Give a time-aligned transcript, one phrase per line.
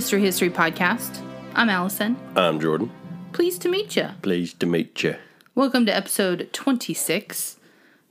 [0.00, 1.20] Mystery History Podcast.
[1.54, 2.16] I'm Allison.
[2.34, 2.90] I'm Jordan.
[3.34, 4.08] Pleased to meet you.
[4.22, 5.16] Pleased to meet you.
[5.54, 7.58] Welcome to episode 26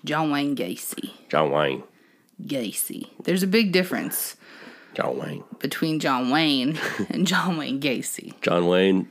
[0.05, 1.13] John Wayne Gacy.
[1.29, 1.81] John Wayne.
[2.45, 3.09] Gacy.
[3.23, 4.35] There's a big difference
[4.93, 5.43] John Wayne.
[5.57, 6.77] between John Wayne
[7.09, 8.39] and John Wayne Gacy.
[8.41, 9.09] John Wayne,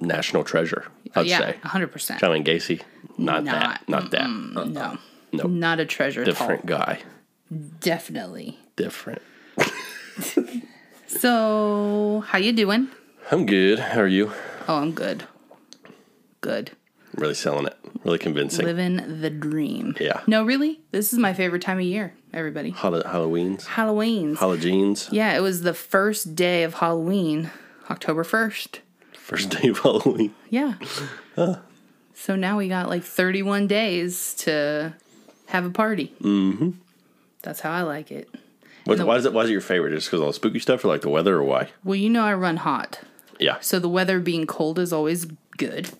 [0.00, 0.84] national treasure,
[1.14, 1.56] I'd yeah, say.
[1.64, 2.18] 100%.
[2.18, 2.82] John Wayne Gacy,
[3.16, 3.88] not, that.
[3.88, 4.20] Not- Not that.
[4.20, 4.64] Uh-uh.
[4.66, 4.98] no.
[5.32, 5.44] No.
[5.44, 6.34] Not a treasure at all.
[6.34, 7.00] Different guy.
[7.80, 8.58] Definitely.
[8.76, 9.22] Different.
[11.18, 12.88] So, how you doing?
[13.30, 13.78] I'm good.
[13.78, 14.32] How are you?
[14.68, 15.24] Oh, I'm good.
[16.40, 16.72] Good.
[17.14, 17.76] Really selling it.
[18.04, 18.66] Really convincing.
[18.66, 19.94] Living the dream.
[20.00, 20.20] Yeah.
[20.26, 20.80] No, really?
[20.90, 22.70] This is my favorite time of year, everybody.
[22.70, 23.66] Hall- Halloween's.
[23.66, 24.38] Halloween's.
[24.38, 25.08] Halogenes.
[25.12, 27.50] yeah, it was the first day of Halloween,
[27.90, 28.80] October 1st.
[29.16, 30.34] First day of Halloween.
[30.50, 30.74] Yeah.
[31.36, 31.56] huh.
[32.14, 34.92] So now we got like 31 days to
[35.46, 36.12] have a party.
[36.20, 36.70] Mm-hmm.
[37.42, 38.28] That's how I like it.
[38.84, 39.90] What, the- why, is it, why is it your favorite?
[39.94, 41.70] Just because all the spooky stuff or like the weather or why?
[41.84, 43.00] Well, you know I run hot.
[43.38, 43.58] Yeah.
[43.60, 45.26] So the weather being cold is always
[45.56, 45.90] good.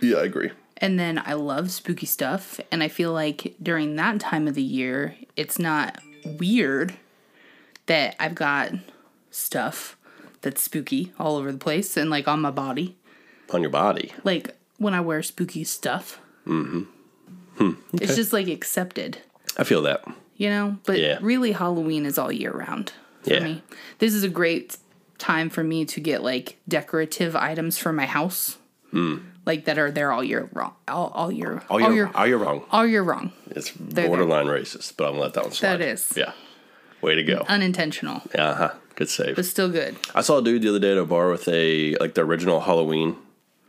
[0.00, 0.52] Yeah, I agree.
[0.76, 2.60] And then I love spooky stuff.
[2.70, 6.94] And I feel like during that time of the year, it's not weird
[7.86, 8.72] that I've got
[9.30, 9.96] stuff
[10.40, 12.96] that's spooky all over the place and like on my body.
[13.52, 14.12] On your body.
[14.22, 16.20] Like when I wear spooky stuff.
[16.46, 16.84] Mm-hmm.
[17.94, 19.18] It's just like accepted,
[19.56, 20.04] I feel that.
[20.38, 20.78] You know?
[20.86, 21.18] But Yeah.
[21.20, 23.40] really, Halloween is all year round for Yeah.
[23.44, 23.62] me.
[23.98, 24.78] This is a great
[25.18, 28.56] time for me to get like decorative items for my house.
[29.44, 32.64] Like that are there all year wrong, all, all year, All you're, all you're wrong.
[32.70, 33.32] all year wrong.
[33.50, 34.06] It's there.
[34.08, 35.76] borderline racist, but I'm gonna let that one slide.
[35.78, 36.12] That is.
[36.16, 36.32] Yeah.
[37.00, 37.44] Way to go.
[37.48, 38.70] unintentional, Uh huh.
[38.96, 39.36] Good save.
[39.36, 39.96] but still good.
[40.14, 42.60] I saw a dude the other day at a bar with a like the original
[42.60, 43.16] Halloween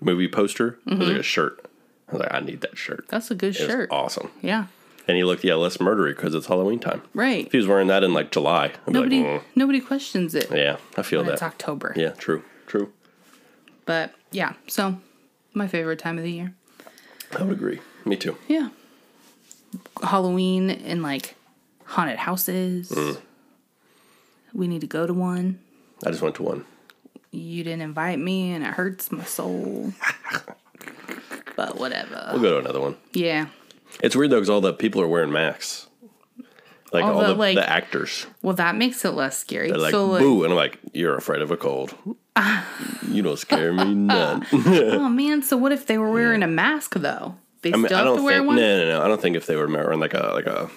[0.02, 0.80] movie poster.
[0.88, 1.66] It was like a shirt.
[2.10, 3.06] I was like, I need that shirt.
[3.10, 3.70] That's a good It Mm-hmm.
[3.72, 3.90] shirt.
[3.92, 4.32] awesome.
[4.42, 4.66] Yeah,
[5.10, 7.02] And he looked, yeah, less murdery because it's Halloween time.
[7.16, 7.48] right.
[7.48, 10.36] If he was wearing that in like July, I'd Nobody, be like, mm, nobody questions
[10.36, 10.52] it.
[10.52, 11.42] yeah, I feel when It's.
[11.42, 11.94] October.
[11.96, 12.94] Yeah, true, true.
[13.88, 15.00] But yeah, so
[15.56, 16.54] my favorite time of the year.
[17.36, 17.80] I would agree.
[18.06, 18.38] Me too.
[18.48, 18.70] Yeah,
[20.04, 21.34] Halloween and like
[21.86, 22.92] haunted houses.
[22.92, 23.18] Mm.
[24.54, 25.58] We need to go to one.
[26.06, 26.66] I just went to one.
[27.32, 29.92] You didn't invite me, and it hurts my soul.
[31.56, 32.30] but whatever.
[32.34, 32.96] We'll go to another one.
[33.14, 33.48] Yeah.
[34.02, 35.88] It's weird though because all the people are wearing masks.
[36.92, 38.26] Like All all, the, the, like- the actors.
[38.42, 39.70] Well, that makes it less scary.
[39.70, 40.44] They're like, so like, boo.
[40.44, 41.94] And I'm like, you're afraid of a cold.
[43.08, 44.46] you don't scare me none.
[44.54, 45.42] oh man.
[45.44, 47.36] So what if they were wearing a mask though?
[47.62, 48.48] They I mean, still I have don't to wear think.
[48.48, 48.56] one.
[48.56, 49.04] No, no, no.
[49.06, 50.70] I don't think if they were wearing like a like a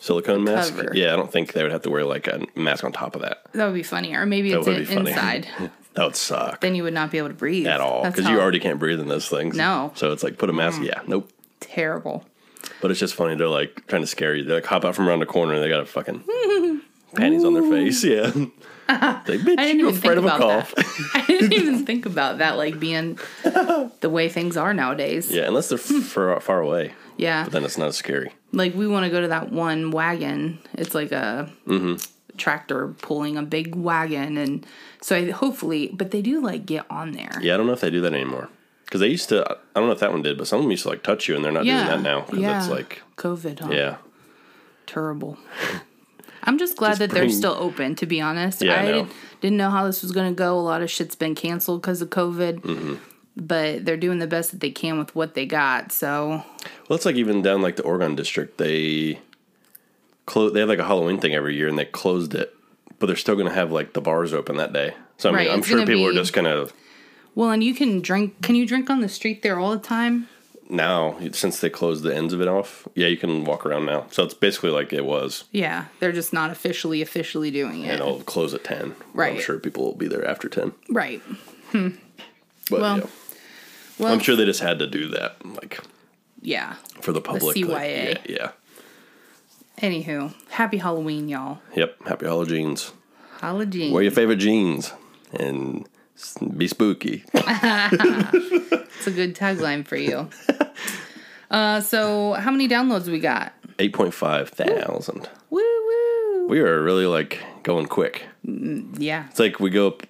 [0.00, 0.74] silicone mask.
[0.74, 0.92] cover.
[0.94, 3.22] Yeah, I don't think they would have to wear like a mask on top of
[3.22, 3.42] that.
[3.52, 4.14] That would be funny.
[4.14, 5.10] Or maybe That it's would be funny.
[5.10, 5.48] inside.
[5.94, 8.40] That would suck then you would not be able to breathe at all because you
[8.40, 9.54] already can't breathe in those things.
[9.54, 9.92] No.
[9.94, 10.80] So it's like put a mask.
[10.80, 10.86] Mm.
[10.86, 11.30] Yeah, nope.
[11.60, 12.24] terrible.
[12.80, 13.34] But it's just funny.
[13.34, 14.44] They're like trying to scare you.
[14.44, 16.24] They like hop out from around the corner and they got a fucking
[17.16, 18.02] panties on their face.
[18.04, 18.30] Yeah.
[19.24, 20.74] They bitch, I didn't you even afraid think of a about cough.
[20.74, 21.10] that.
[21.14, 25.30] I didn't even think about that, like being the way things are nowadays.
[25.30, 26.92] yeah, unless they're far, far away.
[27.16, 27.44] Yeah.
[27.44, 28.32] But then it's not as scary.
[28.52, 30.58] Like we want to go to that one wagon.
[30.74, 31.96] It's like a Mm-hmm.
[32.36, 34.66] tractor pulling a big wagon, and
[35.00, 37.38] so I hopefully, but they do like get on there.
[37.40, 38.50] Yeah, I don't know if they do that anymore.
[38.92, 40.70] Because they used to, I don't know if that one did, but some of them
[40.70, 42.20] used to like touch you and they're not doing that now.
[42.26, 42.58] Because yeah.
[42.58, 43.60] it's like, COVID.
[43.60, 43.70] Huh?
[43.72, 43.96] yeah.
[44.84, 45.38] terrible.
[46.42, 47.94] I'm just glad Just that they're still open.
[47.94, 48.92] To be honest, Yeah, I know.
[48.92, 50.58] didn't, didn't know how this was going to go.
[50.58, 52.94] A lot of shit's been canceled because of COVID, Mm-hmm.
[53.34, 55.90] but they're doing the best that they can with what they got.
[55.90, 56.44] So
[56.86, 59.20] Well, it's like even down like the Oregon district, they
[60.26, 60.52] close.
[60.52, 62.54] They have like a Halloween thing every year, and they closed it,
[62.98, 64.92] but they're still going to have like the bars open that day.
[65.16, 66.70] So I mean, Right, I'm sure people are just going to
[67.34, 68.40] well, and you can drink.
[68.42, 70.28] Can you drink on the street there all the time?
[70.70, 72.88] now since they closed the ends of it off.
[72.94, 74.06] Yeah, you can walk around now.
[74.10, 77.88] So it's basically like it was, Yeah, they're just not officially officially doing it.
[77.90, 78.94] and it'll close at ten.
[79.12, 79.34] Right.
[79.36, 80.72] I'm sure people will be there after ten.
[80.88, 81.20] Right.
[81.72, 81.88] Hmm.
[82.70, 83.06] But Well, yeah,
[83.98, 85.78] Well, I'm sure they just had to do that, like
[86.40, 86.76] Yeah.
[87.02, 87.54] for the public.
[87.56, 88.18] like, CYA.
[88.26, 88.50] yeah, yeah.
[89.80, 91.58] Anywho, happy Halloween, y'all.
[91.74, 92.06] Yep.
[92.06, 92.76] Happy Halloween.
[93.40, 93.92] Halloween.
[93.92, 94.92] Wear your favorite jeans
[95.38, 95.86] and
[96.56, 97.24] be spooky.
[99.04, 100.30] It's a good tagline for you.
[101.50, 103.52] uh, so how many downloads we got?
[103.78, 105.28] 8.5 thousand.
[105.50, 106.46] Woo woo.
[106.48, 108.26] We are really like going quick.
[108.44, 109.26] Yeah.
[109.28, 110.04] It's like we go up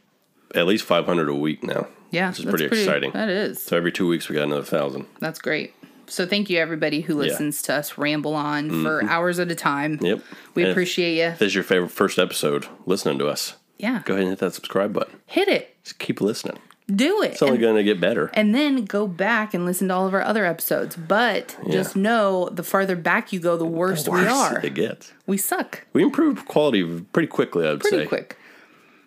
[0.54, 1.86] at least 500 a week now.
[2.10, 2.28] Yeah.
[2.28, 3.12] Which is that's pretty, exciting.
[3.12, 3.62] That is.
[3.62, 5.06] So every two weeks we got another thousand.
[5.20, 5.74] That's great.
[6.06, 9.94] So thank you everybody who listens to us ramble on for hours at a time.
[9.96, 10.04] Mm-hmm.
[10.04, 10.22] Yep.
[10.54, 11.30] We And if appreciate you.
[11.30, 13.54] This is your favorite first episode listening to us.
[13.82, 14.02] Yeah.
[14.04, 15.18] Go ahead and hit that subscribe button.
[15.26, 15.76] Hit it.
[15.82, 16.58] Just keep listening.
[16.92, 17.32] Do it.
[17.32, 18.30] It's only going to get better.
[18.34, 20.94] and then go back and listen to all of our other episodes.
[20.96, 24.60] But just know the farther back you go, the worse we Worse are.
[24.64, 25.12] It gets.
[25.26, 27.88] We suck We improved quality pretty quickly, I would say.
[27.90, 28.08] pretty say.
[28.08, 28.36] quick.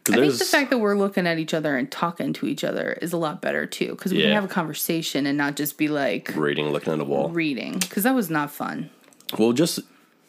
[0.03, 2.63] 'Cause I think the fact that we're looking at each other and talking to each
[2.63, 5.77] other is a lot better too, because we can have a conversation and not just
[5.79, 7.29] be like Reading, looking at a wall.
[7.29, 8.91] reading, because that was not fun.
[9.39, 9.79] Well, just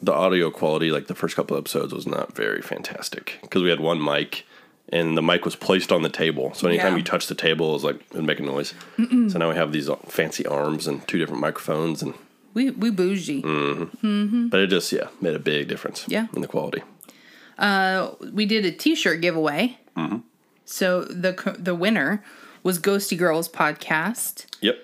[0.02, 3.80] the audio quality, like the first couple episodes, was not very fantastic because we had
[3.80, 4.44] one mic
[4.90, 6.54] and the mic was placed on the table.
[6.54, 6.98] So anytime Yeah.
[6.98, 8.72] you touch the table, it was like it make a noise.
[8.96, 12.14] So now we have these fancy arms and two different microphones, and
[12.54, 13.40] We we bougie.
[13.42, 16.02] but it just yeah made a big difference.
[16.02, 16.12] Mm-hmm.
[16.12, 16.26] Yeah.
[16.34, 16.82] in the quality.
[18.32, 19.78] we did a T-shirt giveaway.
[19.96, 20.18] Mm-hmm.
[20.64, 22.22] So the the winner
[22.62, 24.46] was Ghosty Girls podcast.
[24.60, 24.78] Yep.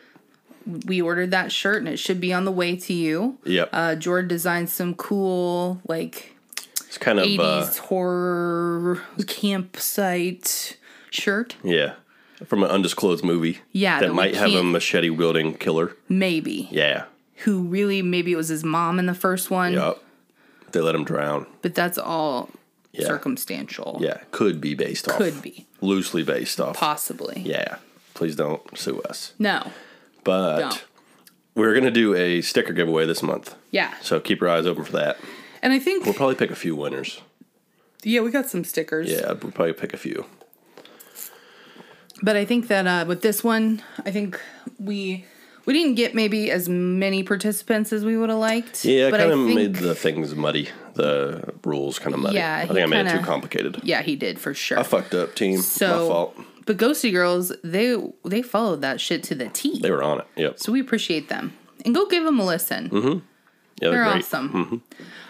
[0.66, 3.38] We ordered that shirt and it should be on the way to you.
[3.44, 3.68] Yep.
[3.72, 6.34] Uh, Jordan designed some cool like
[6.86, 10.76] It's kind of uh, '80s horror campsite
[11.10, 11.56] shirt.
[11.62, 11.94] yeah
[12.46, 13.60] from an undisclosed movie.
[13.70, 15.96] Yeah, that, that might have a machete wielding killer.
[16.08, 17.04] Maybe Yeah.
[17.44, 19.98] who really maybe it was his mom in the first one, Yep.
[20.72, 21.46] They let him drown.
[21.62, 22.50] but that's all
[22.92, 23.06] Yeah.
[23.06, 23.98] circumstantial.
[24.00, 25.18] Yeah, could be based off.
[25.18, 26.76] Could be loosely based off.
[26.76, 27.42] possibly.
[27.44, 27.76] Yeah.
[28.14, 29.32] Please don't sue us.
[29.38, 29.70] No.
[30.24, 30.84] But Don't.
[31.54, 33.92] we're gonna do a sticker giveaway this month, Yeah.
[34.00, 35.18] so keep your eyes open for that.
[35.62, 37.20] And I think We'll probably pick a few winners.
[38.02, 39.10] yeah, we got some stickers.
[39.10, 40.26] Yeah, we'll probably pick a few.
[42.22, 44.40] But I think that uh, with this one, I think
[44.78, 45.24] we
[45.64, 48.84] we didn't get maybe as many participants as we would have liked.
[48.84, 50.68] Yeah, but kind of made the things muddy.
[50.94, 52.36] The rules kind of muddy.
[52.36, 53.80] Yeah, I think I made it kinda- too complicated.
[53.82, 54.78] Yeah, he did for sure.
[54.78, 55.56] I fucked up, team.
[55.56, 56.36] My so, fault.
[56.66, 59.80] But Ghosty Girls, they they followed that shit to the T.
[59.80, 60.26] They were on it.
[60.36, 60.58] Yep.
[60.58, 61.52] so we appreciate them,
[61.84, 62.90] and go give them a listen.
[63.80, 64.82] Yeah, they're, They're awesome.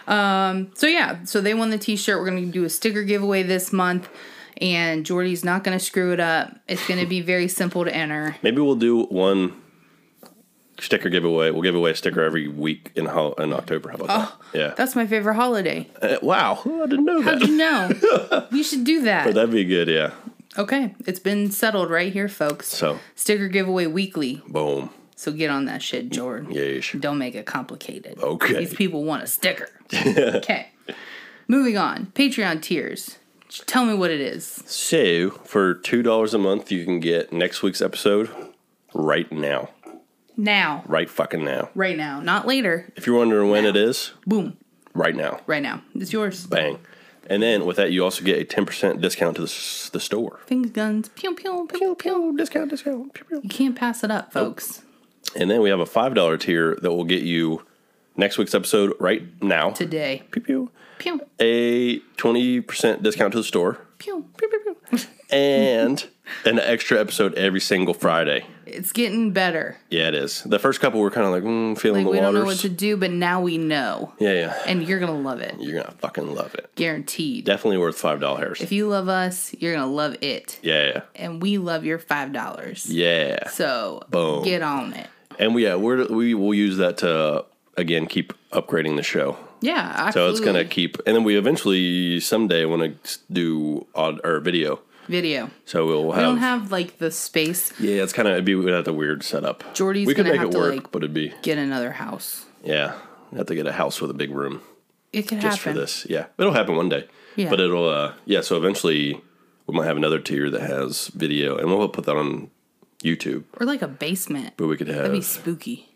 [0.07, 2.19] Um, so yeah, so they won the T-shirt.
[2.19, 4.09] We're gonna do a sticker giveaway this month,
[4.57, 6.59] and Jordy's not gonna screw it up.
[6.67, 8.35] It's gonna be very simple to enter.
[8.43, 9.59] Maybe we'll do one
[10.79, 11.49] sticker giveaway.
[11.51, 13.89] We'll give away a sticker every week in ho- in October.
[13.89, 14.07] How about
[14.53, 14.59] that?
[14.59, 14.73] Yeah.
[14.75, 15.89] That's my favorite holiday.
[16.01, 17.47] Uh, wow, I didn't know How'd that.
[17.47, 18.47] you know?
[18.51, 19.33] we should do that.
[19.33, 19.87] That'd be good.
[19.87, 20.11] Yeah.
[20.57, 22.67] Okay, it's been settled right here, folks.
[22.67, 24.41] So, Sticker giveaway weekly.
[24.47, 24.89] boom.
[25.15, 26.51] So get on that shit, Jordan.
[26.53, 26.99] Yeesh.
[26.99, 28.19] Don't make it complicated.
[28.19, 28.59] Okay.
[28.59, 29.69] These people want a sticker.
[29.93, 30.69] okay.
[31.47, 32.07] Moving on.
[32.07, 33.19] Patreon tiers.
[33.65, 34.45] Tell me what it is.
[34.65, 38.29] So, for two dollars a month, you can get next week's episode
[38.93, 39.69] right now.
[40.35, 40.83] Now.
[40.87, 41.69] Right fucking now.
[41.75, 42.19] Right now.
[42.19, 42.91] Not later.
[42.95, 44.57] If you're wondering when it is, Boom.
[44.93, 45.39] right now.
[45.45, 45.83] Right now.
[45.95, 46.47] It's yours.
[46.47, 46.79] Bang.
[47.29, 50.39] And then with that, you also get a ten percent discount to the, the store.
[50.45, 51.09] Things, guns.
[51.09, 52.35] Pew, pew, pew, pew.
[52.37, 53.13] Discount, discount.
[53.13, 53.41] Pew, pew.
[53.43, 54.83] You can't pass it up, folks.
[55.35, 57.65] And then we have a five dollar tier that will get you
[58.17, 59.71] next week's episode right now.
[59.71, 60.23] Today.
[60.31, 60.71] Pew pew.
[60.99, 61.21] Pew.
[61.39, 64.25] A twenty percent discount to the store Pew.
[64.37, 64.99] Pew, pew, pew.
[65.31, 66.05] and
[66.45, 68.45] an extra episode every single Friday.
[68.73, 69.77] It's getting better.
[69.89, 70.41] Yeah, it is.
[70.43, 72.57] The first couple were kind of like mm, feeling Like, we the don't know what
[72.59, 74.13] to do, but now we know.
[74.19, 74.61] yeah, yeah.
[74.65, 75.55] And you're going to love it.
[75.59, 76.69] You're gonna fucking love it.
[76.75, 77.45] Guaranteed.
[77.45, 78.61] Definitely worth five dollars.
[78.61, 80.59] If you love us, you're going to love it.
[80.63, 82.85] Yeah, And we love your $5.
[82.89, 83.47] yeah.
[83.49, 84.43] So Boom.
[84.43, 85.07] get on it.
[85.39, 89.37] And we yeah we're we will use that to again keep upgrading the show.
[89.61, 90.11] Yeah, absolutely.
[90.13, 94.79] So it's gonna keep, and then we eventually someday want to do odd or video.
[95.13, 95.49] Video.
[95.65, 97.71] So we'll have, We don't have like the space.
[97.79, 99.63] yeah, it's kind of it'd be we'd have the weird setup.
[99.73, 101.91] Jordy's we could gonna make have it to, work, like- but it'd be Get another
[101.93, 102.45] house.
[102.63, 102.95] yeah,
[103.35, 104.61] have to get a house with a big room
[105.11, 105.73] It could just happen.
[105.73, 106.05] for this.
[106.09, 107.07] Yeah, it'll happen one day.
[107.35, 107.49] Yeah.
[107.49, 108.41] but it'll uh yeah.
[108.41, 109.21] So eventually
[109.67, 112.49] we might have another tier that has video, and we'll put that on
[113.03, 113.43] YouTube.
[113.59, 114.53] Or like a basement.
[114.57, 115.89] But we could have That'd be spooky.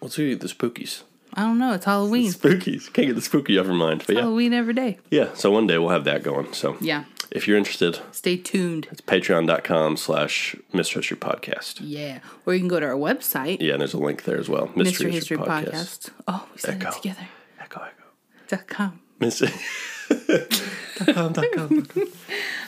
[0.00, 1.02] let's see the spookies.
[1.38, 1.72] I don't know.
[1.74, 2.32] It's Halloween.
[2.32, 4.98] Spookies can't get the spooky off your mind, but yeah, Halloween every day.
[5.10, 5.32] yeah.
[5.34, 6.52] So one day we'll have that going.
[6.52, 7.04] So Yeah.
[7.30, 8.88] if you're interested, Stay tuned.
[8.90, 12.18] It's patreon.com slash mystery history podcast Yeah.
[12.44, 14.70] Or you can go to our website, yeah and there's a link there as well
[14.74, 16.10] Mystery History Podcast.
[16.26, 16.88] Oh, we said Echo.
[16.88, 17.28] it together.
[17.60, 18.04] echo echo
[18.48, 18.98] Dot com.
[19.20, 19.50] mystery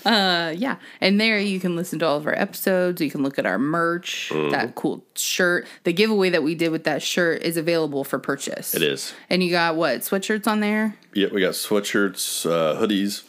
[0.05, 0.77] Uh, yeah.
[1.01, 3.01] And there you can listen to all of our episodes.
[3.03, 4.51] You can look at our merch, Mm-hmm.
[4.51, 5.67] that cool shirt.
[5.85, 8.75] The giveaway that we did with that shirt is available for purchase.
[8.75, 10.01] it is And you got what?
[10.01, 10.97] Sweatshirts on there?
[11.13, 13.25] yeah we got sweatshirts uh, hoodies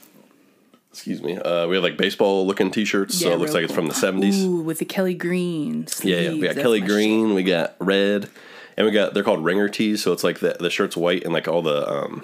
[0.91, 3.73] excuse me uh, we have like baseball looking t-shirts so it looks real like it's
[3.73, 5.87] from the 70s Ooh, with the Kelly Green.
[6.03, 8.29] yeah, yeah we got That's kelly my green we got red
[8.77, 11.33] and we got they're called ringer tees so it's like the, the shirt's white and
[11.33, 12.23] like all the um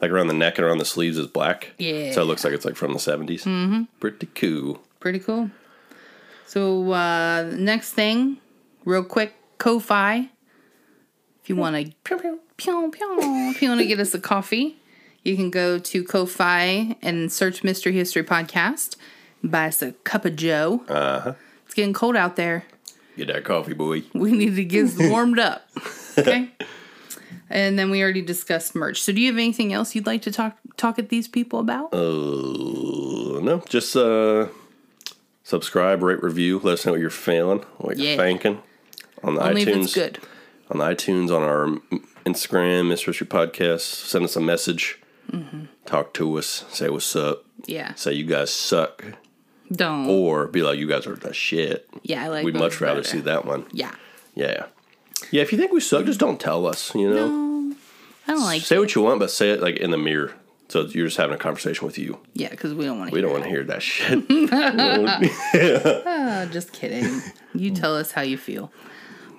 [0.00, 2.12] like around the neck and around the sleeves is black Yeah.
[2.12, 3.82] so it looks like it's like from the 70s mm-hmm.
[4.00, 5.50] pretty cool Pretty cool.
[6.46, 8.38] So uh next thing,
[8.84, 10.30] real quick, Ko-Fi.
[11.42, 12.90] If you want to pew pew pew
[13.50, 14.78] if you want to get us a coffee,
[15.22, 18.96] you can go to Ko-Fi and search Mystery History Podcast.
[19.44, 20.82] Buy us a cup of Joe.
[20.88, 21.34] uh-huh
[21.66, 22.64] It's getting cold out there.
[23.16, 25.68] get that coffee boy We need to get warmed up.
[26.18, 26.48] Okay.
[27.48, 29.00] And then we already discussed merch.
[29.02, 31.92] So do you have anything else you'd like to talk talk at these people about?
[31.94, 34.48] uh, no, just uh,
[35.44, 36.58] subscribe, rate, review.
[36.62, 38.62] Let us know what you're feeling, what you're thinking
[39.22, 39.94] on the Only iTunes.
[39.94, 40.18] good.
[40.70, 43.80] On the iTunes, on our Instagram, Mystery History Podcast.
[43.82, 44.98] Send us a message.
[45.30, 45.66] Mm-hmm.
[45.84, 46.64] Talk to us.
[46.70, 47.44] Say what's up.
[47.66, 47.94] Yeah.
[47.94, 49.04] Say you guys suck,
[49.70, 50.08] Don't.
[50.08, 51.88] or be like you guys are the shit.
[52.02, 52.44] yeah, I like.
[52.44, 53.08] We'd much rather better.
[53.08, 53.66] see that one.
[53.72, 53.94] Yeah.
[54.34, 54.66] Yeah.
[55.30, 57.28] Yeah, if you think we suck, just don't tell us, you know?
[57.28, 57.76] No,
[58.28, 58.62] I don't like.
[58.62, 58.78] say it.
[58.80, 60.32] what you want, but say it like in the mirror.
[60.68, 62.18] So you're just having a conversation with you.
[62.34, 63.14] Yeah, because we don't want to.
[63.14, 64.24] We don't want to hear that shit.
[64.52, 67.22] Uh, just kidding.
[67.54, 68.72] You tell us how you feel,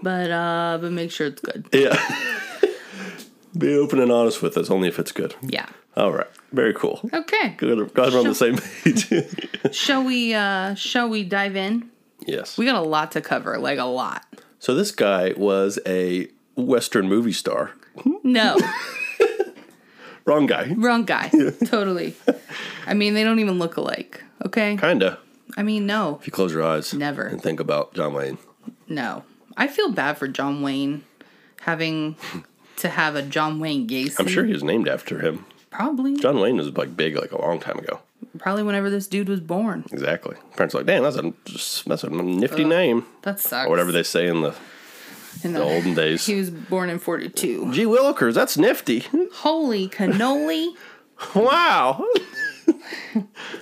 [0.02, 1.68] but uh, but make sure it's good.
[1.74, 1.98] yeah.
[3.58, 5.34] Be open and honest with us, only if it's good.
[5.42, 5.66] Yeah.
[5.96, 6.28] All right.
[6.52, 7.02] Very cool.
[7.12, 7.56] Okay.
[7.58, 7.94] Good.
[7.94, 9.12] Glad we're on the same page.
[9.76, 10.34] Shall we?
[10.34, 11.90] uh Shall we dive in?
[12.26, 12.58] yes.
[12.58, 14.24] We got a lot to cover, like a lot.
[14.60, 17.72] So this guy was a Western movie star.
[18.24, 18.58] No,
[20.26, 20.74] Wrong guy.
[20.78, 21.30] wrong guy.
[21.66, 22.14] Totally.
[22.86, 24.24] I mean, they don't even look alike.
[24.46, 24.76] Okay.
[24.76, 25.20] Kinda.
[25.56, 26.94] I mean, no, If you close your eyes.
[26.94, 27.24] Never.
[27.24, 28.38] And think about John Wayne.
[28.88, 29.24] no.
[29.60, 31.04] I feel bad for John Wayne
[31.62, 32.16] having
[32.78, 34.20] to have a John Wayne Gacy.
[34.20, 35.46] I'm sure he was named after him.
[35.72, 36.16] Probably.
[36.18, 38.00] John Wayne was like big like a long time ago.
[38.40, 39.86] Probably whenever this dude was born.
[39.92, 40.36] Exactly.
[40.56, 41.34] Parents are like, damn, that's a
[41.88, 43.06] that's a nifty name.
[43.24, 43.68] That sucks.
[43.68, 44.56] Or whatever they say in the,
[45.44, 46.26] In the olden days.
[46.28, 47.72] He was born in 42.
[47.74, 49.06] Gee Willikers, that's nifty.
[49.34, 50.74] Holy cannoli.
[51.36, 52.06] wow.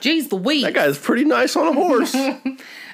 [0.01, 0.63] Jeez Louise.
[0.63, 2.15] That guy's pretty nice on a horse.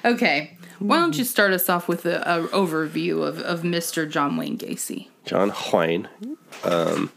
[0.04, 0.58] Okay.
[0.80, 4.10] Why don't you start us off with a, a overview of, of Mr.
[4.10, 5.06] John Wayne Gacy?
[5.24, 6.08] John Wayne
[6.64, 7.12] um,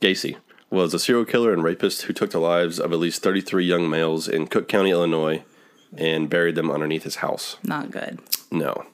[0.00, 0.36] Gacy
[0.70, 3.88] was a serial killer and rapist who took the lives of at least 33 young
[3.88, 5.42] males in Cook County, Illinois,
[5.96, 7.56] and buried them underneath his house.
[7.62, 8.18] Not good.
[8.50, 8.84] No.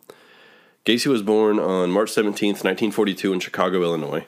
[0.84, 4.26] Gacy was born on March 17th, 1942, in Chicago, Illinois.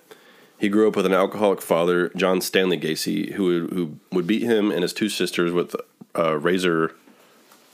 [0.58, 4.42] He grew up with an alcoholic father, John Stanley Gacy, who would, who would beat
[4.42, 5.76] him and his two sisters with
[6.14, 6.94] a razor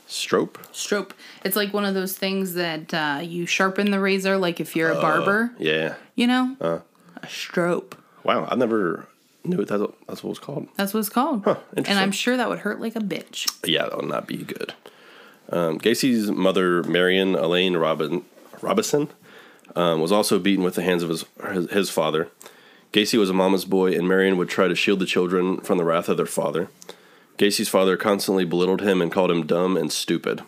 [0.05, 0.59] strope.
[0.73, 1.13] Strope.
[1.45, 4.91] It's like one of those things that uh, you sharpen the razor, like if you're
[4.91, 5.95] a barber, Yeah.
[6.15, 6.57] you know?
[6.59, 6.79] Uh,
[7.21, 7.95] a strope.
[8.23, 9.07] Wow, I never
[9.43, 9.67] that
[10.07, 10.67] that's what it was called.
[10.77, 11.45] That's what it's called.
[11.45, 11.97] and interesting.
[11.97, 13.51] I'm sure that would hurt like a bitch.
[13.65, 14.73] Yeah, that would not be good.
[15.49, 18.23] Um, Gacy's mother, Marion Elaine Robin,
[18.61, 19.09] Robison,
[19.75, 22.29] um, was also beaten with the hands of his, his his father.
[22.93, 25.83] Gacy was a mama's boy, and Marion would try to shield the children from the
[25.83, 26.69] wrath of their father.
[27.37, 30.43] Gacy's father constantly belittled him and called him dumb and stupid,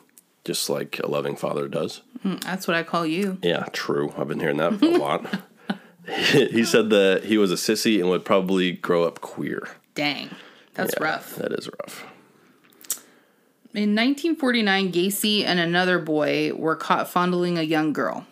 [0.46, 2.02] just like a loving father does.
[2.24, 3.40] That's what I call you.
[3.42, 4.14] Yeah, true.
[4.18, 5.26] I've been hearing that a lot.
[6.26, 9.68] he said that he was a sissy and would probably grow up queer.
[9.96, 10.30] Dang.
[10.74, 11.36] That's Yeah, rough.
[11.36, 12.06] That is rough.
[13.74, 18.26] In 1949, Gacy and another boy were caught fondling a young girl.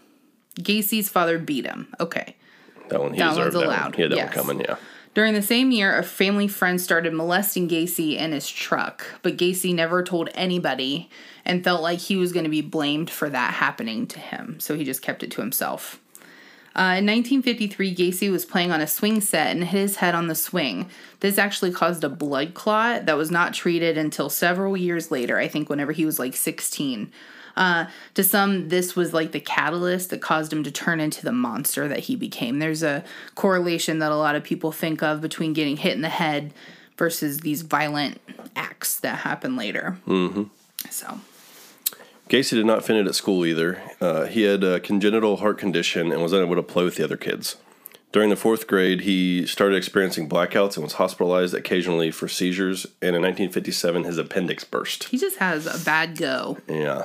[0.59, 1.93] Gacy's father beat him.
[1.99, 2.35] Okay.
[2.89, 3.93] That one he That deserved one's that allowed, one.
[3.93, 4.35] He had that yes.
[4.35, 4.75] one coming, yeah.
[5.13, 9.73] During the same year, a family friend started molesting Gacy in his truck, but Gacy
[9.73, 11.09] never told anybody
[11.45, 14.75] and felt like he was going to be blamed for that happening to him, so
[14.75, 15.99] he just kept it to himself.
[16.75, 20.27] Uh, in 1953, Gacy was playing on a swing set and hit his head on
[20.27, 20.89] the swing.
[21.19, 25.47] This actually caused a blood clot that was not treated until several years later, I
[25.47, 27.11] think, whenever he was like 16.
[27.55, 31.31] Uh, to some, this was like the catalyst that caused him to turn into the
[31.31, 32.57] monster that he became.
[32.57, 33.03] There's a
[33.35, 36.53] correlation that a lot of people think of between getting hit in the head
[36.97, 38.19] versus these violent
[38.55, 39.97] acts that happen later.
[40.07, 40.43] Mm-hmm.
[40.89, 41.19] So,
[42.29, 43.81] Gacy did not finish at school either.
[44.01, 47.17] Uh, he had a congenital heart condition and was unable to play with the other
[47.17, 47.57] kids.
[48.11, 52.85] During the fourth grade, he started experiencing blackouts and was hospitalized occasionally for seizures.
[53.01, 55.05] And in 1957, his appendix burst.
[55.05, 56.57] he just has a bad go.
[56.67, 57.03] Yeah.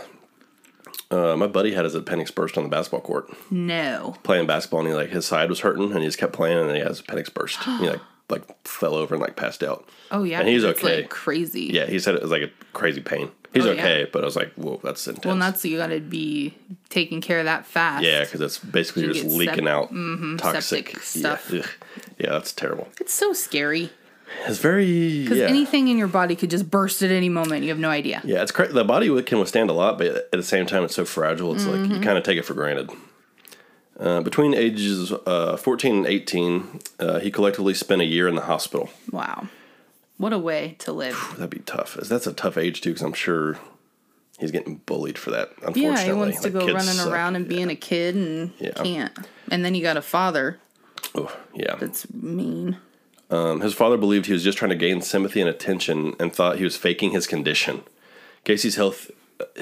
[1.11, 4.17] Uh, my buddy had his appendix burst on the basketball court No.
[4.23, 6.71] playing basketball, and he like his side was hurting, and he just kept playing, and
[6.77, 7.63] he has appendix burst.
[7.65, 9.89] he like like fell over and like passed out.
[10.11, 10.41] Oh, yeah.
[10.41, 10.97] And he's okay.
[11.03, 11.65] like crazy.
[11.65, 13.31] Yeah, he said it was like a crazy pain.
[13.55, 13.81] He's Oh, yeah.
[13.81, 15.25] okay, but I was like, whoa, that's intense.
[15.25, 16.55] Well, that's you got to be
[16.91, 18.05] taking care of that fast.
[18.05, 21.51] Yeah, because it's basically You just leaking out mm-hmm, toxic stuff.
[21.51, 21.63] Yeah,
[22.19, 22.89] yeah, that's terrible.
[23.01, 23.91] It's so scary
[24.47, 25.47] It's very because yeah.
[25.47, 27.63] anything in your body could just burst at any moment.
[27.63, 28.21] You have no idea.
[28.25, 30.95] yeah, it's cra- the body can withstand a lot, but at the same time, it's
[30.95, 31.55] so fragile.
[31.55, 31.83] It's Mm-hmm.
[31.85, 32.91] like you kind of take it for granted.
[33.99, 38.43] Uh, between ages uh, 14 and 18, uh, he collectively spent a year in the
[38.43, 38.91] hospital.
[39.11, 39.49] Wow.
[40.19, 41.17] What a way to live.
[41.37, 41.95] That'd be tough.
[41.95, 43.59] That's a tough age too, because I'm sure
[44.39, 45.51] he's getting bullied for that.
[45.59, 47.09] Unfortunately, Yeah, he wants to Like, go running suck.
[47.13, 48.73] around and being a kid and Yeah.
[48.73, 49.13] can't.
[49.51, 50.59] And then you got a father
[51.15, 51.77] Oh, yeah.
[51.77, 52.77] that's mean.
[53.31, 56.59] Um, his father believed he was just trying to gain sympathy and attention, and thought
[56.59, 57.83] he was faking his condition.
[58.45, 59.11] Gacy's health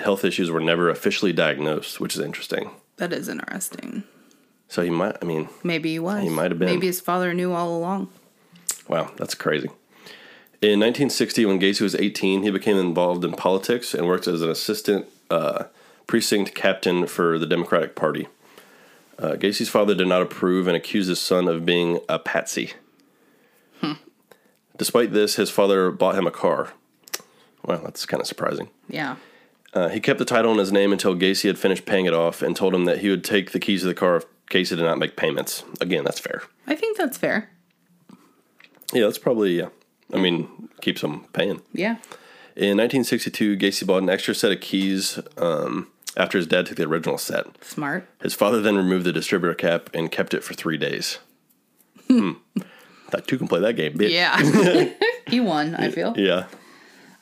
[0.00, 2.70] health issues were never officially diagnosed, which is interesting.
[2.96, 4.04] That is interesting.
[4.68, 5.16] So he might.
[5.20, 6.22] I mean, Maybe he was.
[6.22, 6.68] He might have been.
[6.68, 8.08] Maybe his father knew all along.
[8.88, 9.68] wow, that's crazy.
[10.62, 14.50] In 1960, when Gacy was 18, he became involved in politics and worked as an
[14.50, 15.64] assistant uh,
[16.06, 18.28] precinct captain for the Democratic Party.
[19.18, 22.72] Uh, Gacy's father did not approve and accused his son of being a patsy.
[24.76, 26.72] Despite this, his father bought him a car.
[27.64, 28.68] Well, that's kind of surprising.
[28.88, 29.16] Yeah.
[29.72, 32.42] Uh, he kept the title in his name until Gacy had finished paying it off
[32.42, 34.84] and told him that he would take the keys to the car if Gacy did
[34.84, 35.64] not make payments.
[35.80, 36.42] Again, that's fair.
[36.66, 37.50] I think that's fair.
[38.92, 39.68] Yeah, that's probably, yeah.
[40.12, 41.62] I mean, keeps them paying.
[41.72, 41.96] Yeah.
[42.54, 46.84] In 1962, Gacy bought an extra set of keys um, after his dad took the
[46.84, 47.46] original set.
[47.62, 48.08] Smart.
[48.22, 51.18] His father then removed the distributor cap and kept it for three days.
[52.06, 52.32] hmm.
[53.10, 54.10] Thought two can play that game, bitch.
[54.10, 54.92] Yeah.
[55.28, 56.14] he won, I feel.
[56.16, 56.46] Yeah.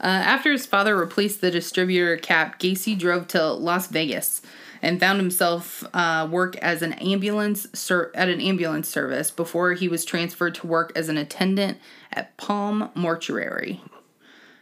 [0.00, 4.40] Uh, after his father replaced the distributor cap, Gacy drove to Las Vegas
[4.84, 9.88] and found himself uh, work as an ambulance ser- at an ambulance service before he
[9.88, 11.78] was transferred to work as an attendant
[12.12, 13.80] at Palm Mortuary.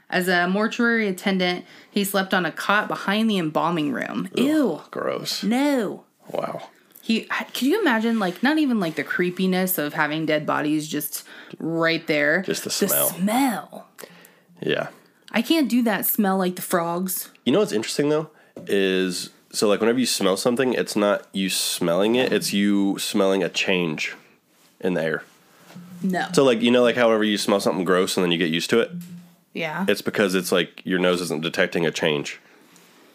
[0.08, 4.28] As a mortuary attendant, he slept on a cot behind the embalming room.
[4.36, 4.82] Ew.
[4.92, 5.42] Gross.
[5.42, 6.04] No.
[6.30, 6.68] Wow.
[7.00, 11.24] He can you imagine like not even like the creepiness of having dead bodies just
[11.58, 12.42] right there.
[12.42, 13.08] Just the smell.
[13.08, 13.88] The smell.
[14.60, 14.88] Yeah.
[15.32, 17.30] I can't do that smell like the frogs.
[17.44, 18.30] You know what's interesting though
[18.68, 23.42] is so like whenever you smell something, it's not you smelling it; it's you smelling
[23.42, 24.16] a change
[24.80, 25.24] in the air.
[26.02, 26.26] No.
[26.32, 28.70] So like you know like however you smell something gross and then you get used
[28.70, 28.90] to it,
[29.52, 29.84] yeah.
[29.88, 32.40] it's because it's like your nose isn't detecting a change.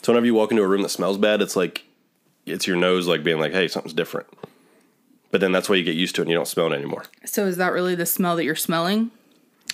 [0.03, 1.83] So whenever you walk into a room that smells bad, it's like
[2.45, 4.27] it's your nose like being like, "Hey, something's different."
[5.31, 7.03] But then that's why you get used to it and you don't smell it anymore.
[7.25, 9.11] so is that really the smell that you're smelling?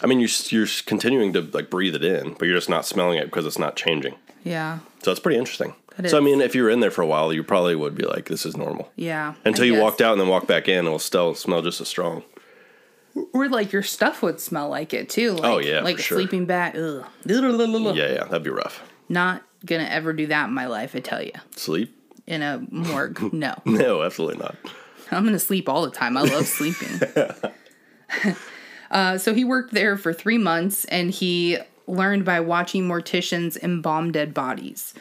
[0.02, 3.18] I mean, you're you're continuing to like breathe it in, but you're just not smelling
[3.20, 4.16] it because it's not changing.
[4.44, 4.80] Yeah.
[5.04, 5.76] So it's pretty interesting.
[5.98, 7.96] That So I mean, if you were in there for a while, you probably would
[7.96, 9.36] be like, "This is normal." Yeah.
[9.46, 9.82] Until I you guess.
[9.84, 12.24] walked out and then walked back in, it'll still smell just as strong.
[13.32, 15.34] Or like your stuff would smell like it too.
[15.34, 16.18] Like, Oh, yeah, Like sure.
[16.18, 16.76] sleeping bag.
[16.76, 17.06] Ugh.
[17.26, 18.82] Yeah, yeah, that'd be rough.
[19.08, 21.32] Not gonna ever do that in my life, I tell you.
[21.56, 21.96] Sleep?
[22.26, 23.32] In a morgue.
[23.34, 23.54] no.
[23.66, 24.56] No, absolutely not.
[25.12, 26.18] I'm gonna sleep all the time.
[26.18, 27.00] I love sleeping.
[28.92, 34.12] uh, so he worked there for three months, and he learned by watching morticians embalm
[34.12, 34.94] dead bodies.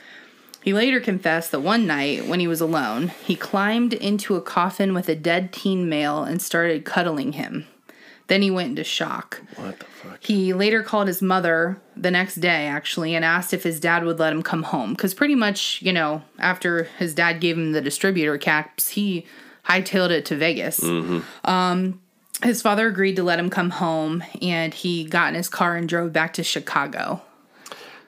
[0.62, 4.94] He later confessed that one night, when he was alone, he climbed into a coffin
[4.94, 7.66] with a dead teen male and started cuddling him.
[8.29, 9.42] Then he went into shock.
[9.57, 10.25] What the fuck?
[10.25, 14.20] He later called his mother the next day, actually, and asked if his dad would
[14.20, 14.92] let him come home.
[14.92, 19.27] Because pretty much, you know, after his dad gave him the distributor caps, he
[19.68, 20.81] hightailed it to Vegas.
[21.44, 22.01] Um,
[22.42, 25.88] his father agreed to let him come home, and he got in his car and
[25.88, 27.22] drove back to Chicago.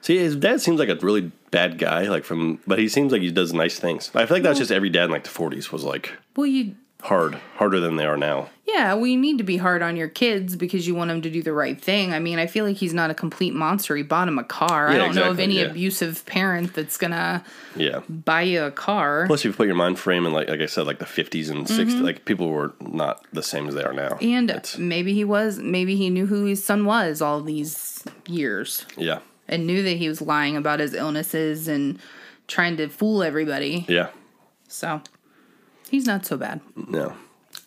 [0.05, 3.23] See, his dad seems like a really bad guy, like from, but he seems like
[3.23, 4.11] he does nice things.
[4.13, 6.75] I feel like that's just every dad in like the 40s was like Well, you,
[7.01, 8.49] hard, harder than they are now.
[8.67, 11.41] yeah, we need to be hard on your kids because you want them to do
[11.41, 12.13] the right thing.
[12.13, 13.95] I mean, I feel like he's not a complete monster.
[13.95, 14.89] He bought him a car.
[14.89, 15.71] I Yeah, don't know of exactly, any yeah.
[15.71, 17.43] abusive parent that's gonna
[17.75, 18.01] Yeah.
[18.07, 19.25] buy you a car.
[19.25, 21.49] Plus, if you put your mind frame in like, like I said, like the 50s
[21.49, 22.03] and 60s, Mm-hmm.
[22.03, 24.17] like people were not the same as they are now.
[24.21, 28.85] And It's- maybe he was, maybe he knew who his son was all these years
[28.97, 31.99] yeah, and knew that he was lying about his illnesses and
[32.47, 33.85] trying to fool everybody.
[33.87, 34.09] yeah,
[34.67, 35.01] So
[35.89, 36.61] he's not so bad.
[36.75, 37.13] no.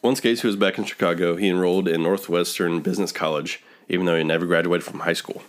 [0.03, 4.23] Once Gacy was back in Chicago, he enrolled in Northwestern Business College, even though he
[4.23, 5.43] never graduated from high school.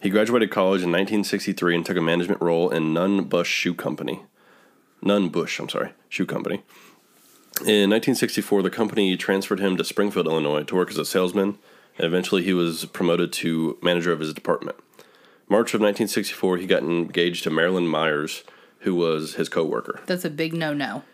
[0.00, 4.20] He graduated college in 1963 and took a management role in Nunn Bush Shoe Company.
[5.02, 6.62] Nunn Bush, I'm sorry, Shoe Company.
[7.60, 11.58] In 1964, the company transferred him to Springfield, Illinois, to work as a salesman,
[11.98, 14.76] and eventually he was promoted to manager of his department.
[15.48, 18.42] March of 1964, he got engaged to Marilyn Myers,
[18.80, 20.00] who was his coworker.
[20.06, 21.04] That's a big no no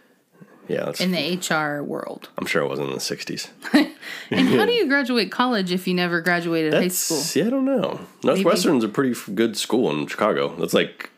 [0.68, 2.28] Yeah, in the HR world.
[2.38, 3.48] I'm sure it wasn't in the 60s.
[4.30, 7.22] And how do you graduate college if you never graduated high That's, school?
[7.42, 8.00] yeah, I don't know.
[8.24, 10.56] Northwestern's a pretty good school in Chicago.
[10.56, 11.10] That's like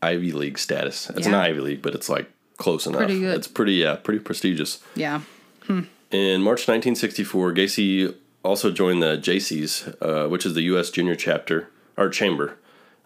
[0.00, 1.10] Ivy League status.
[1.10, 1.32] It's Yeah.
[1.32, 3.00] not Ivy League, but it's like close enough.
[3.00, 3.36] Pretty good.
[3.36, 4.78] It's pretty, yeah, pretty prestigious.
[4.94, 5.22] Yeah.
[5.68, 10.90] In March 1964, Gacy also joined the JCs, uh, which is the U.S.
[10.90, 12.56] Junior Chapter or Chamber,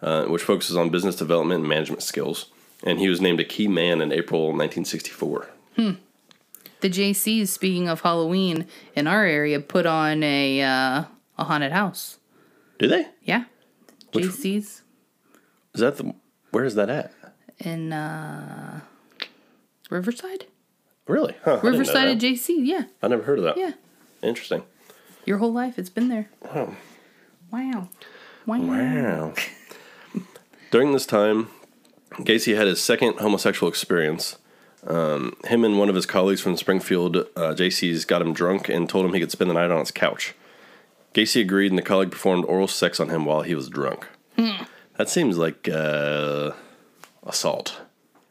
[0.01, 2.49] uh, which focuses on business development and management skills.
[2.83, 5.49] And he was named a key man in April 1964.
[6.79, 11.03] The JCs, speaking of Halloween, in our area put on a uh,
[11.39, 12.19] a haunted house.
[12.77, 13.07] Do they?
[13.23, 13.45] Yeah.
[14.13, 14.81] Which- JCs
[15.73, 16.13] Is that the?
[16.51, 17.11] Where is that at?
[17.59, 18.81] in uh,
[19.89, 20.45] Riverside?
[21.07, 21.33] Really?
[21.43, 22.17] Huh, I didn't know Riverside at.
[22.19, 22.83] JC, yeah.
[23.01, 23.57] I never heard of that.
[23.57, 23.71] Yeah.
[24.21, 24.63] Interesting.
[25.25, 26.29] Your whole life it's been there.
[26.53, 26.75] Wow.
[27.51, 27.89] Wow.
[28.47, 28.57] Wow.
[28.61, 29.33] Wow.
[30.71, 31.49] During this time,
[32.13, 34.37] Gacy had his second homosexual experience.
[34.85, 38.87] Um, him and one of his colleagues from Springfield, uh, JC's, got him drunk and
[38.89, 40.33] told him he could spend the night on his couch.
[41.13, 44.07] Gacy agreed, and the colleague performed oral sex on him while he was drunk.
[44.97, 46.51] That seems like uh,
[47.25, 47.81] assault.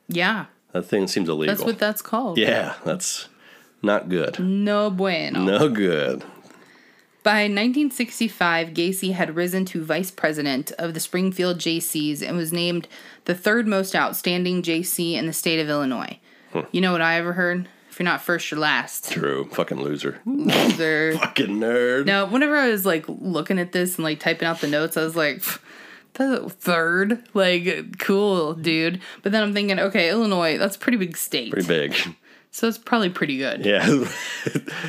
[0.09, 1.55] Yeah, That thing seems illegal.
[1.55, 2.39] that's what that's called.
[2.39, 3.29] yeah, that's
[3.83, 4.39] not good.
[4.41, 5.41] No bueno.
[5.41, 6.25] No good.
[7.27, 12.87] By 1965, Gacy had risen to vice president of the Springfield JCs and was named
[13.25, 16.21] the third most outstanding JC in the state of Illinois.
[16.71, 17.69] You know what I ever heard?
[17.91, 19.11] If you're not first, you're last.
[19.11, 19.49] True.
[19.51, 20.21] Fucking loser.
[20.25, 21.19] Loser.
[21.19, 22.07] Fucking nerd.
[22.07, 25.03] Now, whenever I was like looking at this and like typing out the notes, I
[25.03, 25.59] was like, "Pff,
[26.15, 27.25] that's a third.
[27.35, 29.01] Like, cool, dude.
[29.25, 31.51] But then I'm thinking, okay, Illinois, that's a pretty big state.
[31.51, 31.97] Pretty big.
[32.57, 33.67] So it's probably pretty good.
[33.67, 33.87] Yeah.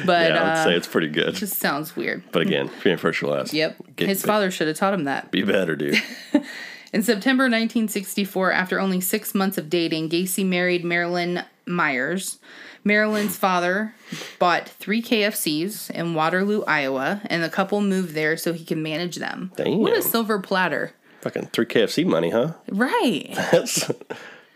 [0.06, 1.30] But yeah, I would uh, say it's pretty good.
[1.30, 2.24] It just sounds weird.
[2.32, 3.52] but again, being first or last.
[3.52, 3.76] Yep.
[3.98, 5.32] Get, His father should have taught him that.
[5.32, 6.02] Be better, dude.
[6.94, 12.40] In September 1964, after only six months of dating, Gacy married Marilyn Myers.
[12.86, 13.94] Marilyn's father
[14.40, 19.18] bought three KFCs in Waterloo, Iowa, and the couple moved there so he could manage
[19.18, 19.52] them.
[19.58, 19.80] Damn.
[19.80, 20.94] What a silver platter.
[21.20, 22.54] Fucking three KFC money, huh?
[22.70, 23.28] Right.
[23.52, 23.92] That's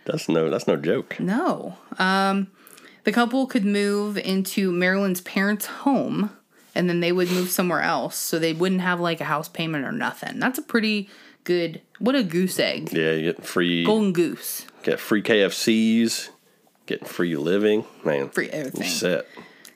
[0.06, 1.20] that's no that's no joke.
[1.20, 1.78] No.
[2.00, 2.48] Um,
[3.04, 6.32] the couple could move into Marilyn's parents' home
[6.76, 9.86] and then they would move somewhere else so they wouldn't have like a house payment
[9.86, 10.40] or nothing.
[10.40, 11.10] That's a pretty
[11.44, 12.94] good, what a goose egg.
[12.94, 14.66] Yeah, you get free Golden goose.
[14.84, 16.30] get free KFCs,
[16.86, 17.86] getting free living.
[18.06, 18.84] Man, Free everything.
[18.88, 19.26] set.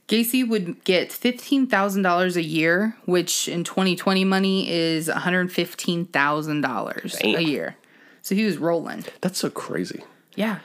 [0.08, 7.76] Gacy would get $15,000 a year, which in 2020 money is $115,000 a year.
[8.22, 9.06] So he was rolling.
[9.22, 10.04] That's so crazy.
[10.36, 10.60] Yeah.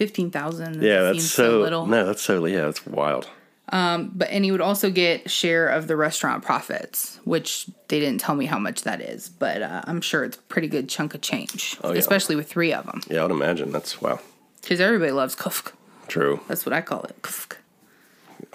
[0.00, 1.86] 15,000 Yeah, that's seems so, little.
[1.86, 3.28] no, that's so yeah, that's wild.
[3.68, 8.18] Um, But and he would also get share of the restaurant profits, which they didn't
[8.20, 11.14] tell me how much that is, but uh, I'm sure it's a pretty good chunk
[11.14, 11.98] of change, Oh, yeah.
[11.98, 14.20] especially with three of them, Yeah, I would imagine that's wow.
[14.62, 15.72] because everybody loves kufk.
[16.08, 16.40] True.
[16.48, 17.56] That's what I call it, kufk.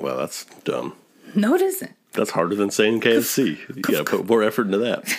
[0.01, 0.95] Well, that's dumb.
[1.35, 1.93] No, it isn't.
[2.13, 3.59] That's harder than saying KFC.
[3.75, 5.15] You gotta put more effort into that.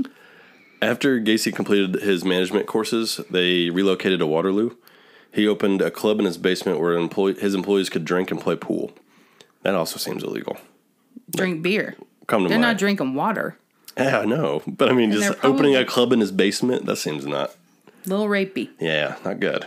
[0.82, 4.76] After Gacy completed his management courses, they relocated to Waterloo.
[5.36, 8.56] He opened a club in his basement where employ- his employees could drink and play
[8.56, 8.92] pool.
[9.62, 10.56] That also seems illegal.
[11.36, 11.94] Drink beer.
[12.26, 12.72] Come to They're mind.
[12.72, 13.58] not drinking water.
[13.98, 14.62] Yeah, I know.
[14.66, 17.54] But I mean, they're just opening probably- a club in his basement, that seems not,
[18.06, 18.70] Little rapey.
[18.80, 19.66] yeah, not good.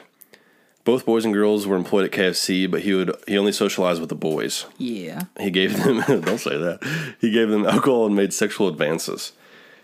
[0.85, 4.09] Both boys and girls were employed at KFC, but he would he only socialized with
[4.09, 4.65] the boys.
[4.79, 5.23] Yeah.
[5.39, 6.79] He gave them don't say that.
[7.21, 9.33] He gave them alcohol and made sexual advances.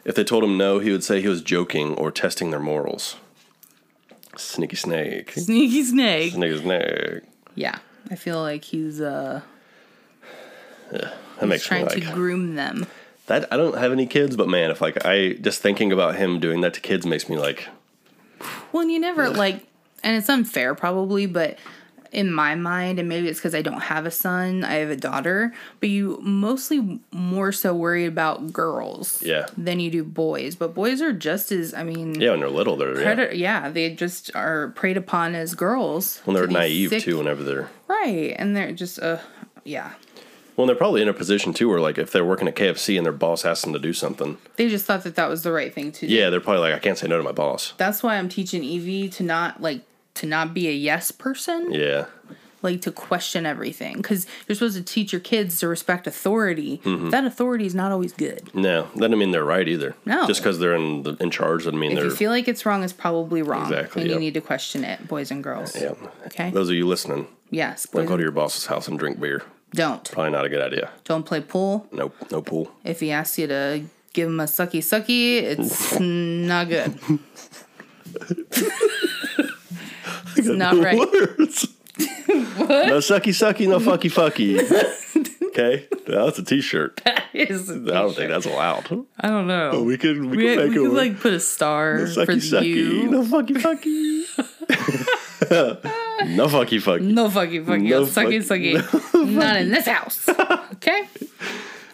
[0.03, 3.17] If they told him no, he would say he was joking or testing their morals.
[4.37, 5.31] Sneaky snake.
[5.31, 6.33] Sneaky snake.
[6.33, 7.23] Sneaky snake.
[7.55, 7.77] Yeah.
[8.11, 9.41] I feel like he's uh
[10.91, 12.85] That makes me trying like to groom them.
[13.27, 13.51] that.
[13.51, 16.61] I don't have any kids, but man, if like I just thinking about him doing
[16.61, 17.67] that to kids makes me like
[18.71, 19.65] Well, and you never like,
[20.03, 21.57] and it's unfair probably, but
[22.15, 24.95] in my mind, and maybe it's because I don't have a son, I have a
[24.95, 29.47] daughter, but you mostly more so worry about girls Yeah.
[29.57, 30.55] than you do boys.
[30.55, 33.03] But boys are just as, I mean, yeah, when they're little, they're yeah.
[33.03, 36.21] predator, yeah, they just are preyed upon as girls.
[36.25, 37.17] when they're naive sick- too.
[37.17, 38.33] Whenever they're Right.
[38.39, 39.17] And they're just, uh,
[39.65, 39.91] yeah.
[40.55, 43.05] well, they're probably in a position too where like if they're working at KFC and
[43.05, 45.73] their boss asks them to do something, They just thought that that was the right
[45.73, 46.13] thing to do.
[46.13, 47.73] yeah, they're probably like I can't say no to my boss.
[47.77, 49.81] That's why I'm teaching Evie to not like,
[50.15, 51.71] to not be a yes person.
[51.71, 52.05] Yeah,
[52.61, 56.81] like to question everything because you're supposed to teach your kids to respect authority.
[56.83, 57.09] Mm-hmm.
[57.11, 58.49] That authority is not always good.
[58.55, 59.95] no, that doesn't mean they're right either.
[60.05, 60.25] No.
[60.25, 62.47] just because they're in the, in charge doesn't mean If they're If you feel like
[62.47, 65.79] it's wrong, it's probably wrong, Exactly, and you need to question it, boys and girls.
[65.79, 65.93] yeah.
[66.25, 66.49] Okay.
[66.49, 69.43] Those of you listening, Yes, don't go to your boss's house and drink beer.
[69.71, 70.89] don't Probably not a good idea.
[71.03, 71.87] don't play pool.
[71.91, 72.71] Nope, no pool.
[72.83, 76.97] If he asks you to give him a sucky sucky, it's not good.
[80.53, 80.97] not right.
[80.97, 81.67] Words.
[81.97, 84.59] No sucky sucky, no fucky fucky.
[85.47, 87.01] okay, that's a T-shirt.
[87.05, 89.05] I It's a don't think that's allowed.
[89.19, 89.81] I don't know.
[89.83, 92.33] We could we, we could we make could it like put a star sucky for
[92.33, 93.09] sucky, you.
[93.09, 94.25] no fucky fucky.
[96.35, 97.01] no fucky fucky.
[97.01, 97.89] No fucky fucky.
[97.89, 99.31] No sucky sucky.
[99.31, 100.27] Not in this house.
[100.73, 101.07] Okay?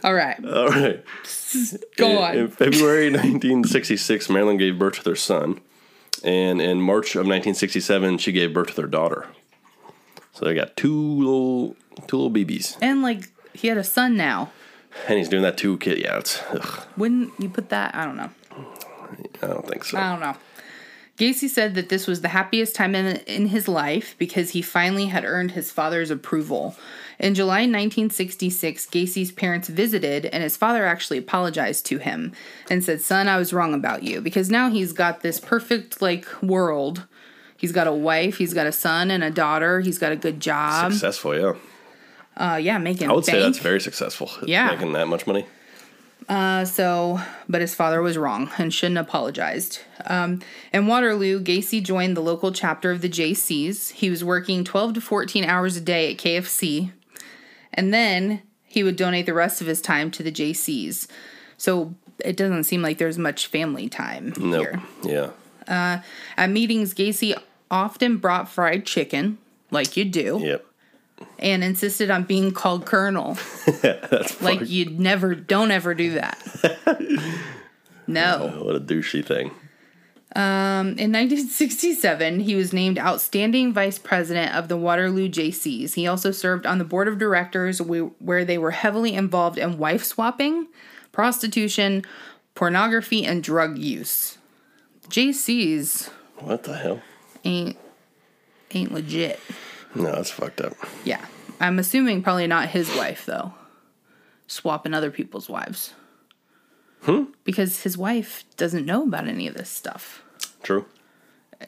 [0.04, 0.44] All right.
[0.44, 1.04] All right.
[1.98, 2.38] Go in, on.
[2.38, 5.62] In February 1966, Marilyn gave birth to their son,
[6.24, 9.28] and in March of 1967, she gave birth to their daughter.
[10.34, 11.76] So they got two little
[12.08, 14.52] two little babies, and like he had a son now.
[15.08, 15.78] and he's doing that too.
[15.78, 17.94] Kid, yeah, it's ugh, Wouldn't you put that?
[17.96, 18.30] I don't know.
[19.42, 19.98] I don't think so.
[19.98, 20.36] I don't know.
[21.18, 25.08] Gacy said that this was the happiest time in, in his life because he finally
[25.08, 26.76] had earned his father's approval.
[27.22, 32.34] In July 1966, Gacy's parents visited, and his father actually apologized to him
[32.68, 34.22] and said, Son, I was wrong about you.
[34.22, 37.06] Because now he's got this perfect, like, world.
[37.56, 40.40] He's got a wife, he's got a son and a daughter, he's got a good
[40.40, 40.92] job.
[40.92, 41.54] Successful, yeah.
[42.36, 44.32] Uh, yeah, making I would say that's very successful.
[44.48, 44.72] Yeah.
[44.72, 45.46] making that much money.
[46.28, 49.82] Uh, so, but his father was wrong and shouldn't have apologized.
[50.06, 50.42] Um,
[50.74, 53.92] in Waterloo, Gacy joined the local chapter of the JCs.
[53.92, 56.92] He was working 12 to 14 hours a day at KFC,
[57.74, 61.08] and then he would donate the rest of his time to the JCs.
[61.58, 64.68] So it doesn't seem like there's much family time Nope.
[64.68, 64.82] here.
[65.04, 65.30] Yeah.
[65.68, 66.02] Uh,
[66.38, 67.36] at meetings, Gacy
[67.70, 69.38] often brought fried chicken,
[69.72, 70.66] like you do, Yep.
[71.40, 73.38] and insisted on being called Colonel.
[73.82, 76.38] That's like you'd never, don't ever do that.
[78.08, 78.60] no.
[78.64, 79.52] what a douchey thing.
[80.34, 85.96] In 1967, he was named Outstanding Vice President of the Waterloo JCs.
[85.96, 89.78] He also served on the board of directors wh- where they were heavily involved in
[89.78, 90.68] wife swapping,
[91.12, 92.04] prostitution,
[92.56, 94.38] pornography, and drug use.
[95.10, 97.02] JCs What the hell?
[97.44, 97.78] ain't
[98.74, 99.40] ain't legit.
[99.94, 100.74] No, that's fucked up.
[101.04, 101.26] Yeah.
[101.60, 103.54] I'm assuming probably not his wife though.
[104.48, 105.94] Swapping other people's wives.
[107.02, 107.24] Hmm?
[107.44, 110.21] Because his wife doesn't know about any of this stuff.
[110.64, 110.86] True.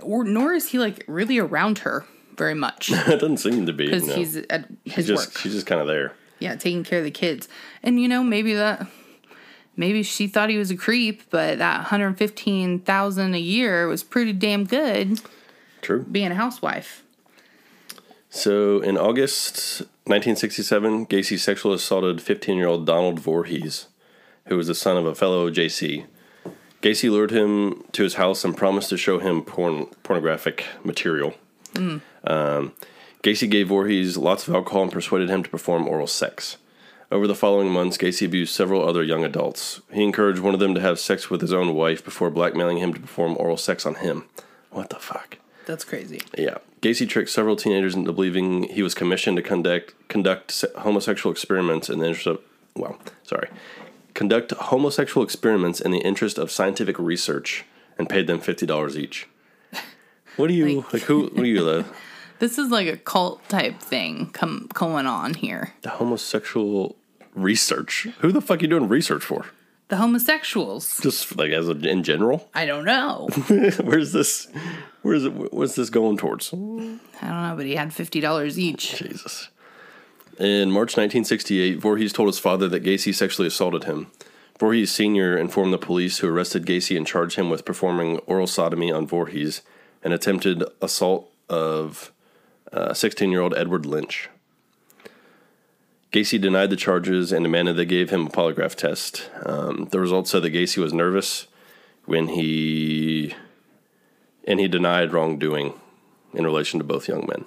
[0.01, 2.91] Or nor is he like really around her very much.
[2.93, 3.85] it doesn't seem to be.
[3.85, 4.15] because no.
[4.15, 5.37] he's at his just work.
[5.37, 6.13] she's just kind of there.
[6.39, 7.47] Yeah, taking care of the kids.
[7.83, 8.87] And you know, maybe that
[9.75, 14.65] maybe she thought he was a creep, but that 115,000 a year was pretty damn
[14.65, 15.21] good
[15.81, 16.03] True.
[16.03, 17.03] being a housewife.
[18.29, 23.87] So in August 1967, Gacy sexually assaulted 15-year-old Donald Voorhees,
[24.47, 26.07] who was the son of a fellow JC.
[26.83, 31.33] Gacy lured him to his house and promised to show him porn, pornographic material.
[32.25, 32.73] Um,
[33.23, 36.57] Gacy gave Voorhees lots of alcohol and persuaded him to perform oral sex.
[37.09, 39.81] Over the following months, Gacy abused several other young adults.
[39.93, 42.93] He encouraged one of them to have sex with his own wife before blackmailing him
[42.93, 44.25] to perform oral sex on him.
[44.69, 45.37] What the fuck?
[45.65, 46.21] That's crazy.
[46.37, 46.57] Yeah.
[46.81, 51.99] Gacy tricked several teenagers into believing he was commissioned to conduct conduct homosexual experiments in
[51.99, 52.41] the interest of
[52.75, 53.49] well, sorry,
[54.13, 57.65] conduct homosexual experiments in the interest of scientific research,
[57.97, 59.27] and paid them fifty dollars each.
[60.35, 61.03] What do you like?
[61.03, 61.23] who?
[61.27, 61.83] What are you the uh,
[62.39, 65.73] This is like a cult type thing come going on here.
[65.81, 66.95] the homosexual
[67.35, 68.07] research?
[68.19, 69.45] Who the fuck are you doing research for?
[69.89, 70.99] The homosexuals.
[71.01, 72.49] Just like as a, in general?
[72.53, 73.29] I don't know.
[73.83, 74.47] Where's this?
[75.03, 75.53] Where's it?
[75.53, 76.51] What's this going towards?
[76.53, 78.95] I don't know, but he had fifty dollars each.
[78.95, 79.49] Jesus.
[80.39, 84.07] In March 1968, Voorhees told his father that Gacy sexually assaulted him.
[84.59, 85.37] Voorhees Sr.
[85.37, 89.61] informed the police, who arrested Gacy and charged him with performing oral sodomy on Voorhees
[90.03, 92.11] and attempted assault of
[92.93, 94.29] 16 year old Edward Lynch.
[96.11, 99.29] Gacy denied the charges and demanded they gave him a polygraph test.
[99.45, 101.47] Um, the results said that Gacy was nervous
[102.05, 103.33] when he.
[104.47, 105.73] and he denied wrongdoing
[106.33, 107.45] in relation to both young men.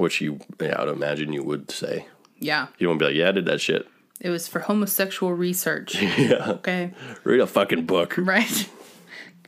[0.00, 2.06] Which you, yeah, I would imagine you would say.
[2.38, 3.86] Yeah, You don't be like, yeah, I did that shit.
[4.18, 5.94] it was for homosexual research.
[6.18, 6.52] Yeah.
[6.52, 8.14] Okay, Read a fucking book.
[8.18, 8.68] right.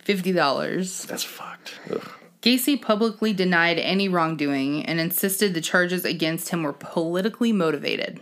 [0.04, 1.04] Fifty dollars.
[1.06, 1.78] That's fucked.
[1.90, 2.06] Ugh.
[2.42, 8.20] Gacy publicly denied any wrongdoing and insisted the charges against him were politically motivated.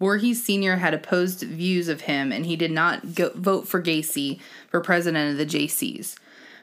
[0.00, 0.76] Voorhees Sr.
[0.76, 5.30] had opposed views of him and he did not go- vote for Gacy for president
[5.32, 6.16] of the JCs.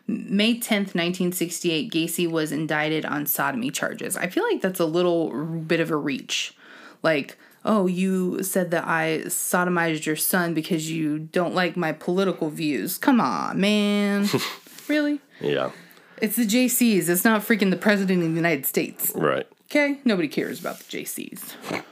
[0.08, 4.18] May 10th, 1968, Gacy was indicted on sodomy charges.
[4.18, 6.56] I feel like that's a little bit of a reach.
[7.02, 12.50] Like, oh, you said that I sodomized your son because you don't like my political
[12.50, 12.98] views.
[12.98, 14.28] Come on, man.
[14.88, 15.22] really?
[15.40, 15.72] Yeah.
[16.22, 17.08] It's the JCs.
[17.10, 19.12] It's not freaking the president of the United States.
[19.16, 19.48] Right.
[19.66, 20.00] Okay?
[20.06, 21.84] Nobody cares about the JCs.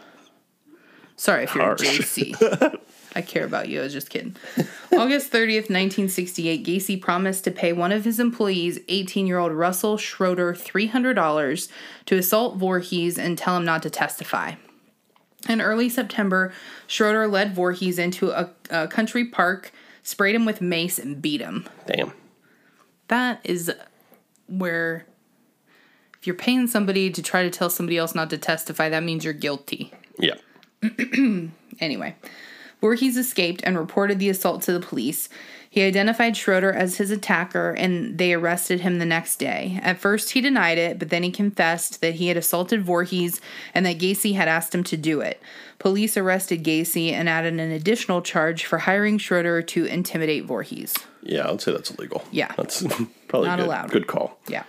[1.15, 1.81] Sorry if you're Harsh.
[1.81, 2.79] a JC.
[3.13, 3.81] I care about you.
[3.81, 4.35] I was just kidding.
[4.93, 9.97] August 30th, 1968, Gacy promised to pay one of his employees, 18 year old Russell
[9.97, 11.69] Schroeder, $300
[12.05, 14.53] to assault Voorhees and tell him not to testify.
[15.49, 16.53] In early September,
[16.87, 19.71] Schroeder led Voorhees into a, a country park,
[20.03, 21.67] sprayed him with mace, and beat him.
[21.87, 22.13] Damn.
[23.07, 23.71] That is
[24.47, 25.05] where
[26.19, 29.25] if you're paying somebody to try to tell somebody else not to testify, that means
[29.25, 29.91] you're guilty.
[30.17, 30.35] Yeah.
[31.79, 32.15] Anyway,
[32.81, 35.29] Voorhees escaped and reported the assault to the police.
[35.69, 39.79] He identified Schroeder as his attacker and they arrested him the next day.
[39.81, 43.39] At first, he denied it, but then he confessed that he had assaulted Voorhees
[43.73, 45.41] and that Gacy had asked him to do it.
[45.79, 50.93] Police arrested Gacy and added an additional charge for hiring Schroeder to intimidate Voorhees.
[51.23, 52.25] Yeah, I'd say that's illegal.
[52.31, 52.51] Yeah.
[52.57, 52.83] That's
[53.29, 53.65] probably Not good.
[53.67, 53.91] allowed.
[53.91, 54.37] Good call.
[54.49, 54.63] Yeah.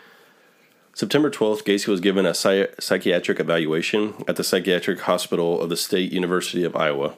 [0.94, 6.12] September 12th, Gacy was given a psychiatric evaluation at the Psychiatric Hospital of the State
[6.12, 7.14] University of Iowa.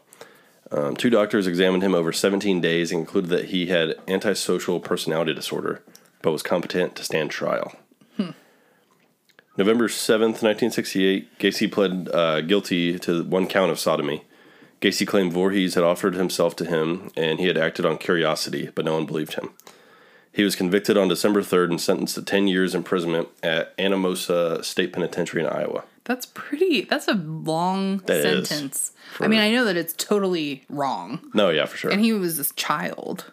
[0.77, 5.33] Um, two doctors examined him over 17 days and concluded that he had antisocial personality
[5.33, 5.83] disorder,
[6.21, 7.73] but was competent to stand trial.
[9.57, 14.25] November 7th, 1968, Gacy pled uh, guilty to one count of sodomy.
[14.81, 18.85] Gacy claimed Voorhees had offered himself to him and he had acted on curiosity, but
[18.85, 19.51] no one believed him.
[20.33, 24.93] He was convicted on December 3rd and sentenced to 10 years imprisonment at Anamosa State
[24.93, 25.85] Penitentiary in Iowa.
[26.05, 26.83] That's pretty.
[26.83, 28.93] That's a long That sentence.
[29.21, 31.91] I mean, I know that it's totally wrong, No, yeah, for sure.
[31.91, 33.33] and he was a child.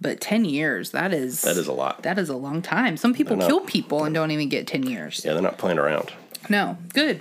[0.00, 0.92] But ten years.
[0.92, 1.42] That is.
[1.42, 2.02] that is a lot.
[2.04, 2.96] That is a long time.
[2.96, 3.46] Some people know.
[3.46, 5.22] kill people and don't even get ten years.
[5.24, 6.12] Yeah, they're not playing around.
[6.48, 7.20] No, good.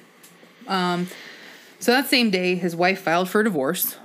[0.68, 1.08] Um,
[1.80, 3.98] so that same day, his wife filed for divorce.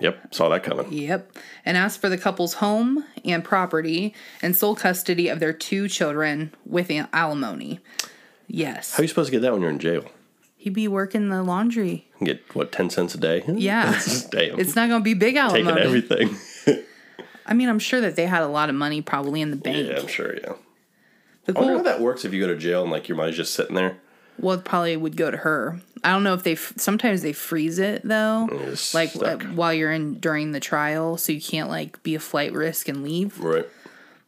[0.00, 0.92] Yep, saw that coming.
[0.92, 1.32] Yep.
[1.64, 6.54] And asked for the couple's home and property and sole custody of their two children
[6.66, 7.80] with alimony.
[8.48, 8.92] Yes.
[8.94, 10.04] How are you supposed to get that when you're in jail?
[10.56, 12.08] He'd be working the laundry.
[12.22, 13.44] Get, what, 10 cents a day?
[13.48, 13.92] Yeah.
[14.30, 14.58] Damn.
[14.58, 15.52] It's not going to be big out.
[15.52, 16.36] taking everything.
[17.46, 19.88] I mean, I'm sure that they had a lot of money probably in the bank.
[19.88, 20.52] yeah, I'm sure, yeah.
[21.46, 23.36] The I wonder how that works if you go to jail and, like, your money's
[23.36, 23.98] just sitting there.
[24.38, 25.80] well, it probably would go to her.
[26.04, 28.48] I don't know if they, sometimes they freeze it though.
[28.52, 29.42] it's Like uh, stuck.
[29.44, 33.02] while you're in during the trial, so you can't like be a flight risk and
[33.02, 33.40] leave.
[33.40, 33.66] Right.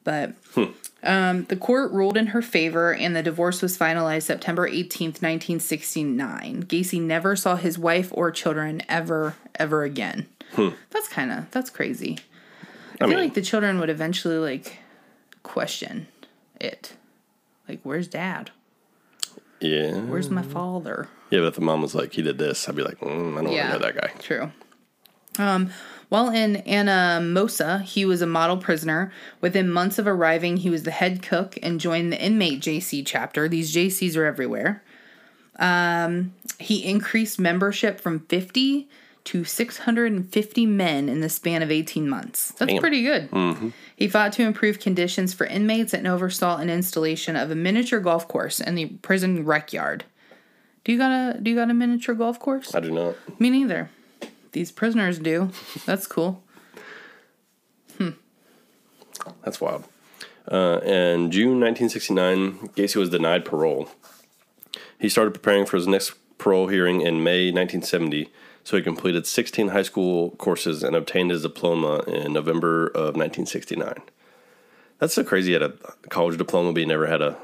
[0.03, 0.73] But Hmm.
[1.03, 6.65] Um, the court ruled in her favor, and the divorce was finalized September 18th, 1969.
[6.65, 10.27] Gacy never saw his wife or children ever, ever again.
[10.91, 12.19] That's kind of that's crazy.
[12.19, 12.65] I,
[12.99, 13.05] Hmm.
[13.05, 14.79] I feel mean- like the children would eventually like
[15.43, 16.09] question
[16.61, 16.95] it,
[17.69, 18.51] like, "Where's Dad?
[19.61, 20.01] Yeah.
[20.01, 22.83] Where's my father?" Yeah, but if the mom was like, he did this, I'd be
[22.83, 23.71] like, mm, I don't Yeah.
[23.71, 24.13] want to know that guy.
[24.21, 24.51] True.
[25.39, 25.71] Um,
[26.11, 29.13] while in Anamosa, he was a model prisoner.
[29.41, 33.49] Within months of arriving, he was the head cook and joined the inmate Jaycee chapter.
[33.49, 34.83] These Jaycees are everywhere.
[35.57, 38.89] Um, he increased membership from 50
[39.23, 42.53] to 650 men in the span of 18 months.
[42.59, 42.81] That's Damn.
[42.81, 43.73] pretty good.
[43.95, 48.27] He fought to improve conditions for inmates and oversaw an installation of a miniature golf
[48.27, 50.05] course in the prison rec yard.
[50.85, 52.75] Do you got a do you got a miniature golf course?
[52.75, 53.15] I do not.
[53.39, 53.91] Me neither.
[54.53, 55.51] These prisoners do.
[55.87, 56.43] That's cool.
[59.43, 59.85] That's wild.
[60.51, 63.89] Uh, in June 1969, Gacy was denied parole.
[64.99, 68.31] He started preparing for his next parole hearing in May 1970,
[68.65, 73.95] so he completed 16 high school courses and obtained his diploma in November of 1969.
[74.99, 75.49] That's so crazy.
[75.49, 75.73] He had a
[76.11, 77.37] college diploma, but he never had a.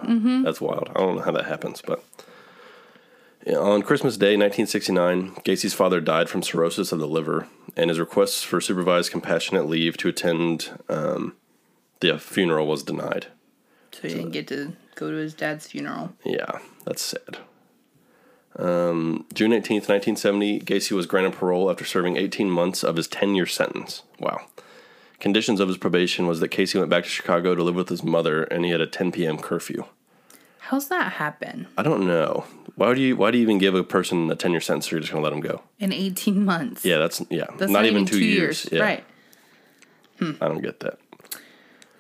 [0.43, 0.91] That's wild.
[0.95, 2.03] I don't know how that happens, but.
[3.47, 8.45] On Christmas Day, 1969, Gacy's father died from cirrhosis of the liver, and his request
[8.45, 11.37] for supervised compassionate leave to attend um,
[12.01, 13.27] the funeral was denied.
[13.93, 16.13] So he didn't get to go to his dad's funeral.
[16.25, 17.39] Yeah, that's sad.
[18.59, 23.35] Um, June 18th, 1970, Gacy was granted parole after serving 18 months of his 10
[23.35, 24.03] year sentence.
[24.19, 24.47] Wow.
[25.21, 28.03] Conditions of his probation was that Gacy went back to Chicago to live with his
[28.03, 29.39] mother and he had a 10 p.m.
[29.39, 29.85] curfew.
[30.67, 32.45] How's that happen I don't know.
[32.75, 35.01] Why do you why do you even give a person a 10 year sentence you're
[35.01, 35.63] just going to let them go?
[35.79, 36.85] in 18 months?
[36.85, 38.69] Yeah, that's yeah, That's not, even 2 years.
[38.71, 39.05] Yeah, Right.
[40.19, 40.33] Hmm.
[40.41, 40.99] I don't get that.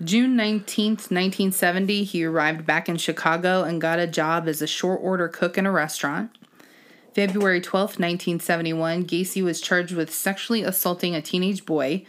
[0.04, 5.00] June 19th, 1970, he arrived back in Chicago and got a job as a short
[5.02, 6.30] order cook in a restaurant.
[7.14, 12.04] February 12th, 1971, Gacy was charged with sexually assaulting a teenage boy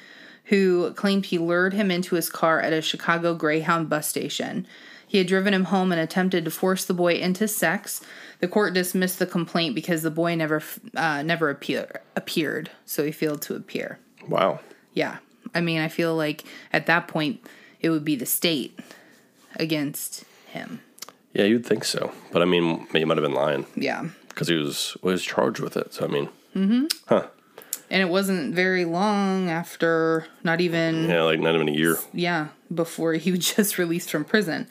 [0.46, 4.67] who claimed he lured him into his car at a Chicago Greyhound bus station.
[5.08, 8.02] He had driven him home and attempted to force the boy into sex.
[8.39, 10.62] The court dismissed the complaint because the boy never
[10.96, 14.00] uh, never appear, appeared, so he failed to appear.
[14.28, 14.60] Wow.
[14.93, 15.17] Yeah.
[15.56, 16.43] I mean, I feel like
[16.74, 17.39] at that point
[17.80, 18.78] it would be the state
[19.56, 20.82] against him.
[21.34, 22.12] Yeah, you'd think so.
[22.32, 24.08] But I mean, he might have been lying Yeah.
[24.30, 25.93] because he was was charged with it.
[25.93, 26.86] So I mean, Mm-hmm.
[27.08, 27.28] Huh.
[27.89, 31.98] And it wasn't very long after, not even, yeah, yeah, like not even a year.
[32.12, 34.67] Yeah, before he was just released from prison.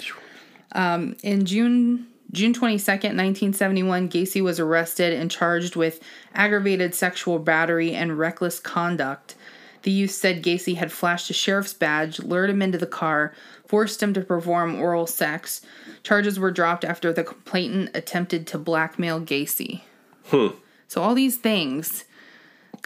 [0.76, 6.02] Um, in June June 22nd, 1971, Gacy was arrested and charged with
[6.34, 9.36] aggravated sexual battery and reckless conduct.
[9.82, 13.32] The youth said Gacy had flashed a sheriff's badge, lured him into the car,
[13.66, 15.62] forced him to perform oral sex.
[16.02, 19.82] Charges were dropped after the complainant attempted to blackmail Gacy.
[20.88, 22.04] So all these things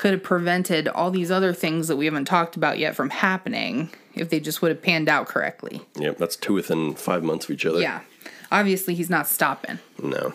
[0.01, 3.91] could have prevented all these other things that we haven't talked about yet from happening
[4.15, 5.83] if they just would have panned out correctly.
[5.97, 7.83] Yep, that's two within five months of each other.
[7.83, 8.01] Yeah.
[8.51, 9.79] Obviously, he's not stopping.
[10.03, 10.33] No.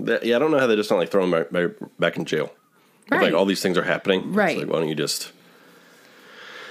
[0.00, 2.24] That, yeah, I don't know how they just don't like throw him back, back, in
[2.24, 2.50] jail.
[3.06, 4.32] If, like all these things are happening.
[4.32, 4.58] Right.
[4.58, 5.30] like, why don't you just?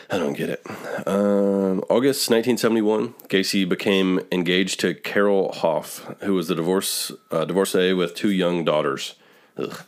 [0.10, 0.62] I don't get it.
[1.08, 7.94] Um, August 1971, Gacy became engaged to Carol Hoff, who was the divorce uh, divorcee
[7.94, 9.16] with two young daughters.
[9.56, 9.86] Ugh.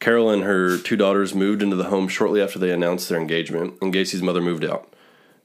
[0.00, 3.74] Carol and her two daughters moved into the home shortly after they announced their engagement,
[3.82, 4.92] and Gacy's mother moved out.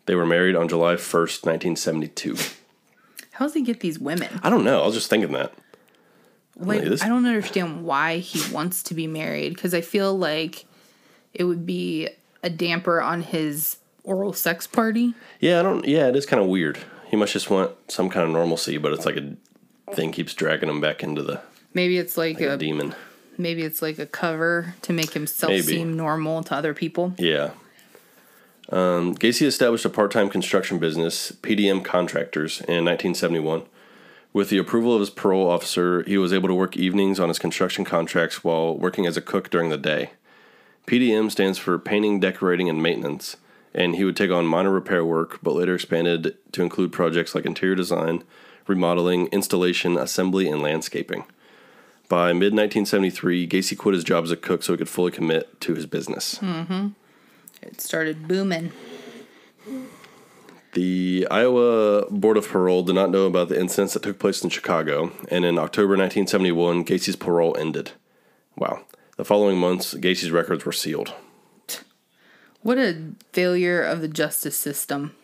[0.05, 2.37] They were married on July 1st, 1972.
[3.31, 4.39] How does he get these women?
[4.43, 4.83] I don't know.
[4.83, 5.53] I was just thinking that.
[6.55, 10.65] Like, this- I don't understand why he wants to be married because I feel like
[11.33, 12.09] it would be
[12.43, 15.15] a damper on his oral sex party.
[15.39, 15.85] Yeah, I don't.
[15.87, 16.77] Yeah, it is kind of weird.
[17.09, 19.35] He must just want some kind of normalcy, but it's like a
[19.95, 21.41] thing keeps dragging him back into the
[21.73, 22.93] Maybe it's like, a a demon.
[23.37, 25.63] Maybe it's like a cover to make himself Maybe.
[25.63, 27.13] seem normal to other people.
[27.17, 27.51] Yeah.
[28.69, 33.63] Um, Gacy established a part-time construction business, PDM Contractors, in 1971.
[34.31, 37.37] With the approval of his parole officer, he was able to work evenings on his
[37.37, 40.11] construction contracts while working as a cook during the day.
[40.87, 43.37] PDM stands for painting, decorating, and maintenance,
[43.75, 47.45] and he would take on minor repair work, but later expanded to include projects like
[47.45, 48.23] interior design,
[48.67, 51.25] remodeling, installation, assembly, and landscaping.
[52.13, 55.59] By mid 1973, Gacy quit his job as a cook so he could fully commit
[55.61, 56.35] to his business.
[56.35, 56.89] Mm-hmm.
[57.63, 58.71] It started booming.
[60.73, 64.51] The Iowa Board of Parole did not know about the incidents that took place in
[64.51, 67.93] Chicago, and in October 1971, Gacy's parole ended.
[68.55, 68.85] Wow.
[69.17, 71.15] The following months, Gacy's records were sealed.
[72.61, 75.15] What a failure of the justice system.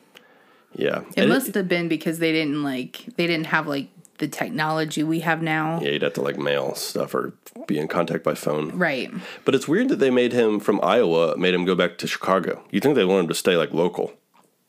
[0.73, 1.01] Yeah.
[1.15, 3.89] It And must have been because they didn't like they didn't have like
[4.19, 5.79] the technology we have now.
[5.81, 7.33] yeah, you'd have to like mail stuff or
[7.67, 8.77] be in contact by phone.
[8.77, 9.11] Right.
[9.45, 12.63] But it's weird that they made him from Iowa, made him go back to Chicago.
[12.71, 14.13] You think they want him to stay like local,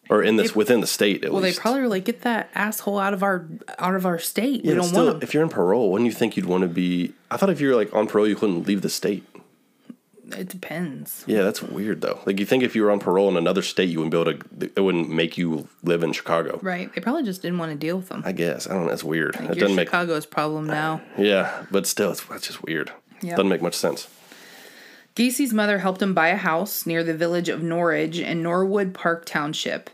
[0.08, 2.98] or in this within the state at Well, they probably were like, get that asshole
[2.98, 3.46] out of our
[3.78, 4.64] out of our state.
[4.64, 5.22] Yeah, we don't still, want him.
[5.22, 7.12] if you're in parole, wouldn't you think you'd want to be?
[7.30, 9.24] I thought if you're like on parole, you couldn't leave the state.
[10.36, 11.24] It depends.
[11.26, 12.20] Yeah, that's weird though.
[12.26, 14.38] Like you think if you were on parole in another state, you wouldn't be able
[14.38, 14.72] to.
[14.76, 16.58] It wouldn't make you live in Chicago.
[16.62, 16.92] Right.
[16.94, 18.22] They probably just didn't want to deal with them.
[18.24, 18.88] I guess I don't know.
[18.88, 19.36] That's weird.
[19.36, 19.88] it doesn't make.
[19.88, 21.00] Chicago's problem now.
[21.18, 22.92] Yeah, but still, it's that's just weird.
[23.22, 23.36] Yep.
[23.36, 24.08] Doesn't make much sense.
[25.14, 29.24] Gacy's mother helped him buy a house near the village of Norridge in Norwood Park
[29.24, 29.90] Township.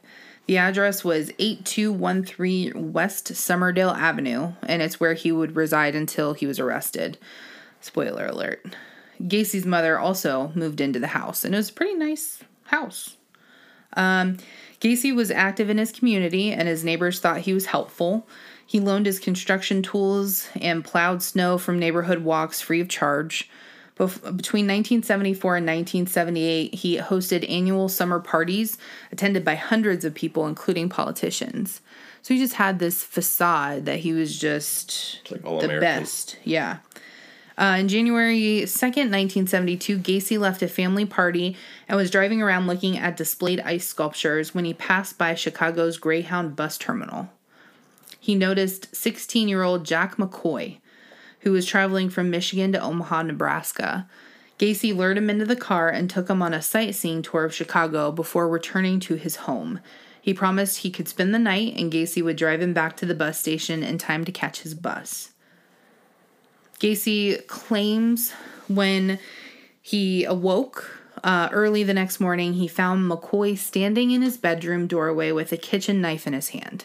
[0.46, 6.46] The address was 8213 West Summerdale Avenue, and it's where he would reside until he
[6.46, 7.18] was arrested.
[7.80, 8.76] Spoiler alert.
[9.22, 13.16] Gacy's mother also moved into the house, and it was a pretty nice house.
[13.94, 14.36] Um,
[14.80, 18.26] Gacy was active in his community, and his neighbors thought he was helpful.
[18.66, 23.48] He loaned his construction tools and plowed snow from neighborhood walks free of charge.
[23.96, 28.76] Bef- Between 1974 and 1978, he hosted annual summer parties
[29.12, 31.80] attended by hundreds of people, including politicians.
[32.20, 36.00] So he just had this facade that he was just like all the American.
[36.02, 36.36] best.
[36.44, 36.78] Yeah.
[37.58, 41.56] Uh, on January 2nd, 1972, Gacy left a family party
[41.88, 46.54] and was driving around looking at displayed ice sculptures when he passed by Chicago's Greyhound
[46.54, 47.30] bus terminal.
[48.20, 50.78] He noticed 16 year old Jack McCoy,
[51.40, 54.06] who was traveling from Michigan to Omaha, Nebraska.
[54.58, 58.12] Gacy lured him into the car and took him on a sightseeing tour of Chicago
[58.12, 59.80] before returning to his home.
[60.20, 63.14] He promised he could spend the night and Gacy would drive him back to the
[63.14, 65.30] bus station in time to catch his bus.
[66.80, 68.32] Gacy claims
[68.68, 69.18] when
[69.80, 75.32] he awoke uh, early the next morning, he found McCoy standing in his bedroom doorway
[75.32, 76.84] with a kitchen knife in his hand.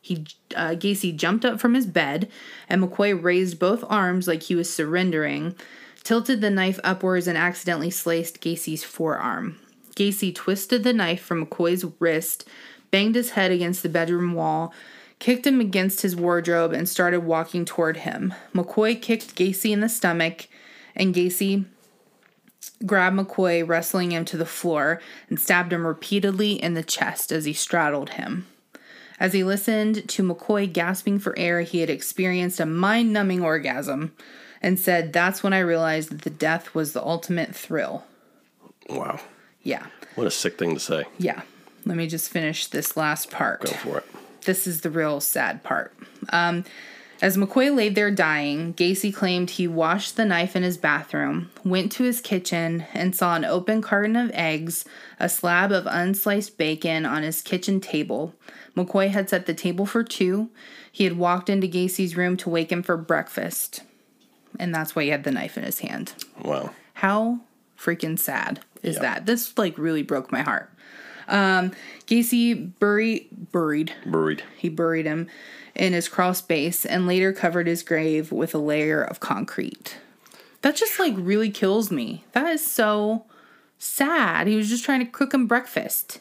[0.00, 2.28] He uh, Gacy jumped up from his bed,
[2.68, 5.54] and McCoy raised both arms like he was surrendering,
[6.02, 9.58] tilted the knife upwards, and accidentally sliced Gacy's forearm.
[9.94, 12.48] Gacy twisted the knife from McCoy's wrist,
[12.90, 14.72] banged his head against the bedroom wall,
[15.20, 18.34] kicked him against his wardrobe, and started walking toward him.
[18.54, 20.48] McCoy kicked Gacy in the stomach,
[20.96, 21.66] and Gacy
[22.84, 27.44] grabbed McCoy, wrestling him to the floor, and stabbed him repeatedly in the chest as
[27.44, 28.46] he straddled him.
[29.20, 34.12] As he listened to McCoy gasping for air, he had experienced a mind numbing orgasm
[34.62, 38.04] and said, That's when I realized that the death was the ultimate thrill.
[38.88, 39.20] Wow,
[39.62, 39.86] Yeah.
[40.14, 41.04] what a sick thing to say.
[41.18, 41.42] Yeah.
[41.84, 43.60] Let me just finish this last part.
[43.62, 44.06] Go for it.
[44.44, 45.94] This is the real sad part.
[46.30, 46.64] Um,
[47.22, 51.92] as McCoy laid there dying, Gacy claimed he washed the knife in his bathroom, went
[51.92, 54.86] to his kitchen, and saw an open carton of eggs,
[55.18, 58.34] a slab of unsliced bacon on his kitchen table.
[58.74, 60.48] McCoy had set the table for two.
[60.90, 63.82] He had walked into Gacy's room to wake him for breakfast.
[64.58, 66.14] And that's why he had the knife in his hand.
[66.42, 66.70] Wow.
[66.94, 67.40] How
[67.78, 69.02] freaking sad is Yeah.
[69.02, 69.26] that?
[69.26, 70.72] This like really broke my heart.
[71.30, 71.72] Um,
[72.06, 74.42] Gacy buried buried Buried.
[74.56, 75.28] he buried him
[75.74, 79.96] in his crawl space and later covered his grave with a layer of concrete.
[80.62, 82.24] That just like really kills me.
[82.32, 83.24] That is so
[83.78, 84.46] sad.
[84.46, 86.20] He was just trying to cook him breakfast.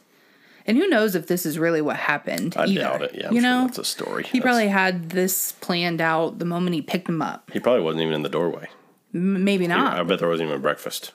[0.66, 2.56] And who knows if this is really what happened?
[2.56, 2.80] I either.
[2.82, 3.16] doubt it.
[3.16, 4.24] Yeah, I'm you sure know, that's a story.
[4.24, 7.50] he That's- probably had this planned out the moment he picked him up.
[7.52, 8.68] He probably wasn't even in the doorway.
[9.16, 9.98] M- maybe not.
[10.00, 11.12] I bet there wasn't even breakfast.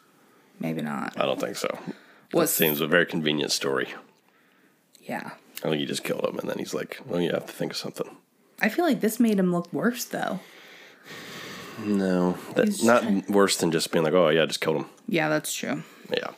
[0.58, 1.14] Maybe not.
[1.18, 1.78] I don't think so.
[2.40, 3.88] That seems a very convenient story.
[5.02, 5.30] Yeah.
[5.62, 7.72] I think he just killed him, and then he's like, "Well, you have to think
[7.72, 8.16] of something."
[8.60, 10.40] I feel like this made him look worse though.
[11.84, 14.86] No, that's not trying- worse than just being like, "Oh yeah, I just killed him."
[15.08, 15.82] Yeah, that's true.
[16.10, 16.30] Yeah.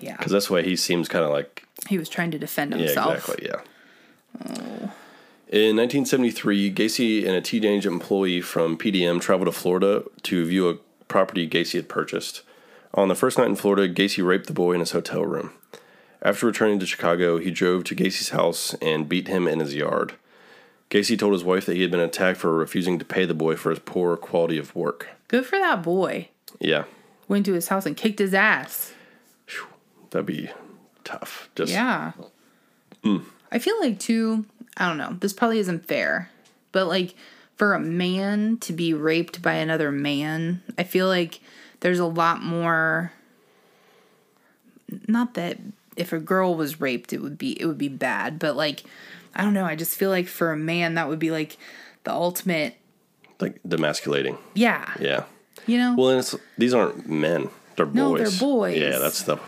[0.00, 0.16] Yeah.
[0.16, 3.14] Because this way he seems kind of like He was trying to defend yeah, himself.
[3.16, 4.90] exactly, yeah.
[5.48, 10.74] In 1973, Gacy and a teenage employee from PDM traveled to Florida to view a
[11.06, 12.42] property Gacy had purchased.
[12.94, 15.52] On the first night in Florida, Gacy raped the boy in his hotel room.
[16.22, 20.14] After returning to Chicago, he drove to Gacy's house and beat him in his yard.
[20.90, 23.56] Gacy told his wife that he had been attacked for refusing to pay the boy
[23.56, 25.08] for his poor quality of work.
[25.28, 26.28] Good for that boy.
[26.60, 26.84] Yeah,
[27.26, 28.92] Went to his house and kicked his ass.
[30.10, 30.50] that'd be
[31.02, 31.48] tough.
[31.56, 32.12] Just Yeah.
[33.50, 34.44] I feel like too,
[34.76, 36.30] I don't know, this probably isn't fair,
[36.72, 37.14] but like
[37.56, 41.40] for a man to be raped by another man, I feel like
[41.84, 43.12] there's a lot more
[45.06, 45.58] not that
[45.96, 48.82] if a girl was raped it would be it would be bad, but like
[49.34, 51.56] I don't know, I just feel like for a man that would be like
[52.04, 52.76] the ultimate
[53.40, 54.38] like demasculating.
[54.54, 54.94] yeah.
[54.98, 55.24] Yeah.
[55.66, 55.94] You know?
[55.96, 57.94] Well, and it's these aren't men; they're boys.
[57.94, 58.76] No, they're boys.
[58.78, 59.38] Yeah, that's the.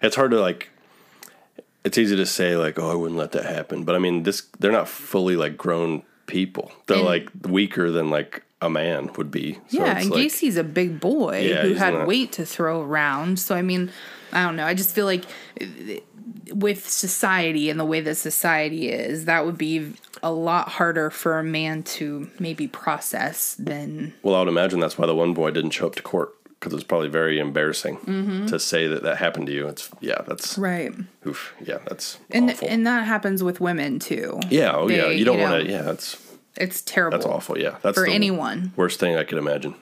[0.00, 0.70] It's hard to like.
[1.84, 4.46] It's easy to say like, "Oh, I wouldn't let that happen," but I mean, this
[4.58, 6.72] they're not fully like grown people.
[6.86, 9.54] They're And- like weaker than like a man would be.
[9.68, 12.82] So yeah, and like, Gacy's a big boy Yeah, who had not- weight to throw
[12.82, 13.38] around.
[13.38, 13.90] So I mean,
[14.32, 14.66] I don't know.
[14.66, 15.24] I just feel like
[15.60, 15.64] uh,
[16.52, 19.92] with society and the way that society is, that would be
[20.22, 24.98] a lot harder for a man to maybe process than Well, I would imagine that's
[24.98, 28.58] why the one boy didn't show up to court because it's probably very embarrassing to
[28.58, 29.68] say that that happened to you.
[29.68, 30.60] It's yeah, that's Mm-hmm.
[30.62, 30.92] right.
[31.26, 31.54] oof.
[31.62, 32.66] Yeah, that's And awful.
[32.68, 34.40] and that happens with women too.
[34.50, 35.70] yeah, oh yeah, you don't want to.
[35.70, 36.14] Yeah, that's
[36.58, 37.16] It's terrible.
[37.16, 37.58] That's awful.
[37.58, 38.72] Yeah, that's For the anyone.
[38.76, 39.74] Worst thing I could imagine.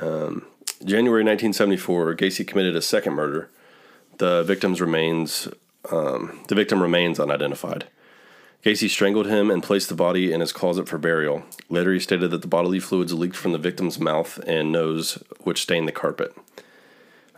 [0.00, 0.46] Um,
[0.84, 3.50] January 1974, Gacy committed a second murder.
[4.18, 5.48] The victim's remains.
[5.90, 7.86] Um, the victim remains unidentified.
[8.64, 11.44] Gacy strangled him and placed the body in his closet for burial.
[11.68, 15.62] Later, he stated that the bodily fluids leaked from the victim's mouth and nose, which
[15.62, 16.34] stained the carpet.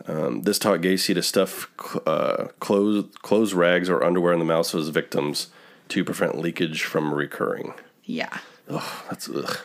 [0.07, 1.69] Um, this taught Gacy to stuff
[2.07, 5.47] uh, clothes, clothes, rags, or underwear in the mouths of his victims
[5.89, 7.73] to prevent leakage from recurring.
[8.09, 8.37] Yeah.
[8.67, 9.57] That's ugh.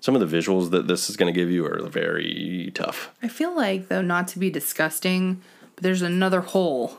[0.00, 3.12] Some of the visuals that this is going to give you are very tough.
[3.22, 5.40] I feel like though not to be disgusting,
[5.76, 6.98] but there's another hole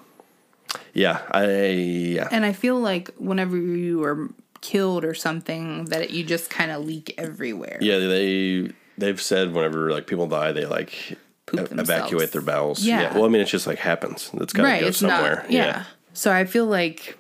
[0.93, 1.45] Yeah, I
[2.17, 2.29] yeah.
[2.31, 4.29] And I feel like whenever you are
[4.61, 7.77] killed or something, that it, you just kind of leak everywhere.
[7.81, 12.83] Yeah, they they've said whenever like people die, they like Poop e- evacuate their bowels.
[12.85, 13.13] Yeah.
[13.13, 14.31] Well, I mean, it's just like happens.
[14.35, 14.81] It's got to right.
[14.81, 15.41] go It's somewhere.
[15.43, 15.51] not.
[15.51, 15.83] Yeah.
[16.13, 17.17] So I feel like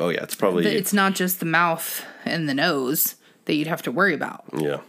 [0.00, 3.82] Oh yeah, it's probably it's not just the mouth and the nose that you'd have
[3.82, 4.44] to worry about.
[4.56, 4.80] yeah.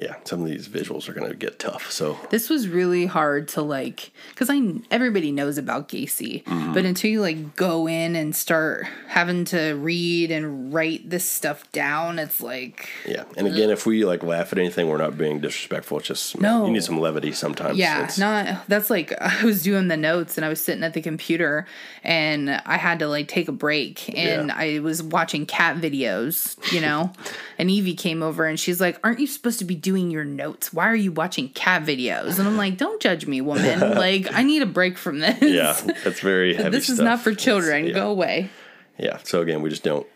[0.00, 1.90] Yeah, some of these visuals are going to get tough.
[1.90, 6.72] So This was really hard to like, because I everybody knows about Gacy, Mm-hmm.
[6.72, 11.70] but until you like go in and start having to read and write this stuff
[11.72, 15.40] down, it's like yeah, and again, if we like laugh at anything, we're not being
[15.40, 15.98] disrespectful.
[15.98, 16.66] It's just No.
[16.66, 17.76] you need some levity sometimes.
[17.78, 20.94] Yeah, It's- not that's like I was doing the notes and I was sitting at
[20.94, 21.66] the computer
[22.04, 24.54] and I had to like take a break and Yeah.
[24.56, 27.12] I was watching cat videos, you know.
[27.58, 30.72] and Evie came over and she's like, "Aren't you supposed to be doing your notes?
[30.72, 33.80] Why are you watching cat videos?" And I'm like, "Don't judge me, woman.
[34.06, 35.40] like I need a break from this.
[35.40, 35.72] yeah,
[36.04, 36.70] that's very heavy.
[36.70, 37.04] this is stuff.
[37.04, 37.86] not for children.
[37.86, 37.94] yeah.
[37.94, 38.50] Go away."
[38.98, 39.18] Yeah.
[39.24, 40.06] So again, we just don't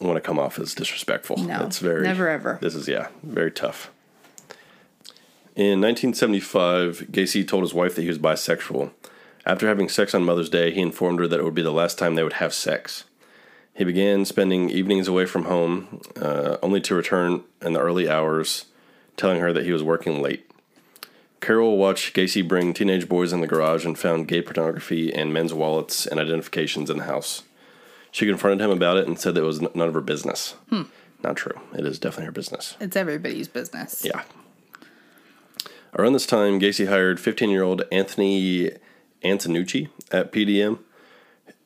[0.00, 1.36] want to come off as disrespectful.
[1.38, 2.58] No, it's very never, ever.
[2.60, 3.90] This is yeah, very tough.
[5.56, 8.92] In 1975, Gacy told his wife that he was bisexual.
[9.44, 11.98] After having sex on Mother's Day, he informed her that it would be the last
[11.98, 13.04] time they would have sex.
[13.74, 18.66] He began spending evenings away from home, uh, only to return in the early hours,
[19.16, 20.50] telling her that he was working late.
[21.40, 25.54] Carol watched Gacy bring teenage boys in the garage and found gay pornography and men's
[25.54, 27.44] wallets and identifications in the house.
[28.12, 30.56] She confronted him about it and said that it was none of her business.
[30.68, 30.82] Hmm.
[31.22, 31.58] Not true.
[31.74, 32.76] It is definitely her business.
[32.80, 34.04] It's everybody's business.
[34.04, 34.22] Yeah.
[35.96, 38.70] Around this time, Gacy hired 15 year old Anthony
[39.22, 40.78] Antonucci at PDM.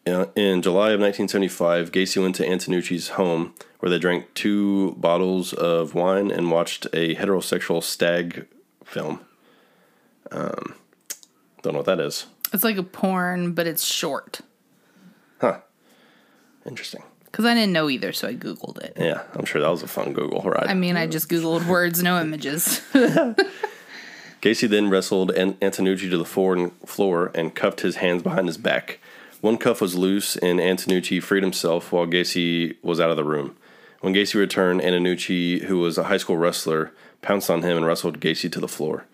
[0.06, 5.52] Uh, In July of 1975, Gacy went to Antonucci's home where they drank two bottles
[5.52, 8.46] of wine and watched a heterosexual stag
[8.84, 9.20] film.
[10.30, 10.74] Um,
[11.62, 12.26] don't know what that is.
[12.52, 14.40] It's like a porn, but it's short.
[15.40, 15.58] Huh.
[16.66, 17.02] Interesting.
[17.24, 18.96] Because I didn't know either, so I googled it.
[18.98, 20.66] Yeah, I'm sure that was a fun Google ride.
[20.68, 22.80] I mean, I just googled words, no images.
[24.40, 28.56] Gacy then wrestled An- Antonucci to the floor, floor and cuffed his hands behind his
[28.58, 29.00] back.
[29.44, 33.54] One cuff was loose, and Antonucci freed himself while Gacy was out of the room.
[34.00, 38.20] When Gacy returned, Antonucci, who was a high school wrestler, pounced on him and wrestled
[38.20, 39.04] Gacy to the floor.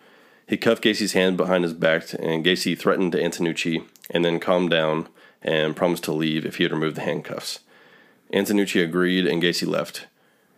[0.46, 5.08] He cuffed Gacy's hand behind his back, and Gacy threatened Antonucci and then calmed down
[5.42, 7.58] and promised to leave if he had removed the handcuffs.
[8.32, 10.06] Antonucci agreed, and Gacy left.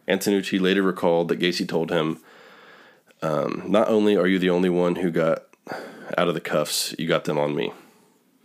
[0.06, 2.20] Antonucci later recalled that Gacy told him,
[3.22, 5.44] um, not only are you the only one who got
[6.18, 7.72] out of the cuffs, you got them on me.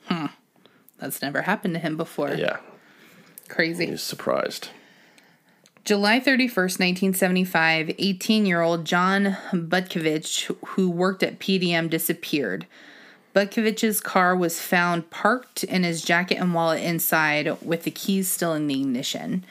[0.06, 0.28] Hmm.
[1.00, 2.34] That's never happened to him before.
[2.34, 2.58] Yeah,
[3.48, 3.88] Crazy.
[3.88, 4.70] he's surprised.
[5.86, 12.66] July 31st, 1975, 18 year old John Butkovich, who worked at PDM, disappeared.
[13.34, 18.54] Butkovich's car was found parked and his jacket and wallet inside with the keys still
[18.54, 19.46] in the ignition.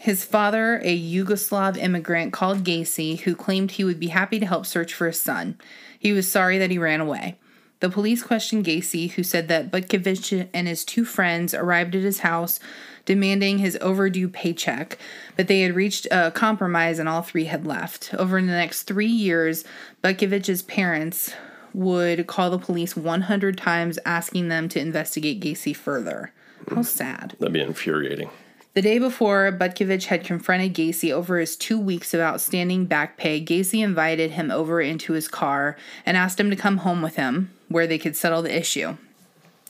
[0.00, 4.66] His father, a Yugoslav immigrant, called Gacy, who claimed he would be happy to help
[4.66, 5.56] search for his son.
[5.98, 7.38] He was sorry that he ran away.
[7.80, 12.20] The police questioned Gacy, who said that Butkovich and his two friends arrived at his
[12.20, 12.60] house
[13.04, 14.98] demanding his overdue paycheck,
[15.36, 18.14] but they had reached a compromise and all three had left.
[18.14, 19.64] Over the next three years,
[20.02, 21.34] Butkovich's parents
[21.72, 26.32] would call the police 100 times asking them to investigate Gacy further.
[26.68, 27.34] How sad.
[27.38, 28.30] That'd be infuriating.
[28.74, 33.40] The day before Butkovich had confronted Gacy over his two weeks of outstanding back pay,
[33.40, 37.50] Gacy invited him over into his car and asked him to come home with him,
[37.68, 38.96] where they could settle the issue.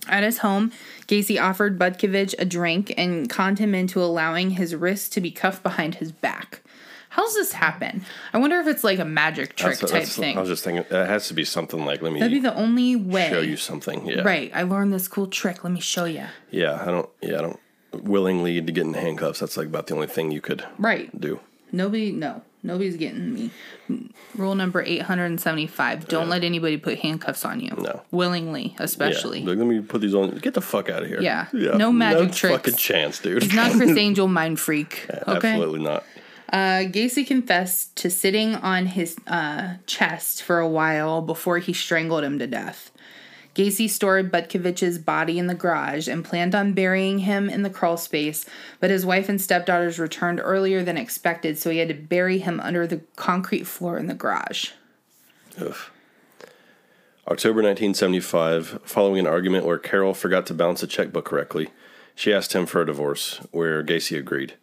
[0.08, 0.72] At his home,
[1.06, 5.62] Gacy offered Butkovich a drink and conned him into allowing his wrists to be cuffed
[5.62, 6.62] behind his back.
[7.10, 8.04] How does this happen?
[8.32, 10.36] I wonder if it's like a magic trick That's- type that's- thing.
[10.36, 12.54] I was just thinking it has to be something like let me That'd be the
[12.54, 13.28] only way.
[13.28, 14.06] show you something.
[14.06, 14.50] Yeah, Right.
[14.54, 15.62] I learned this cool trick.
[15.62, 16.24] Let me show you.
[16.50, 17.08] Yeah, I don't.
[17.22, 17.60] Yeah, I don't
[18.02, 19.40] willingly to get in handcuffs.
[19.40, 21.08] That's like about the only thing you could Right.
[21.20, 21.40] do.
[21.72, 23.50] Nobody, no, nobody's getting me.
[24.36, 27.70] Rule number 875 don't let anybody put handcuffs on you.
[27.76, 28.02] No.
[28.12, 29.40] Willingly, especially.
[29.40, 29.48] Yeah.
[29.50, 30.36] Like, let me put these on.
[30.38, 31.20] Get the fuck out of here.
[31.20, 31.46] Yeah.
[31.52, 32.56] No magic no tricks.
[32.56, 33.42] Fucking chance, dude.
[33.42, 35.06] He's not Criss Angel mind freak.
[35.26, 35.48] Okay.
[35.52, 36.04] Absolutely not.
[36.52, 42.22] Uh, Gacy confessed to sitting on his uh, chest for a while before he strangled
[42.22, 42.92] him to death.
[43.54, 47.96] Gacy stored Butkovich's body in the garage and planned on burying him in the crawl
[47.96, 48.44] space,
[48.80, 52.58] but his wife and stepdaughters returned earlier than expected, so he had to bury him
[52.60, 54.70] under the concrete floor in the garage.
[55.60, 55.76] Ugh.
[57.26, 61.70] October 1975, following an argument where Carol forgot to balance a checkbook correctly,
[62.14, 64.54] she asked him for a divorce, where Gacy agreed.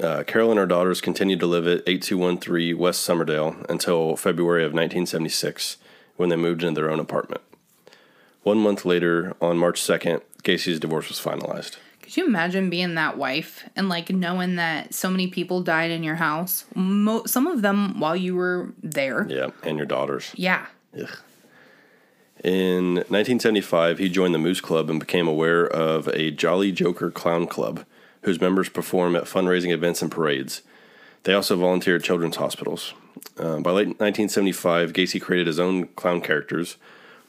[0.00, 4.72] Uh, Carol and her daughters continued to live at 8213 West Summerdale until February of
[4.72, 5.76] 1976,
[6.16, 7.42] when they moved into their own apartment.
[8.42, 11.76] One month later, on March 2nd, Gacy's divorce was finalized.
[12.00, 16.02] Could you imagine being that wife and like knowing that so many people died in
[16.02, 16.64] your house?
[16.74, 19.26] Mo- some of them while you were there.
[19.28, 20.32] Yeah, and your daughters.
[20.34, 20.66] Yeah.
[20.94, 21.08] Ugh.
[22.42, 27.46] In 1975, he joined the Moose Club and became aware of a Jolly Joker Clown
[27.46, 27.84] Club,
[28.22, 30.62] whose members perform at fundraising events and parades.
[31.22, 32.94] They also volunteer at children's hospitals.
[33.38, 36.76] Uh, by late 1975, Gacy created his own clown characters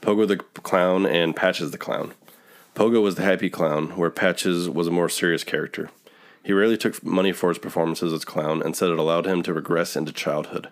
[0.03, 2.13] Pogo the Clown and Patches the Clown.
[2.75, 5.89] Pogo was the happy clown, where Patches was a more serious character.
[6.43, 9.53] He rarely took money for his performances as clown and said it allowed him to
[9.53, 10.67] regress into childhood.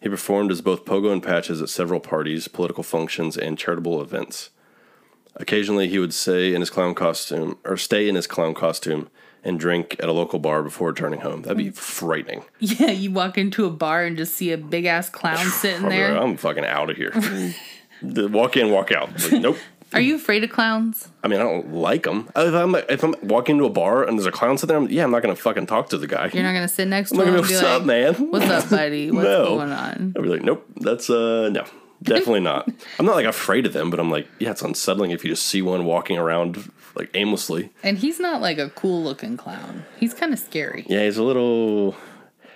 [0.00, 4.50] He performed as both Pogo and Patches at several parties, political functions, and charitable events.
[5.36, 9.10] Occasionally, he would stay in his clown costume or stay in his clown costume
[9.44, 11.42] and drink at a local bar before returning home.
[11.42, 11.72] That'd be hmm.
[11.72, 12.44] frightening.
[12.58, 15.90] Yeah, you walk into a bar and just see a big ass clown sitting I'd
[15.90, 16.20] be like, there.
[16.20, 17.12] I'm fucking out of here.
[18.02, 19.10] The walk in, walk out.
[19.32, 19.56] Like, nope.
[19.92, 21.08] Are you afraid of clowns?
[21.22, 22.28] I mean, I don't like them.
[22.34, 24.90] If I'm if I'm walking into a bar and there's a clown sitting there, I'm,
[24.90, 26.28] yeah, I'm not gonna fucking talk to the guy.
[26.32, 28.14] You're not gonna sit next I'm to him gonna and be what's like, up, man?
[28.30, 29.10] "What's up, buddy?
[29.12, 29.44] What's No.
[29.44, 31.64] going on?" I'd be like, nope, that's uh no,
[32.02, 32.68] definitely not.
[32.98, 35.46] I'm not like afraid of them, but I'm like, yeah, it's unsettling if you just
[35.46, 37.70] see one walking around like aimlessly.
[37.84, 39.84] And he's not like a cool looking clown.
[39.98, 40.84] He's kind of scary.
[40.88, 41.94] Yeah, he's a little.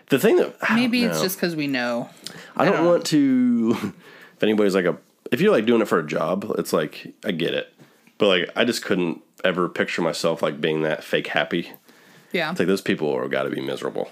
[0.09, 2.11] The thing that Maybe it's just because we know.
[2.57, 3.95] I don't don't- want to.
[4.37, 4.97] If anybody's like a,
[5.31, 7.73] if you're like doing it for a job, it's like I get it,
[8.19, 11.73] but like I just couldn't ever picture myself like being that fake happy.
[12.33, 12.51] Yeah.
[12.51, 14.11] It's like those people are got to be miserable.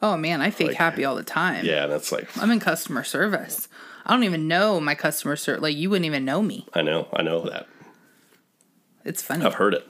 [0.00, 1.64] Oh man, I fake Like- happy all the time.
[1.64, 3.68] Yeah, and it's like I'm in customer service.
[4.06, 5.60] I don't even know my customer service.
[5.62, 6.66] Like you wouldn't even know me.
[6.72, 7.66] I know, I know that.
[9.04, 9.44] It's funny.
[9.44, 9.86] I've heard it.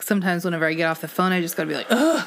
[0.00, 2.26] Sometimes whenever I get off the phone, I just gotta be like, ugh.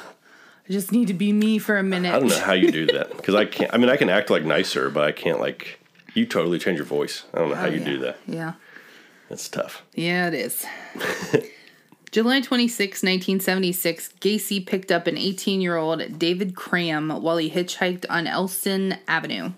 [0.70, 2.14] I just need to be me for a minute.
[2.14, 3.74] I don't know how you do that because I can't.
[3.74, 5.80] I mean, I can act like nicer, but I can't like.
[6.14, 7.24] You totally change your voice.
[7.34, 7.86] I don't know how oh, you yeah.
[7.86, 8.18] do that.
[8.28, 8.53] Yeah.
[9.30, 9.84] That's tough.
[9.93, 10.66] Yeah, it is.
[12.12, 18.05] July 26, 1976, Gacy picked up an 18 year old David Cram while he hitchhiked
[18.09, 19.53] on Elston Avenue.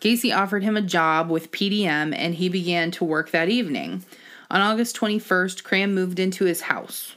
[0.00, 4.04] Gacy offered him a job with PDM and he began to work that evening.
[4.50, 7.16] On August 21st, Cram moved into his house,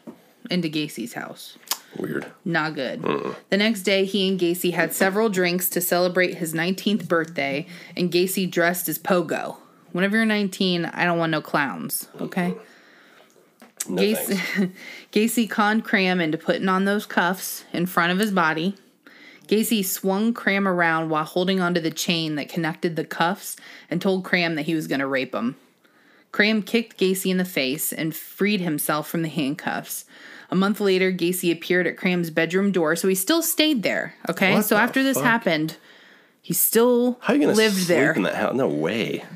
[0.50, 1.58] into Gacy's house.
[1.98, 2.26] Weird.
[2.46, 3.04] Not good.
[3.50, 7.68] The next day, he and Gacy had several drinks to celebrate his 19th birthday,
[7.98, 9.58] and Gacy dressed as Pogo.
[9.92, 12.56] Whenever you're 19, I don't want no clowns, okay?
[13.90, 14.72] No Gacy.
[15.12, 18.76] Gacy conned Cram into putting on those cuffs in front of his body.
[19.48, 23.58] Gacy swung Cram around while holding onto the chain that connected the cuffs
[23.90, 25.58] and told Cram that he was going to rape him.
[26.32, 30.06] Cram kicked Gacy in the face and freed himself from the handcuffs.
[30.52, 34.14] A month later, Gacy appeared at Cram's bedroom door, so he still stayed there.
[34.30, 35.24] Okay, What so the after this fuck?
[35.26, 35.78] happened,
[36.42, 38.12] he still How are you gonna lived there.
[38.14, 38.56] in that house?
[38.56, 39.24] No way.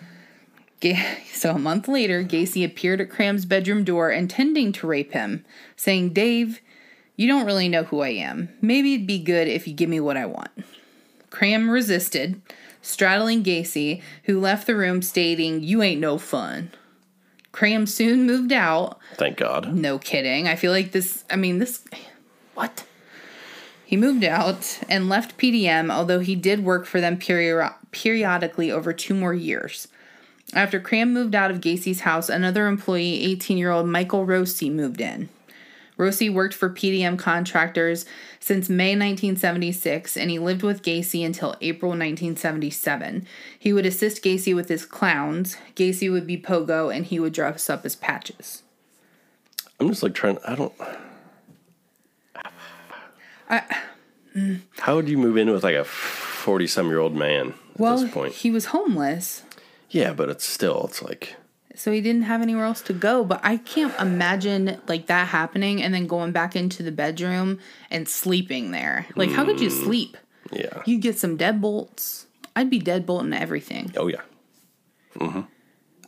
[1.34, 5.44] So a month later, Gacy appeared at Cram's bedroom door intending to rape him,
[5.76, 6.62] saying, Dave,
[7.16, 8.50] you don't really know who I am.
[8.62, 10.52] Maybe it'd be good if you give me what I want.
[11.32, 12.40] Cram resisted,
[12.84, 16.70] straddling Gacy, who left the room stating, You ain't no fun.
[17.56, 19.00] Cram soon moved out.
[19.14, 19.74] Thank God.
[19.74, 20.46] No kidding.
[20.46, 21.86] I feel like this, I mean, this,
[22.54, 22.84] what?
[23.86, 28.92] He moved out and left PDM, although he did work for them peri- periodically over
[28.92, 29.88] two more years.
[30.54, 35.00] After Cram moved out of Gacy's house, another employee, 18 year old Michael Rossi, moved
[35.00, 35.30] in.
[35.98, 38.06] Rossi worked for PDM contractors
[38.40, 43.26] since May 1976, and he lived with Gacy until April 1977.
[43.58, 45.56] He would assist Gacy with his clowns.
[45.76, 48.64] Gacy would be Pogo, and he would dress up as Patches.
[49.80, 50.38] I'm just like trying.
[50.46, 50.74] I don't.
[54.80, 58.34] How would you move in with like a forty-some-year-old man at Well, this point?
[58.34, 59.44] he was homeless,
[59.90, 60.86] Yeah, but it's still.
[60.90, 61.36] It's like
[61.76, 63.24] so he didn't have anywhere else to go.
[63.24, 67.60] But I can't imagine like that happening and then going back into the bedroom
[67.92, 69.06] and sleeping there.
[69.16, 69.84] Like, how could you Hmm.
[69.84, 70.18] sleep?
[70.52, 70.82] yeah.
[70.86, 72.26] You get some deadbolts.
[72.56, 73.92] I'd be deadbolting everything.
[73.98, 74.22] Oh yeah.
[75.20, 75.42] Hmm.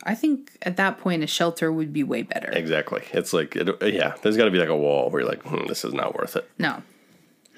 [0.04, 2.50] I think at that point a shelter would be way better.
[2.52, 3.02] Exactly.
[3.12, 4.14] It's like it, yeah.
[4.22, 6.36] There's got to be like a wall where you're like, hmm, this is not worth
[6.36, 6.48] it.
[6.58, 6.82] No.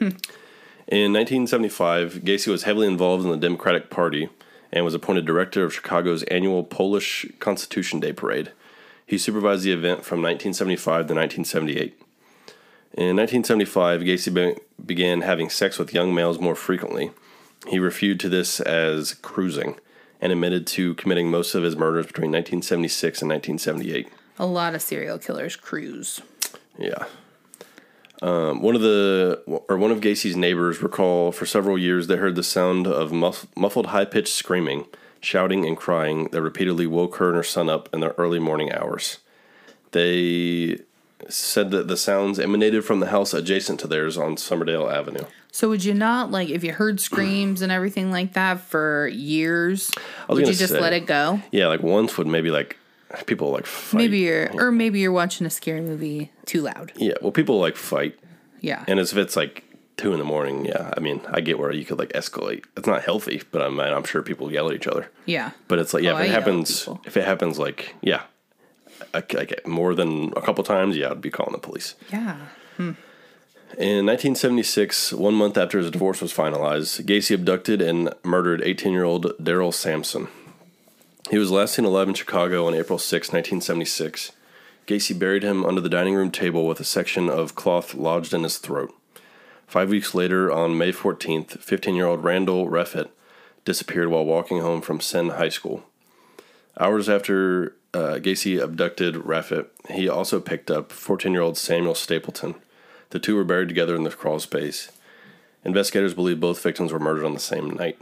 [0.00, 4.28] In 1975, Gacy was heavily involved in the Democratic Party
[4.72, 8.52] and was appointed director of Chicago's annual Polish Constitution Day parade.
[9.04, 12.00] He supervised the event from 1975 to 1978.
[12.92, 17.10] In 1975, Gacy be- began having sex with young males more frequently.
[17.68, 19.76] He referred to this as cruising
[20.20, 24.08] and admitted to committing most of his murders between 1976 and 1978.
[24.38, 26.20] A lot of serial killers cruise.
[26.78, 27.04] Yeah.
[28.22, 32.34] Um, one of the or one of Gacy's neighbors recall for several years they heard
[32.36, 34.84] the sound of muff, muffled, high pitched screaming,
[35.20, 38.72] shouting, and crying that repeatedly woke her and her son up in the early morning
[38.72, 39.18] hours.
[39.92, 40.80] They
[41.28, 45.24] said that the sounds emanated from the house adjacent to theirs on Summerdale Avenue.
[45.52, 49.90] So would you not like if you heard screams and everything like that for years?
[50.28, 51.40] Would you just say- let it go?
[51.50, 52.76] Yeah, like once would maybe like
[53.26, 53.98] people like fight.
[53.98, 56.92] Maybe you're, or maybe you're watching a scary movie too loud.
[56.96, 58.18] Yeah, well, people like fight,
[58.60, 58.84] Yeah.
[58.86, 59.64] and as if it's like
[59.96, 60.64] two in the morning.
[60.64, 62.64] Yeah, I mean, I get where you could like escalate.
[62.76, 65.10] It's not healthy, but I'm I'm sure people yell at each other.
[65.26, 65.50] yeah.
[65.68, 67.00] But it's like, yeah, Oh, I if it yell at happens, people.
[67.04, 68.22] if it happens, like, yeah,
[69.12, 71.94] like, like more than a couple times, yeah, I'd be calling the police.
[72.12, 72.36] Yeah.
[73.78, 79.04] In 1976, one month after his divorce was finalized, Gacy abducted and murdered 18 year
[79.04, 80.26] old Daryl Samson.
[81.30, 84.32] He was last seen alive in Chicago on April 6, 1976.
[84.88, 88.42] Gacy buried him under the dining room table with a section of cloth lodged in
[88.42, 88.92] his throat.
[89.68, 93.10] Five weeks later, on May 14th, 15 year old Randall Reffitt
[93.64, 95.84] disappeared while walking home from Senn High School.
[96.80, 102.56] Hours after uh, Gacy abducted Reffitt, he also picked up 14 year old Samuel Stapleton.
[103.10, 104.90] The two were buried together in the crawl space.
[105.64, 107.98] Investigators believe both victims were murdered on the same night.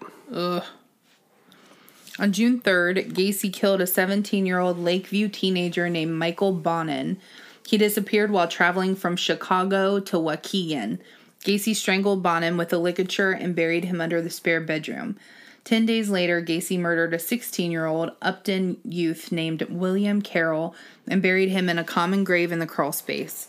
[2.20, 7.18] On June 3rd, Gacy killed a 17 year old Lakeview teenager named Michael Bonnin.
[7.64, 10.98] He disappeared while traveling from Chicago to Waukegan.
[11.44, 15.16] Gacy strangled Bonnin with a ligature and buried him under the spare bedroom.
[15.62, 20.74] Ten days later, Gacy murdered a 16 year old Uptown youth named William Carroll
[21.06, 23.48] and buried him in a common grave in the crawl space.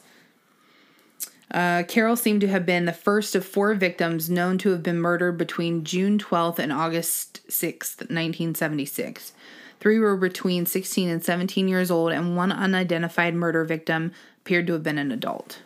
[1.52, 1.84] Uh,
[2.16, 5.84] seemed to have been the first of four victims known to have been murdered between
[5.84, 9.34] June 12th and August 6th, 1976.
[9.80, 14.74] Three were between 16 and 17 years old, and one unidentified murder victim appeared to
[14.74, 15.60] have been an adult.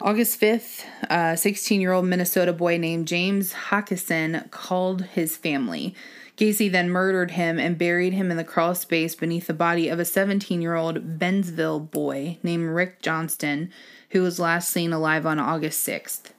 [0.00, 5.94] August 5th, a 16 year old Minnesota boy named James Haakenson called his family.
[6.36, 10.00] Gacy then murdered him and buried him in the crawl space beneath the body of
[10.00, 13.70] a 17 year old Bensenville boy named Rick Johnston,
[14.12, 16.32] who was last seen alive on August 6th.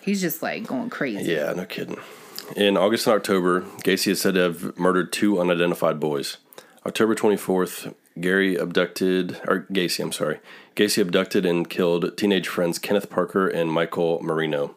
[0.00, 1.32] He's just like going crazy.
[1.32, 1.98] Yeah, no kidding.
[2.56, 6.38] In August and October, Gacy is said to have murdered two unidentified boys.
[6.86, 10.40] October 24th, Gary abducted, or Gacy, I'm sorry.
[10.74, 14.74] Gacy abducted and killed teenage friends Kenneth Parker and Michael Marino.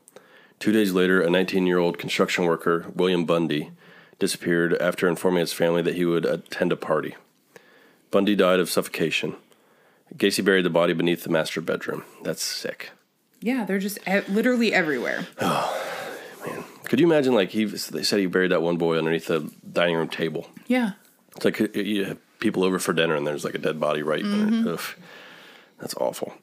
[0.59, 3.71] Two days later, a 19 year old construction worker, William Bundy,
[4.19, 7.15] disappeared after informing his family that he would attend a party.
[8.11, 9.35] Bundy died of suffocation.
[10.17, 12.03] Gacy buried the body beneath the master bedroom.
[12.23, 12.91] That's sick.
[13.41, 15.27] Yeah, they're just e- literally everywhere.
[16.45, 16.63] Oh, man.
[16.85, 19.95] Could you imagine, like, he they said he buried that one boy underneath the dining
[19.95, 20.47] room table?
[20.67, 20.91] Yeah.
[21.37, 24.23] It's like you have people over for dinner and there's like a dead body right
[24.23, 24.73] there.
[24.73, 24.81] Ugh.
[25.79, 26.33] That's awful.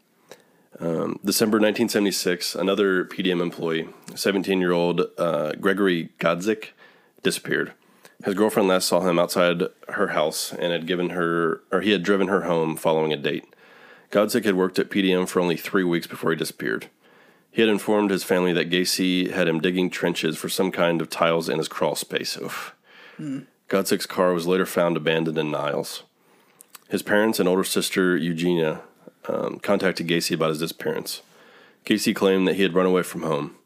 [0.79, 6.69] Um, December 1976, another PDM employee, 17 year old uh, Gregory Godzik,
[7.23, 7.73] disappeared.
[8.25, 12.03] His girlfriend last saw him outside her house and had given her, or he had
[12.03, 13.45] driven her home following a date.
[14.11, 16.89] Godzik had worked at PDM for only three weeks before he disappeared.
[17.53, 21.11] He had informed his family that Gacy had him digging trenches for some kind of
[21.11, 22.37] tiles in his crawl space.
[22.41, 22.75] Oof.
[23.69, 26.05] Godzik's car was later found abandoned in Niles.
[26.89, 28.83] His parents and older sister Eugenia
[29.29, 31.23] um, contacted Gacy about his disappearance.
[31.85, 33.57] Gacy claimed that he had run away from home.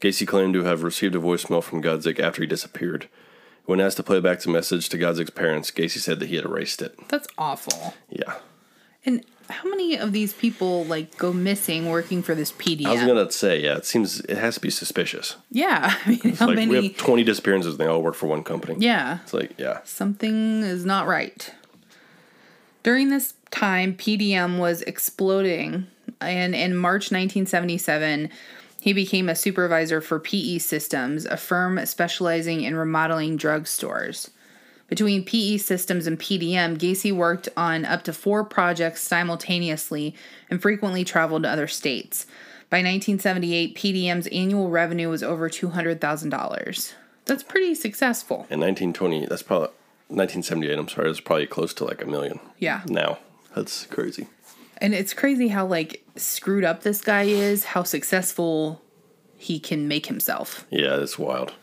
[0.00, 3.08] Gacy claimed to have received a voicemail from Godzik after he disappeared.
[3.66, 6.46] When asked to play back the message to Godzik's parents, Gacy said that he had
[6.46, 6.96] erased it.
[7.08, 7.94] That's awful.
[8.08, 8.36] Yeah.
[9.04, 12.86] And how many of these people like go missing working for this PDM?
[12.86, 15.36] I was gonna say, yeah, it seems it has to be suspicious.
[15.50, 16.70] yeah, I mean, how like many?
[16.70, 18.76] we have twenty disappearances and they all work for one company.
[18.78, 19.80] yeah, It's like, yeah.
[19.84, 21.52] something is not right.
[22.82, 25.86] During this time, PDM was exploding,
[26.20, 28.30] and in March 1977,
[28.80, 34.30] he became a supervisor for PE Systems, a firm specializing in remodeling drugstores.
[34.90, 40.14] Between PE Systems and PDM, Gacy worked on up to four projects simultaneously
[40.50, 42.26] and frequently traveled to other states.
[42.68, 46.92] By 1978, PDM's annual revenue was over $200,000.
[47.24, 48.46] That's pretty successful.
[48.50, 49.68] In nineteen twenty, that's probably
[50.08, 52.40] nineteen seventy eight, I'm sorry, it's probably close to like a million.
[52.58, 52.82] Yeah.
[52.86, 53.18] Now.
[53.54, 54.26] That's crazy.
[54.78, 58.82] And it's crazy how like screwed up this guy is, how successful
[59.36, 60.66] he can make himself.
[60.70, 61.54] Yeah, it's wild.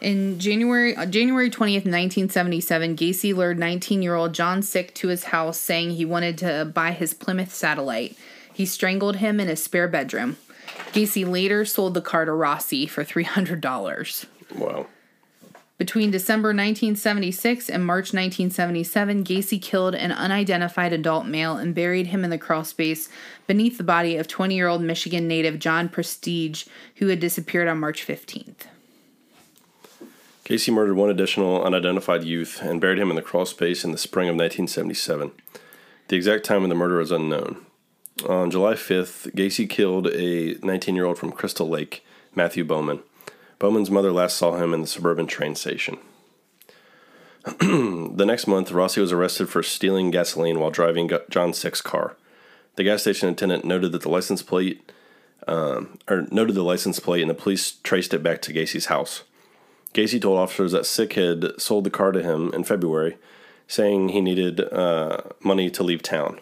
[0.00, 5.90] In January uh, January 20th, 1977, Gacy lured 19-year-old John Szyc to his house saying
[5.90, 8.16] he wanted to buy his Plymouth Satellite.
[8.52, 10.38] He strangled him in his spare bedroom.
[10.92, 14.26] Gacy later sold the car to Rossi for $300.
[14.56, 14.86] Wow.
[15.76, 22.22] Between December 1976 and March 1977, Gacy killed an unidentified adult male and buried him
[22.22, 23.08] in the crawl space
[23.46, 27.80] beneath the body of 20 year old Michigan native John Prestidge, who had disappeared on
[27.80, 28.66] March 15th.
[30.50, 33.98] Gacy murdered one additional unidentified youth and buried him in the crawl space in the
[33.98, 35.30] spring of 1977.
[36.08, 37.64] The exact time of the murder is unknown.
[38.28, 42.98] On July 5th, Gacy killed a 19 year old from Crystal Lake, Matthew Bowman.
[43.60, 45.98] Bowman's mother last saw him in the suburban train station.
[47.44, 52.16] the next month, Rossi was arrested for stealing gasoline while driving John Szyc's car.
[52.74, 54.90] The gas station attendant noted that the license plate,
[55.46, 59.22] um, or noted the license plate, and the police traced it back to Gacy's house.
[59.94, 63.16] Gacy told officers that Szyc had sold the car to him in February,
[63.66, 66.40] saying he needed uh, money to leave town.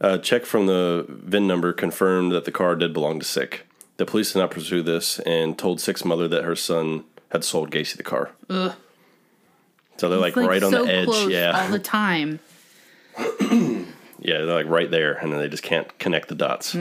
[0.00, 3.60] A check from the VIN number confirmed that the car did belong to Szyc.
[3.96, 7.70] The police did not pursue this and told Szyc's mother that her son had sold
[7.70, 8.30] Gacy the car.
[8.50, 8.72] Ugh.
[9.98, 12.40] So they're like, It's, right on the edge, yeah, all the time.
[13.38, 16.74] yeah, they're like right there, and then they just can't connect the dots.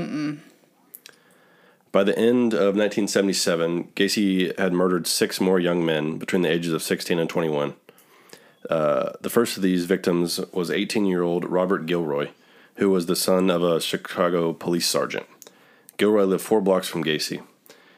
[1.91, 6.71] By the end of 1977, Gacy had murdered six more young men between the ages
[6.73, 7.73] of 16 and 21.
[8.69, 12.29] Uh, the first of these victims was 18 year old Robert Gilroy,
[12.75, 15.25] who was the son of a Chicago police sergeant.
[15.97, 17.41] Gilroy lived four blocks from Gacy.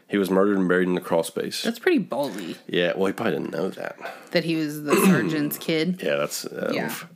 [0.07, 1.63] He was murdered and buried in the crawl space.
[1.63, 3.97] That's pretty ballsy Yeah, well, he probably didn't know that.
[4.31, 6.01] that he was the sergeant's kid.
[6.03, 6.45] Yeah, that's.
[6.45, 6.87] Uh, Yeah.
[6.87, 7.07] oof.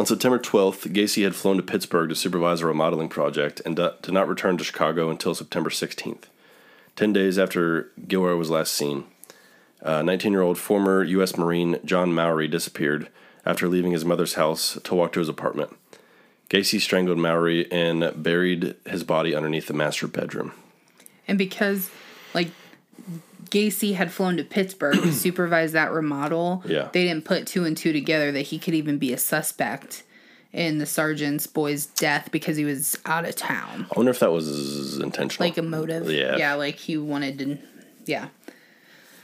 [0.00, 4.12] On September 12th, Gacy had flown to Pittsburgh to supervise a remodeling project and did
[4.12, 6.22] not return to Chicago until September 16th.
[6.96, 9.04] Ten days after Gilroy was last seen,
[9.82, 11.36] uh, 19 year old former U.S.
[11.36, 13.10] Marine John Mowery disappeared
[13.44, 15.76] after leaving his mother's house to walk to his apartment.
[16.48, 20.52] Gacy strangled Mowery and buried his body underneath the master bedroom.
[21.28, 21.90] And because
[22.32, 22.52] like
[23.50, 26.88] Gacy had flown to Pittsburgh to supervise that remodel, Yeah.
[26.92, 30.04] they didn't put two and two together that he could even be a suspect
[30.52, 33.86] in the sergeant's boy's death because he was out of town.
[33.94, 35.48] I wonder if that was intentional.
[35.48, 36.10] Like a motive.
[36.10, 36.36] Yeah.
[36.36, 37.58] Yeah, like he wanted to
[38.06, 38.28] yeah.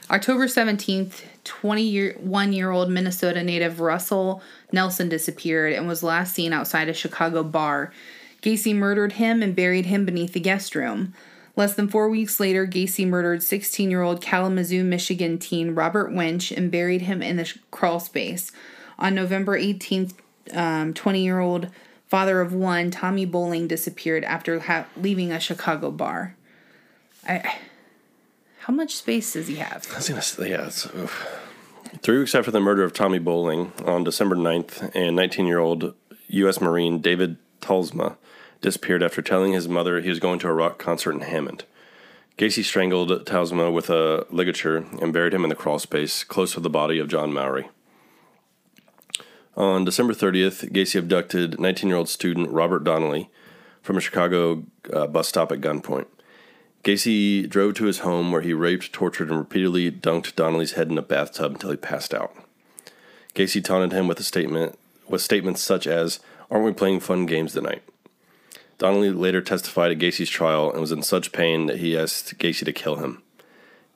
[0.08, 6.88] October 17th, 21 year old Minnesota native Russell Nelson disappeared and was last seen outside
[6.88, 7.92] a Chicago bar.
[8.42, 11.12] Gacy murdered him and buried him beneath the guest room.
[11.56, 16.52] Less than four weeks later, Gacy murdered 16 year old Kalamazoo, Michigan teen Robert Winch
[16.52, 18.52] and buried him in the crawl space.
[18.98, 20.12] On November 18th,
[20.52, 21.68] um, 20 year old
[22.06, 26.36] father of one, Tommy Boling, disappeared after ha- leaving a Chicago bar.
[27.26, 27.58] I,
[28.60, 29.86] how much space does he have?
[29.92, 30.68] I was gonna say, yeah.
[32.02, 35.94] Three weeks after the murder of Tommy Boling on December 9th, and 19 year old
[36.28, 36.60] U.S.
[36.60, 38.16] Marine David Talsma
[38.66, 41.62] disappeared after telling his mother he was going to a rock concert in Hammond.
[42.36, 46.68] Gacy strangled Talsma with a ligature and buried him in the crawlspace close to the
[46.68, 47.68] body of John Mowery.
[49.56, 53.30] On December 30th, Gacy abducted 19 year old student Robert Donnelly
[53.82, 56.06] from a Chicago uh, bus stop at gunpoint.
[56.82, 60.98] Gacy drove to his home where he raped, tortured, and repeatedly dunked Donnelly's head in
[60.98, 62.34] a bathtub until he passed out.
[63.32, 64.76] Gacy taunted him with a statement
[65.08, 66.18] with statements such as,
[66.50, 67.84] Aren't we playing fun games tonight?
[68.78, 72.64] Donnelly later testified at Gacy's trial and was in such pain that he asked Gacy
[72.64, 73.22] to kill him.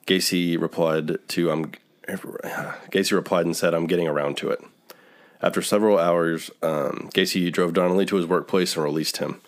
[0.07, 1.71] Gacy replied to I'm
[2.07, 4.61] Gacy replied and said, I'm getting around to it.
[5.41, 9.41] After several hours, um, Gacy drove Donnelly to his workplace and released him,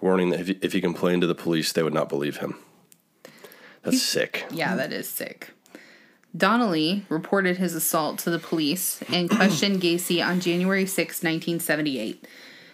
[0.00, 2.56] warning that if he, if he complained to the police, they would not believe him.
[3.82, 4.46] That's sick.
[4.50, 5.50] Yeah, that is sick.
[6.36, 12.26] Donnelly reported his assault to the police and questioned Gacy on January 6, 1978.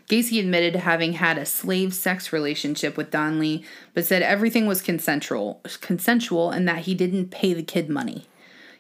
[0.09, 4.82] Gacy admitted to having had a slave sex relationship with Donnelly, but said everything was
[4.82, 8.26] consensual, consensual and that he didn't pay the kid money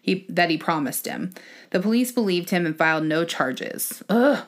[0.02, 1.32] he, that he promised him.
[1.70, 4.02] The police believed him and filed no charges.
[4.08, 4.44] Ugh.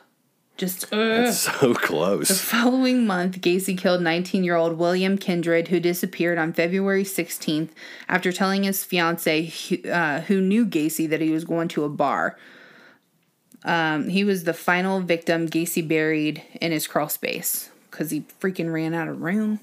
[0.57, 1.25] Just ugh.
[1.25, 2.29] That's so close.
[2.29, 7.69] The following month, Gacy killed 19 year old William Kindred, who disappeared on February 16th
[8.07, 9.51] after telling his fiance,
[9.91, 12.37] uh, who knew Gacy, that he was going to a bar.
[13.65, 18.71] Um, he was the final victim Gacy buried in his crawl space because he freaking
[18.71, 19.59] ran out of room.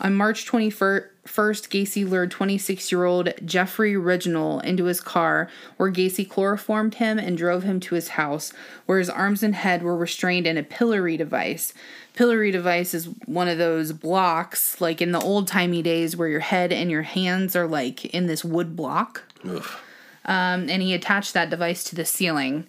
[0.00, 6.28] On March 21st, Gacy lured 26 year old Jeffrey Rignall into his car, where Gacy
[6.28, 8.52] chloroformed him and drove him to his house,
[8.86, 11.72] where his arms and head were restrained in a pillory device.
[12.14, 16.40] Pillory device is one of those blocks, like in the old timey days, where your
[16.40, 19.22] head and your hands are like in this wood block.
[20.26, 22.66] Um, and he attached that device to the ceiling.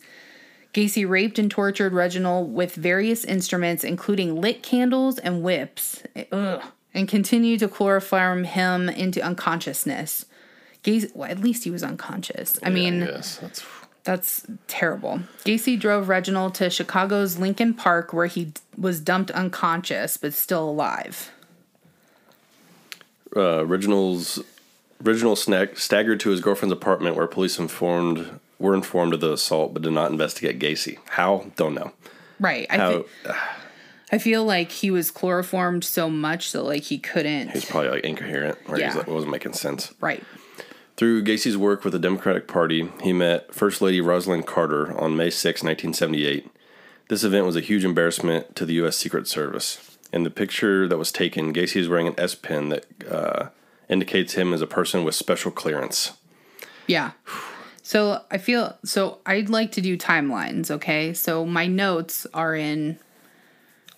[0.76, 6.04] Gacy raped and tortured Rignall with various instruments, including lit candles and whips.
[6.32, 6.62] Ugh
[6.96, 10.26] and continued to chloroform him into unconsciousness.
[10.84, 12.58] Gacy, well, at least he was unconscious.
[12.64, 13.64] I yeah, mean, yes, that's
[14.04, 15.20] that's terrible.
[15.44, 21.32] Gacy drove Rignall to Chicago's Lincoln Park, where he was dumped unconscious but still alive.
[23.36, 24.42] Uh, Rignall's
[25.04, 29.84] Rignall staggered to his girlfriend's apartment, where police informed were informed of the assault, but
[29.84, 30.98] did not investigate Gacy.
[31.10, 31.48] How?
[31.56, 31.92] Don't know.
[32.40, 32.70] Right.
[32.72, 33.36] How, I
[34.12, 37.50] I feel like he was chloroformed so much that like he couldn't.
[37.50, 38.94] He was probably like incoherent, or yeah.
[38.94, 39.94] like, wasn't making sense.
[40.00, 40.24] Right.
[40.96, 45.30] Through Gacy's work with the Democratic Party, he met First Lady Rosalynn Carter on May
[45.30, 46.50] 6, 1978.
[47.10, 48.96] This event was a huge embarrassment to the U.S.
[48.96, 49.98] Secret Service.
[50.14, 53.50] In the picture that was taken, Gacy is wearing an S pin that uh,
[53.90, 56.14] indicates him as a person with special clearance.
[56.88, 57.12] Yeah.
[57.86, 61.14] So I feel so I'd like to do timelines, okay?
[61.14, 62.98] So my notes are in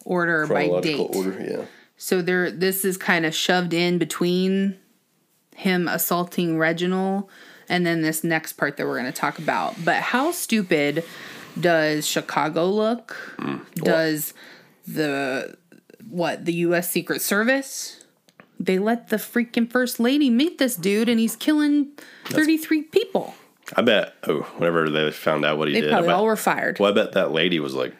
[0.03, 0.99] order by date.
[0.99, 1.65] Order, yeah.
[1.95, 4.77] So there, this is kind of shoved in between
[5.55, 7.29] him assaulting Rignall
[7.69, 9.75] and then this next part that we're going to talk about.
[9.85, 11.05] But how stupid
[11.57, 13.15] does Chicago look?
[13.37, 14.33] Mm, does
[14.85, 15.55] the
[16.09, 16.91] what the U.S.
[16.91, 18.03] Secret Service?
[18.59, 21.91] They let the freaking first lady meet this dude, and he's killing
[22.25, 23.33] thirty three people.
[23.75, 24.13] I bet.
[24.27, 26.79] Oh, whenever they found out what he they did, probably bet, all were fired.
[26.79, 27.93] Well, I bet that lady was like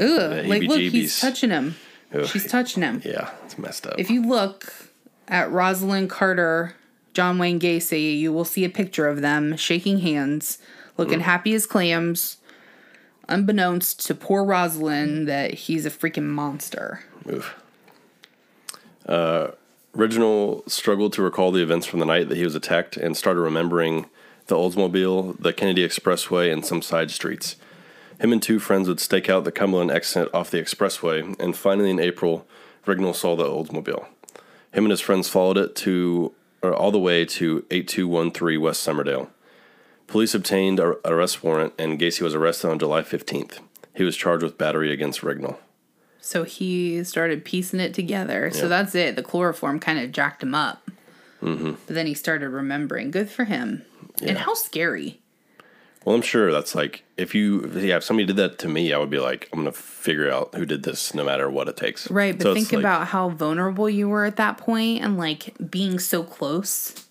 [0.00, 1.76] Ugh, like look, he's touching him.
[2.14, 2.26] Ugh.
[2.26, 3.02] She's touching him.
[3.04, 3.98] Yeah, it's messed up.
[3.98, 4.90] If you look
[5.28, 6.74] at Rosalynn Carter,
[7.14, 10.58] John Wayne Gacy, you will see a picture of them shaking hands,
[10.96, 11.22] looking mm.
[11.22, 12.38] happy as clams,
[13.28, 17.00] unbeknownst to poor Rosalynn, that he's a freaking monster.
[17.30, 17.54] Oof.
[19.06, 19.48] Uh,
[19.94, 23.40] Rignall struggled to recall the events from the night that he was attacked and started
[23.40, 24.06] remembering
[24.46, 27.56] the Oldsmobile, the Kennedy Expressway, and some side streets.
[28.20, 31.90] Him and two friends would stake out the Cumberland exit off the expressway, and finally
[31.90, 32.46] in April,
[32.86, 34.06] Rignall saw the Oldsmobile.
[34.72, 36.32] Him and his friends followed it to
[36.62, 39.28] all the way to 8213 West Summerdale.
[40.06, 43.58] Police obtained an arrest warrant, and Gacy was arrested on July 15th.
[43.94, 45.56] He was charged with battery against Rignall.
[46.20, 48.50] So he started piecing it together.
[48.52, 49.16] So that's it.
[49.16, 50.88] The chloroform kind of jacked him up.
[51.42, 51.72] Mm-hmm.
[51.86, 53.10] But then he started remembering.
[53.10, 53.84] Good for him.
[54.20, 54.30] Yeah.
[54.30, 55.20] And how scary.
[56.04, 58.98] Well, I'm sure that's like if you yeah if somebody did that to me, I
[58.98, 62.10] would be like I'm gonna figure out who did this no matter what it takes.
[62.10, 65.54] Right, but so think about like, how vulnerable you were at that point and like
[65.70, 67.06] being so close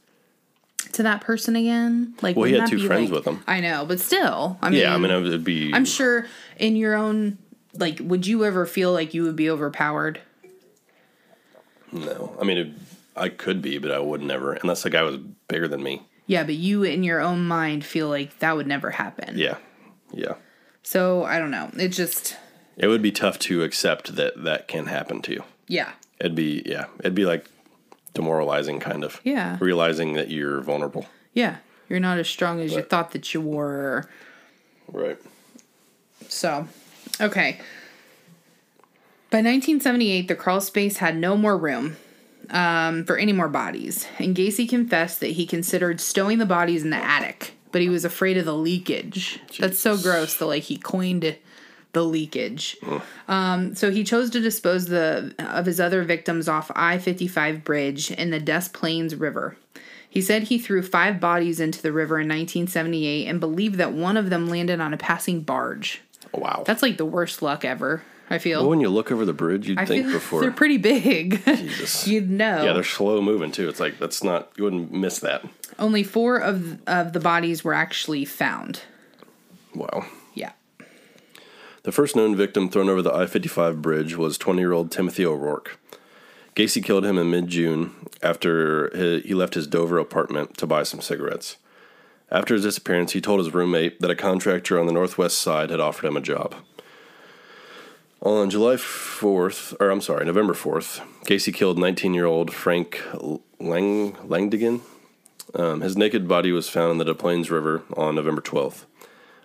[0.91, 2.15] to that person again.
[2.21, 3.43] Like, well, he had two friends like, with him.
[3.47, 5.73] I know, but still, I mean, yeah, I mean, it would be.
[5.73, 6.27] I'm sure
[6.57, 7.37] in your own
[7.73, 10.19] like, would you ever feel like you would be overpowered?
[11.91, 12.71] No, I mean, it,
[13.15, 16.01] I could be, but I would never, unless the guy was bigger than me.
[16.31, 19.37] Yeah, but you in your own mind feel like that would never happen.
[19.37, 19.57] Yeah.
[20.13, 20.35] Yeah.
[20.81, 21.69] So I don't know.
[21.77, 22.37] It just
[22.77, 25.43] it would be tough to accept that that can happen to you.
[25.67, 25.91] Yeah.
[26.21, 27.47] It'd be yeah, it'd be like
[28.13, 29.19] demoralizing kind of.
[29.25, 29.57] Yeah.
[29.59, 31.05] Realizing that you're vulnerable.
[31.33, 31.57] Yeah.
[31.89, 34.09] You're not as strong as but, you thought that you were.
[34.87, 35.19] Right.
[36.29, 36.69] So,
[37.19, 37.59] okay.
[39.29, 41.97] By 1978, the crawl space had no more room
[42.51, 46.89] um, for any more bodies, and Gacy confessed that he considered stowing the bodies in
[46.89, 49.39] the attic, but he was afraid of the leakage.
[49.59, 51.37] That's so gross that like he coined
[51.93, 52.77] the leakage.
[53.27, 58.29] Um, so he chose to dispose the of his other victims off I-55 bridge in
[58.29, 59.57] the Des Plaines River.
[60.09, 64.17] He said he threw five bodies into the river in 1978 and believed that one
[64.17, 66.01] of them landed on a passing barge.
[66.33, 66.63] Wow.
[66.65, 68.03] That's like the worst luck ever.
[68.31, 68.61] I feel.
[68.61, 70.41] well, when you look over the bridge, you'd I think before.
[70.41, 71.43] they're pretty big.
[71.45, 72.07] Jesus.
[72.07, 72.63] You'd know.
[72.63, 73.67] Yeah, they're slow moving too.
[73.69, 75.43] It's like that's not you wouldn't miss that.
[75.77, 78.81] Only four of of the bodies were actually found.
[79.75, 80.05] Wow.
[80.33, 80.51] Yeah.
[81.83, 85.25] The first known victim thrown over the I 55 bridge was 20 year old Timothy
[85.25, 85.77] O'Rourke.
[86.55, 88.89] Gacy killed him in mid June after
[89.21, 91.57] he left his Dover apartment to buy some cigarettes.
[92.29, 95.79] After his disappearance, he told his roommate that a contractor on the northwest side had
[95.81, 96.55] offered him a job.
[98.23, 103.01] On July 4th, or I'm sorry, November 4th, Gacy killed 19 year old Frank
[103.59, 104.81] Lang, Langdigan.
[105.55, 108.85] Um, his naked body was found in the Des Plaines River on November 12th.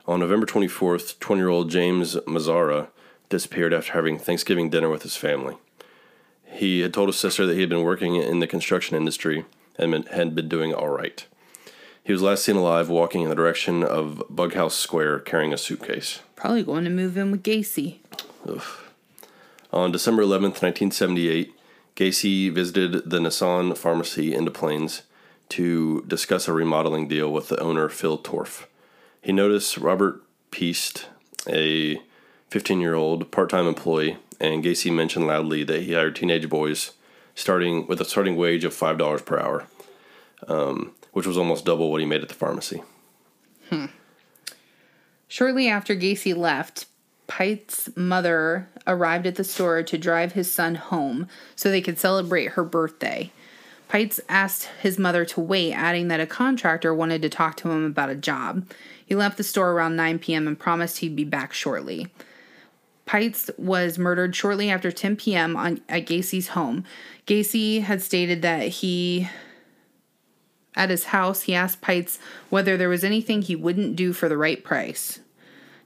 [0.06, 2.88] On November 24th, 20 year old James Mazzara
[3.30, 5.56] disappeared after having Thanksgiving dinner with his family.
[6.44, 9.46] He had told his sister that he had been working in the construction industry
[9.78, 11.24] and been- had been doing all right.
[12.04, 16.20] He was last seen alive walking in the direction of Bughouse Square carrying a suitcase.
[16.36, 17.96] Probably going to move in with Gacy.
[19.72, 21.52] On December 11th, 1978,
[21.96, 25.02] Gacy visited the Nisson pharmacy in Des Plaines
[25.48, 28.66] to discuss a remodeling deal with the owner, Phil Torf.
[29.20, 31.08] He noticed Robert Piest,
[31.48, 32.00] a
[32.50, 36.92] 15 year old part time employee, and Gacy mentioned loudly that he hired teenage boys
[37.34, 39.66] starting with a starting wage of $5 per hour,
[40.48, 42.82] um, which was almost double what he made at the pharmacy.
[43.70, 43.86] Hmm.
[45.28, 46.86] Shortly after Gacy left,
[47.26, 52.52] Piest's mother arrived at the store to drive his son home so they could celebrate
[52.52, 53.32] her birthday.
[53.88, 57.84] Piest asked his mother to wait, adding that a contractor wanted to talk to him
[57.84, 58.68] about a job.
[59.04, 60.48] He left the store around 9 p.m.
[60.48, 62.08] and promised he'd be back shortly.
[63.06, 65.56] Piest was murdered shortly after 10 p.m.
[65.56, 66.84] On, at Gacy's home.
[67.26, 69.28] Gacy had stated that he,
[70.74, 72.20] at his house, he asked Piest
[72.50, 75.20] whether there was anything he wouldn't do for the right price.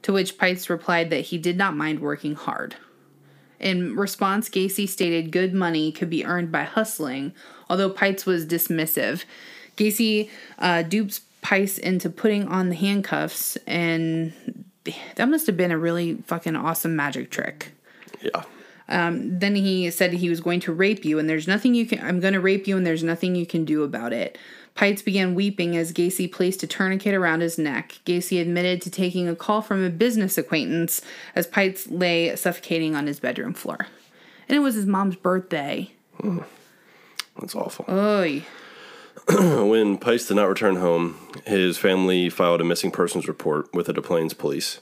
[0.03, 2.75] To which Piest replied that he did not mind working hard.
[3.59, 7.33] In response, Gacy stated good money could be earned by hustling,
[7.69, 9.25] although Piest was dismissive.
[9.77, 14.33] Gacy uh, dupes Piest into putting on the handcuffs, and
[15.15, 17.71] that must have been a really fucking awesome magic trick.
[18.21, 18.43] Yeah.
[18.87, 21.99] Then he said he was going to rape you, and there's nothing you can.
[22.05, 24.37] I'm going to rape you, and there's nothing you can do about it.
[24.75, 27.99] Piest began weeping as Gacy placed a tourniquet around his neck.
[28.05, 31.01] Gacy admitted to taking a call from a business acquaintance
[31.35, 33.87] as Piest lay suffocating on his bedroom floor.
[34.47, 35.91] And it was his mom's birthday.
[37.39, 37.85] That's awful.
[37.87, 38.43] Oy.
[39.27, 41.15] When Piest did not return home,
[41.45, 44.79] his family filed a missing persons report with the Des Plaines police.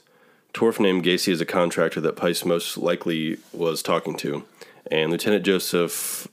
[0.54, 4.44] Torf named Gacy as a contractor that Piest most likely was talking to,
[4.90, 6.26] and Lieutenant Joseph,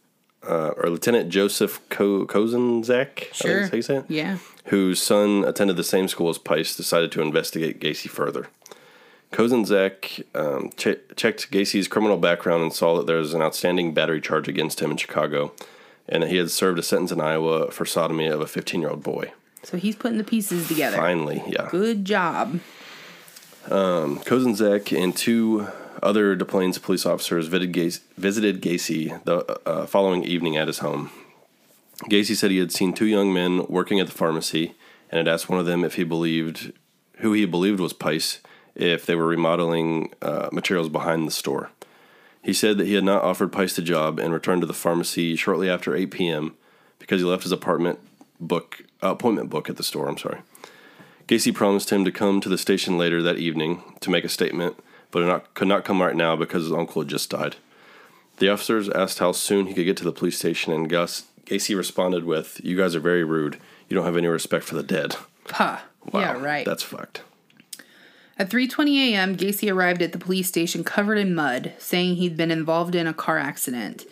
[0.47, 4.37] uh, or Lieutenant Joseph Ko- Kozenczak, I think that's how you say it, Yeah.
[4.65, 8.47] whose son attended the same school as Piest, decided to investigate Gacy further.
[9.31, 14.21] Kozenczak um, che- checked Gacy's criminal background and saw that there was an outstanding battery
[14.21, 15.51] charge against him in Chicago,
[16.07, 18.89] and that he had served a sentence in Iowa for sodomy of a 15 year
[18.89, 19.31] old boy.
[19.63, 20.95] So he's putting the pieces together.
[20.95, 21.67] Finally, yeah.
[21.69, 22.61] Good job.
[23.67, 25.67] Kozenczak and two
[26.01, 30.79] other Des Plaines police officers visited Gacy, visited Gacy the uh, following evening at his
[30.79, 31.11] home.
[32.05, 34.75] Gacy said he had seen two young men working at the pharmacy
[35.09, 36.73] and had asked one of them if he believed
[37.17, 38.41] who he believed was Piest
[38.75, 41.71] if they were remodeling uh, materials behind the store.
[42.41, 45.35] He said that he had not offered Piest the job and returned to the pharmacy
[45.35, 46.55] shortly after 8 p.m.
[46.99, 47.99] because he left his apartment
[48.39, 50.07] book uh, appointment book at the store.
[50.07, 50.39] I'm sorry.
[51.27, 54.81] Gacy promised him to come to the station later that evening to make a statement,
[55.17, 57.55] but not, could not come right now because his uncle had just died.
[58.37, 61.75] The officers asked how soon he could get to the police station, and Gus, Gacy
[61.75, 63.57] responded with, You guys are very rude.
[63.89, 65.15] You don't have any respect for the dead.
[65.47, 65.79] Huh.
[66.11, 66.65] Wow, Yeah, right.
[66.65, 67.23] That's fucked.
[68.37, 72.51] At 3:20 a.m., Gacy arrived at the police station covered in mud, saying he'd been
[72.51, 74.05] involved in a car accident.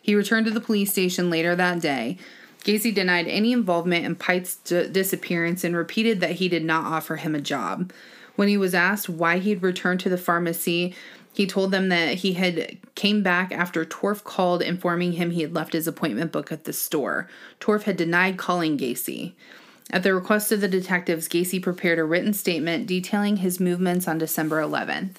[0.00, 2.18] He returned to the police station later that day.
[2.64, 7.16] Gacy denied any involvement in Piest's d- disappearance and repeated that he did not offer
[7.16, 7.92] him a job.
[8.42, 10.96] When he was asked why he'd returned to the pharmacy,
[11.32, 15.54] he told them that he had came back after Torf called informing him he had
[15.54, 17.28] left his appointment book at the store.
[17.60, 19.34] Torf had denied calling Gacy.
[19.92, 24.18] At the request of the detectives, Gacy prepared a written statement detailing his movements on
[24.18, 25.18] December 11th.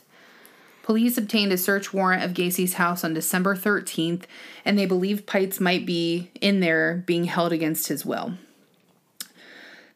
[0.82, 4.24] Police obtained a search warrant of Gacy's house on December 13th,
[4.66, 8.34] and they believed Piest might be in there being held against his will.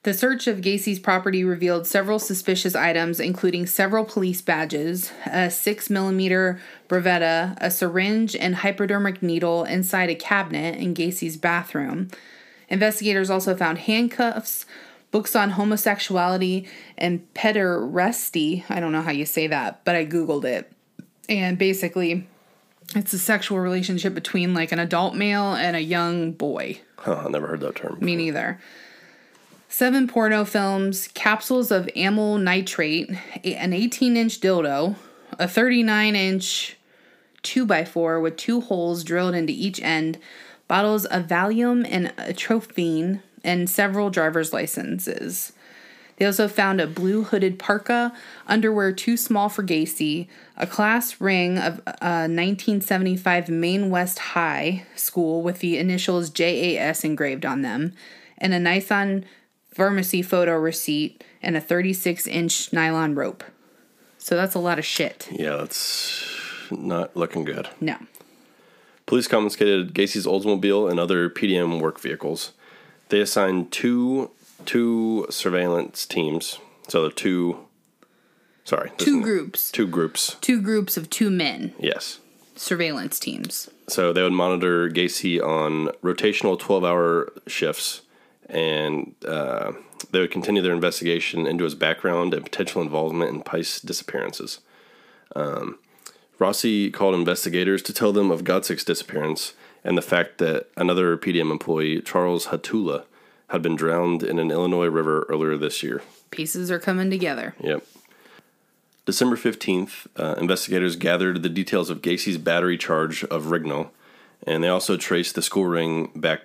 [0.07, 6.57] The search of Gacy's property revealed several suspicious items, including several police badges, a 6mm
[6.87, 12.07] Beretta, a syringe, and hypodermic needle inside a cabinet in Gacy's bathroom.
[12.69, 14.65] Investigators also found handcuffs,
[15.11, 18.63] books on homosexuality, and pederasty.
[18.69, 20.71] I don't know how you say that, but I Googled it.
[21.27, 22.25] And basically,
[22.95, 26.79] it's a sexual relationship between like an adult male and a young boy.
[26.95, 27.97] Huh, I never heard that term.
[27.99, 28.61] Me neither.
[29.69, 33.09] Seven porno films, capsules of amyl nitrite,
[33.43, 34.95] an 18 inch dildo,
[35.37, 36.77] a 39 inch
[37.43, 40.17] 2x4 with two holes drilled into each end,
[40.67, 45.51] bottles of Valium and atropine, and several driver's licenses.
[46.15, 48.11] They also found a blue hooded parka,
[48.47, 54.85] underwear too small for Gacy, a class ring of uh, a 1975 Maine West High
[54.95, 57.93] School with the initials JAS engraved on them,
[58.39, 59.25] and a Nisson
[59.81, 63.43] pharmacy photo receipt, and a 36 inch nylon rope.
[64.17, 65.27] So that's a lot of shit.
[65.31, 66.25] Yeah, that's
[66.71, 67.69] not looking good.
[67.79, 67.95] No.
[69.05, 72.53] Police confiscated Gacy's Oldsmobile and other PDM work vehicles.
[73.09, 74.31] They assigned two
[74.65, 76.57] two surveillance teams.
[76.87, 77.59] So the two
[78.65, 79.71] sorry, Two groups.
[79.71, 80.35] Two groups.
[80.41, 82.19] Two groups of two men, Yes.
[82.55, 83.69] surveillance teams.
[83.87, 88.01] So they would monitor Gacy on rotational 12 hour shifts
[88.49, 89.73] and uh,
[90.11, 94.59] they would continue their investigation into his background and potential involvement in Piest disappearances.
[95.35, 95.79] Um,
[96.39, 99.53] Rossi called investigators to tell them of Godzik's disappearance
[99.83, 103.03] and the fact that another PDM employee, Charles Hattula,
[103.49, 106.01] had been drowned in an Illinois river earlier this year.
[106.31, 107.55] Pieces are coming together.
[107.61, 107.85] Yep.
[109.05, 113.89] December 15th, uh, investigators gathered the details of Gacy's battery charge of Rignall,
[114.45, 116.41] and they also traced the school ring back,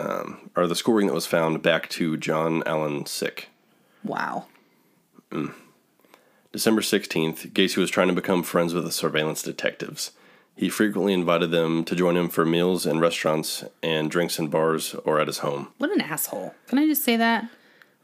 [0.00, 3.44] um, or the scoring that was found back to John Alan Szyc.
[4.04, 4.46] Wow.
[6.52, 10.12] December 16th, Gacy was trying to become friends with the surveillance detectives.
[10.56, 14.94] He frequently invited them to join him for meals in restaurants and drinks in bars
[15.04, 15.68] or at his home.
[15.78, 16.54] What an asshole.
[16.66, 17.48] Can I just say that?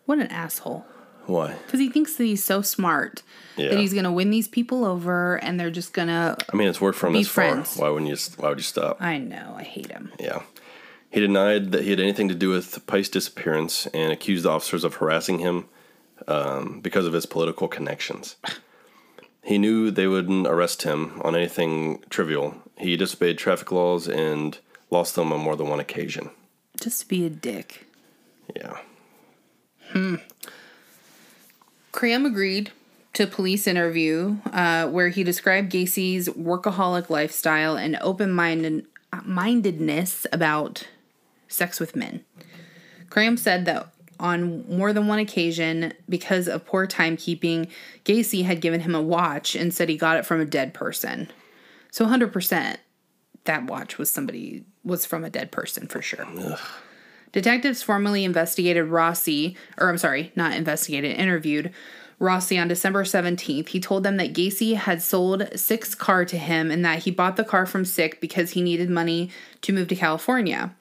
[0.07, 0.87] What an asshole.
[1.27, 1.55] Why?
[1.67, 3.25] Because he thinks that he's so smart
[3.57, 3.71] Yeah.
[3.71, 6.37] that he's going to win these people over and they're just going to.
[6.53, 7.75] I mean, it's worked for him this friends.
[7.77, 7.87] far.
[7.87, 8.17] Why wouldn't you?
[8.37, 9.03] Why would you stop?
[9.03, 9.55] I know.
[9.57, 10.13] I hate him.
[10.21, 10.43] Yeah.
[11.17, 14.97] He denied that he had anything to do with Piest's disappearance and accused officers of
[14.97, 15.67] harassing him
[16.29, 18.37] um, because of his political connections.
[19.43, 22.57] He knew they wouldn't arrest him on anything trivial.
[22.77, 24.59] He disobeyed traffic laws and
[24.91, 26.29] lost them on more than one occasion.
[26.79, 27.87] Just to be a dick.
[28.55, 28.77] Yeah.
[29.93, 30.17] Hmm.
[31.93, 32.73] Cram agreed
[33.15, 38.33] to police interview uh, where he described Gacy's workaholic lifestyle and open
[39.25, 40.87] mindedness about
[41.57, 42.25] sex with men.
[43.11, 43.89] Cram said that
[44.19, 47.71] on more than one occasion, because of poor timekeeping,
[48.05, 51.31] Gacy had given him a watch and said he got it from a dead person.
[51.91, 52.77] So 100%
[53.45, 56.27] that watch was somebody was from a dead person for sure.
[57.33, 61.73] Detectives formally investigated Rossi, or I'm sorry, not investigated, interviewed
[62.19, 63.69] Rossi on December 17th.
[63.69, 67.37] He told them that Gacy had sold Szyc's car to him and that he bought
[67.37, 69.31] the car from Sick because he needed money
[69.63, 70.75] to move to California.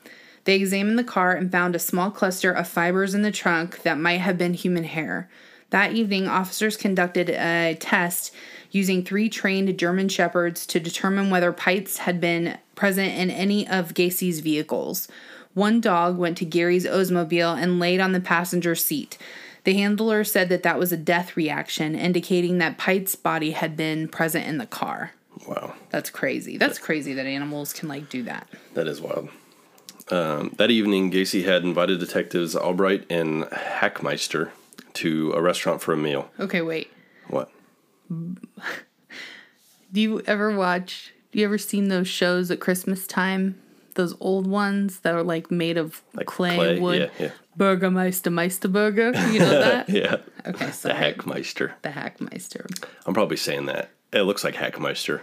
[0.45, 3.99] They examined the car and found a small cluster of fibers in the trunk that
[3.99, 5.30] might have been human hair.
[5.72, 8.34] That evening, officers conducted a test
[8.72, 13.93] using three trained German shepherds to determine whether Piest had been present in any of
[13.93, 15.07] Gacy's vehicles.
[15.53, 19.17] One dog went to Gacy's Oldsmobile and laid on the passenger seat.
[19.63, 24.07] The handler said that that was a death reaction, indicating that Piest's body had been
[24.07, 25.13] present in the car.
[25.47, 25.73] Wow.
[25.89, 26.57] That's crazy.
[26.57, 28.47] That's crazy that animals can like do that.
[28.76, 29.30] That is wild.
[30.11, 34.52] Um, that evening, Gacy had invited detectives Albrecht and Hachmeister
[34.94, 36.30] to a restaurant for a meal.
[36.40, 36.91] Okay, wait.
[37.27, 37.49] What?
[39.91, 41.14] Do you ever watch?
[41.32, 43.60] Do you ever seen those shows at Christmas time?
[43.95, 46.80] Those old ones that are like made of Like clay, clay?
[46.80, 47.11] wood.
[47.19, 47.32] Yeah, yeah.
[47.56, 49.15] Burgermeister Meisterburger.
[49.34, 49.90] You know that?
[49.90, 50.18] Yeah.
[50.45, 50.94] Okay, So The.
[50.95, 51.72] Hachmeister.
[51.82, 52.88] The Hachmeister.
[53.06, 53.90] I'm probably saying that.
[54.11, 55.22] It looks like Hachmeister,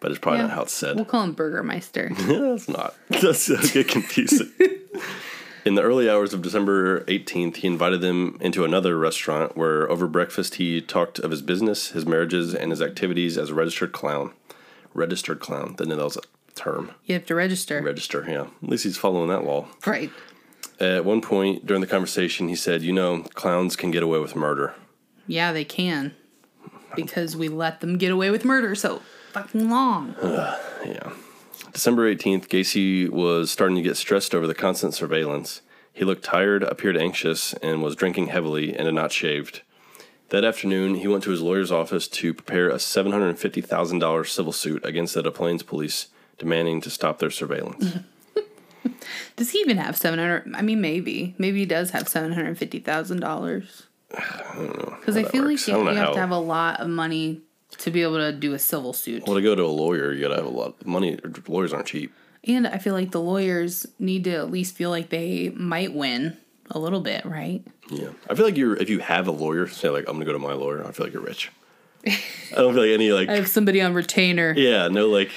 [0.00, 0.46] but it's probably Yeah.
[0.46, 0.96] not how it's said.
[0.96, 2.10] We'll call him Burgermeister.
[2.18, 2.94] It's not.
[3.08, 4.50] That's get confusing.
[5.64, 10.06] In the early hours of December 18th, he invited them into another restaurant where, over
[10.06, 14.32] breakfast, he talked of his business, his marriages, and his activities as a registered clown.
[14.94, 15.74] Registered clown.
[15.76, 16.20] Didn't that was a
[16.54, 16.92] term.
[17.04, 17.82] You have to register.
[17.82, 18.46] Register, yeah.
[18.62, 19.68] At least he's following that law.
[19.86, 20.10] right.
[20.80, 24.34] At one point during the conversation, he said, "You know, clowns can get away with
[24.34, 24.72] murder."
[25.26, 26.14] Yeah, they can.
[26.96, 30.14] Because we let them get away with murder so fucking long.
[30.84, 31.12] Yeah.
[31.72, 35.60] December 18th, Gacy was starting to get stressed over the constant surveillance.
[35.92, 39.60] He looked tired, appeared anxious, and was drinking heavily and had not shaved.
[40.30, 45.14] That afternoon, he went to his lawyer's office to prepare a $750,000 civil suit against
[45.14, 46.06] the Des Plaines police,
[46.38, 47.98] demanding to stop their surveillance.
[49.36, 50.54] Does he even have seven hundred?
[50.54, 53.86] I mean, maybe, maybe he does have seven hundred fifty thousand dollars.
[55.00, 55.66] Because I feel works.
[55.66, 57.40] like I you, don't you know have to have a lot of money
[57.78, 60.20] to be able to do a civil suit, well, to go to a lawyer, you
[60.22, 61.18] gotta have a lot of money.
[61.48, 62.12] Lawyers aren't cheap.
[62.44, 66.36] and I feel like the lawyers need to at least feel like they might win
[66.70, 67.62] a little bit, right?
[67.90, 68.10] Yeah.
[68.28, 70.38] I feel like you're, if you have a lawyer, say, like, I'm gonna go to
[70.38, 71.50] my lawyer, I feel like you're rich.
[72.06, 72.12] I
[72.56, 75.30] don't feel like any, like, I have somebody on retainer, Yeah, no, like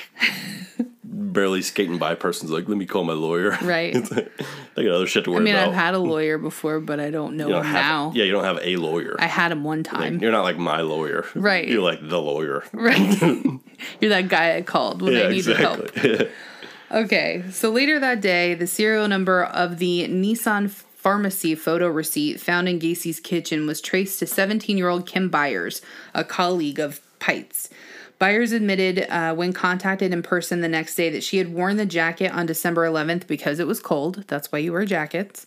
[1.13, 3.51] barely skating by person's like, let me call my lawyer.
[3.61, 3.93] right?
[3.93, 5.41] they got other shit to worry about.
[5.41, 5.69] I mean, about.
[5.69, 8.11] I've had a lawyer before, but I don't know don't him have, now.
[8.15, 9.15] Yeah, you don't have a lawyer.
[9.19, 10.19] I had him one Like, time.
[10.19, 11.25] you're not like my lawyer.
[11.35, 11.67] Right.
[11.67, 12.63] You're like the lawyer.
[12.73, 13.21] Right.
[14.01, 15.89] You're that guy I called when Yeah, I needed help.
[16.91, 22.69] Okay, so later that day, the serial number of the Nisson pharmacy photo receipt found
[22.69, 25.81] in Gacy's kitchen was traced to 17 year old Kim Byers,
[26.13, 27.71] a colleague of Piest.
[28.23, 31.85] Byers admitted uh, when contacted in person the next day that she had worn the
[31.85, 34.23] jacket on December 11th because it was cold.
[34.27, 35.45] That's why you wear jackets.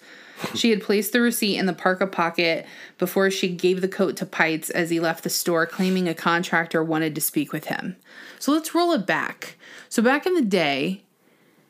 [0.55, 2.67] She had placed the receipt in the parka pocket
[2.99, 6.85] before she gave the coat to Piest as he left the store, claiming a contractor
[6.85, 7.97] wanted to speak with him.
[8.39, 9.57] So let's roll it back.
[9.89, 11.03] So, back in the day,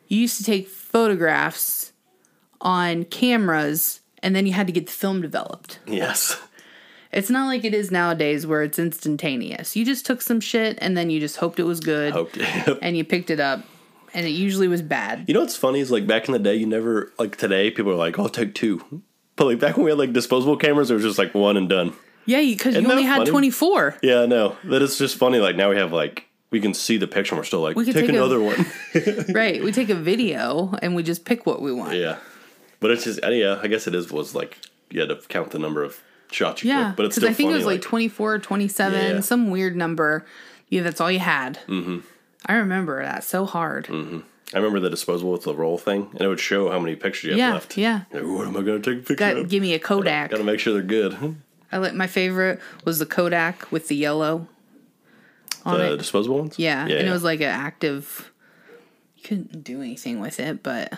[0.08, 1.92] you used to take photographs
[2.60, 5.78] on cameras and then you had to get the film developed.
[5.86, 6.36] yes.
[7.12, 9.76] It's not like it is nowadays where it's instantaneous.
[9.76, 12.30] You just took some shit and then you just hoped it was good Hope.
[12.82, 13.64] and you picked it up
[14.14, 15.24] and it usually was bad.
[15.28, 17.70] you know what's funny is like back in the day, you never like today.
[17.70, 19.02] People are like, "I'll take two.
[19.36, 21.68] but like back when we had like disposable cameras, it was just like one and
[21.68, 21.92] done.
[22.24, 23.30] Yeah, because you only had funny?
[23.30, 23.98] 24.
[24.02, 24.56] Yeah, I know.
[24.64, 25.38] That is just funny.
[25.38, 27.34] Like now we have like we can see the picture.
[27.34, 28.66] and We're still like We take, take a- another one.
[29.34, 29.62] right.
[29.62, 31.92] We take a video and we just pick what we want.
[31.92, 32.00] Yeah.
[32.00, 32.16] yeah,
[32.80, 33.60] but it's just yeah.
[33.62, 34.58] I guess it is was like
[34.90, 36.00] you had to count the number of
[36.30, 36.96] shots you took.
[36.96, 39.20] But it's Because still I think funny, it was like, 24 or 27, Yeah.
[39.20, 40.24] some weird number.
[40.68, 41.60] Yeah, that's all you had.
[41.68, 41.98] Mm-hmm.
[42.46, 43.88] I remember that so hard.
[43.88, 47.36] I remember the disposable with the roll thing, and it would show how many pictures
[47.36, 47.76] you have left.
[47.76, 48.02] yeah.
[48.12, 49.48] Like, what am I going to take a picture Got, of?
[49.48, 50.30] give me a Kodak.
[50.30, 51.36] Got to make sure they're good.
[51.72, 54.46] I like my favorite was the Kodak with the yellow
[55.64, 55.96] on The it.
[55.96, 56.58] disposable ones.
[56.58, 58.30] Yeah, and yeah, it was like an active.
[59.16, 60.92] You couldn't do anything with it, but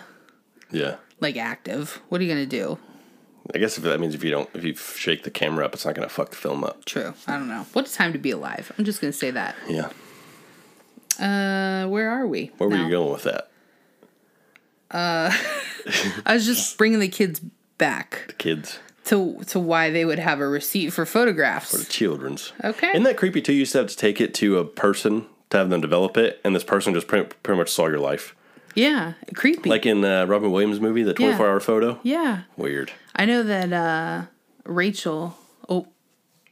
[0.71, 0.97] yeah.
[1.19, 1.99] like active.
[2.09, 2.77] What are you gonna do?
[3.53, 5.85] I guess if that means if you don't, if you shake the camera up, it's
[5.85, 6.85] not going to fuck the film up.
[6.85, 7.13] True.
[7.27, 7.65] I don't know.
[7.73, 8.71] What a time to be alive.
[8.77, 9.55] I'm just gonna say that.
[9.67, 9.89] Yeah.
[11.19, 12.51] Uh, where are we?
[12.57, 12.85] Where were now?
[12.85, 13.49] you going with that?
[14.91, 17.41] I was just bringing the kids
[17.77, 21.71] back The Kids, to to why they would have a receipt for photographs.
[21.71, 22.53] For the children's.
[22.63, 22.89] Okay.
[22.91, 23.53] Isn't that creepy too?
[23.53, 26.39] You used to have to take it to a person to have them develop it,
[26.43, 28.35] and this person just pretty, pretty much saw your life.
[28.75, 29.69] yeah, creepy.
[29.69, 31.99] Like in uh, Robin Williams' movie, the 24 hour photo.
[32.03, 32.91] yeah, Weird.
[33.19, 34.25] I know that uh
[34.65, 35.35] Rachel.
[35.67, 35.87] Oh,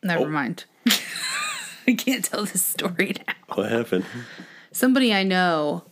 [0.03, 0.29] never Oh.
[0.29, 0.65] mind.
[1.87, 3.33] I can't tell this story now.
[3.55, 4.05] What happened?
[4.73, 5.83] somebody I know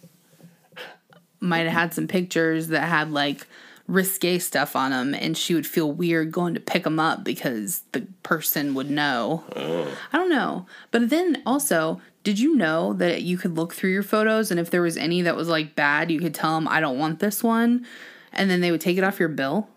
[1.40, 3.48] might have had some pictures that had like
[3.88, 7.84] risque stuff on them, and she would feel weird going to pick them up because
[7.94, 9.44] the person would know.
[10.12, 10.66] I don't know.
[10.92, 14.72] But then also, did you know that you could look through your photos, and if
[14.72, 17.44] there was any that was like bad, you could tell them, I don't want this
[17.44, 17.86] one,
[18.34, 19.70] and then they would take it off your bill?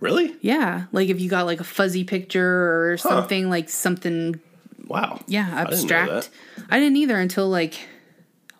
[0.00, 0.36] Really?
[0.40, 0.84] Yeah.
[0.92, 4.40] Like if you got like a fuzzy picture or something, like something
[4.86, 5.20] Wow.
[5.26, 6.30] yeah, didn't know abstract.
[6.70, 7.88] I didn't, either until like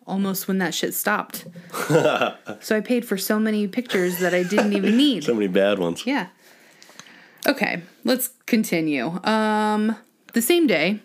[0.06, 1.46] almost when that shit stopped.
[1.88, 5.24] so I paid for so many pictures that I didn't even need.
[5.24, 6.06] So many bad ones.
[6.06, 6.28] Yeah.
[7.46, 9.20] Okay, let's continue.
[9.24, 9.96] Um
[10.32, 11.00] the same day,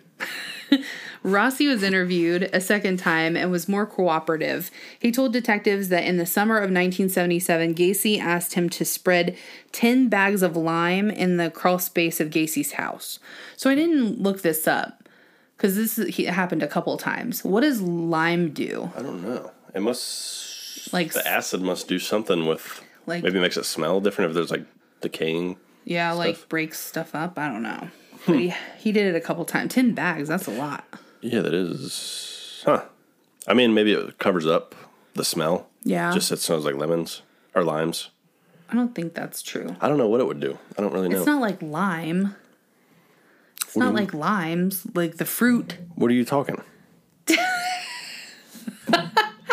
[1.24, 4.72] Rossi was interviewed a second time and was more cooperative.
[4.98, 9.38] He told detectives that in the summer of 1977, Gacy asked him to spread
[9.72, 13.20] 10 bags of lime in the crawl space of Gacy's house.
[13.56, 15.08] So I didn't look this up
[15.58, 17.44] because this he- happened a couple times.
[17.44, 18.90] What does lime do?
[18.98, 19.52] I don't know.
[19.76, 24.30] It must Like, the acid must do something with Like- maybe makes it smell different
[24.30, 24.66] if there's like
[25.02, 25.58] decaying.
[25.86, 27.38] yeah, like breaks stuff up.
[27.38, 27.90] I don't know.
[28.26, 29.74] But he, he did it a couple times.
[29.74, 30.84] 10 bags, that's a lot.
[31.22, 32.64] Yeah, that is.
[32.66, 32.84] Huh.
[33.48, 34.76] I mean, maybe it covers up
[35.14, 35.68] the smell.
[35.84, 36.12] Yeah.
[36.14, 37.22] Just it smells like lemons
[37.56, 38.10] or limes.
[38.70, 39.76] I don't think that's true.
[39.82, 40.58] I don't know what it would do.
[40.78, 41.18] I don't really know.
[41.18, 42.36] It's not like lime.
[43.64, 45.78] It's not like limes, like the fruit.
[45.96, 46.62] what are you talking?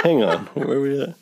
[0.03, 0.47] Hang on.
[0.55, 1.15] Where were we at?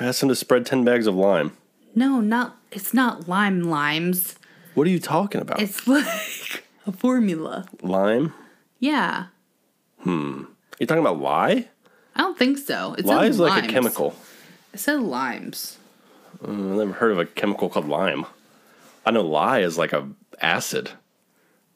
[0.00, 1.52] Ask him to spread 10 bags of lime.
[1.94, 4.36] No, not It's not lime limes.
[4.74, 5.60] What are you talking about?
[5.60, 7.66] It's like a formula.
[7.82, 8.32] lime?
[8.78, 9.26] Yeah.
[10.02, 10.44] Hmm.
[10.78, 11.68] You talking about lye?
[12.14, 12.94] I don't think so.
[12.98, 13.66] It Lye is like limes.
[13.66, 14.14] a chemical.
[14.74, 15.78] It said limes.
[16.44, 18.26] Hmm, I've never heard of a chemical called lime.
[19.06, 20.08] I know lye is like a
[20.40, 20.90] acid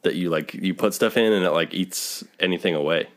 [0.03, 3.07] that you like you put stuff in and it like eats anything away.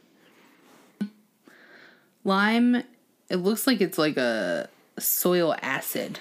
[2.24, 2.82] Lime,
[3.28, 4.68] it looks like it's like a
[4.98, 6.18] soil acid.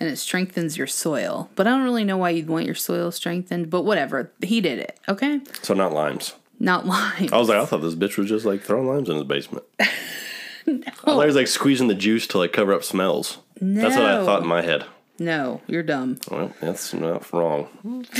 [0.00, 1.48] And it strengthens your soil.
[1.54, 4.32] But I don't really know why you'd want your soil strengthened, but whatever.
[4.42, 5.40] He did it, okay?
[5.62, 6.34] So not limes.
[6.62, 7.28] Not lime.
[7.32, 9.64] I was like, I thought this bitch was just like throwing limes in his basement.
[9.80, 13.38] I thought he was like squeezing the juice to like cover up smells.
[13.60, 13.82] No.
[13.82, 14.84] That's what I thought in my head.
[15.18, 16.20] No, you're dumb.
[16.30, 18.06] Well, that's not wrong.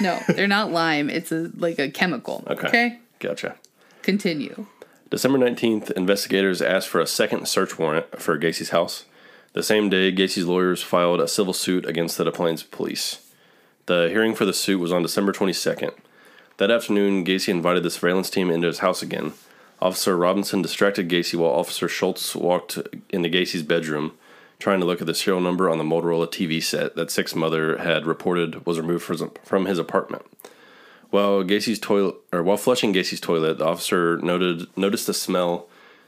[0.00, 1.08] No, they're not lime.
[1.08, 2.44] It's a like a chemical.
[2.46, 2.68] Okay.
[2.68, 2.98] Okay.
[3.18, 3.56] Gotcha.
[4.02, 4.66] Continue.
[5.10, 9.04] December 19th, investigators asked for a second search warrant for Gacy's house.
[9.54, 13.26] The same day, Gacy's lawyers filed a civil suit against the Plaines police.
[13.86, 15.92] The hearing for the suit was on December 22nd.
[16.58, 19.32] That afternoon, Gacy invited the surveillance team into his house again.
[19.80, 22.78] Officer Robinson distracted Gacy while Officer Schultz walked
[23.10, 24.12] into Gacy's bedroom,
[24.58, 27.78] trying to look at the serial number on the Motorola TV set that Szyc's mother
[27.78, 30.24] had reported was removed from- his apartment.
[31.10, 35.66] While Gacy's toilet, or while flushing Gacy's toilet, the officer noted noticed a smell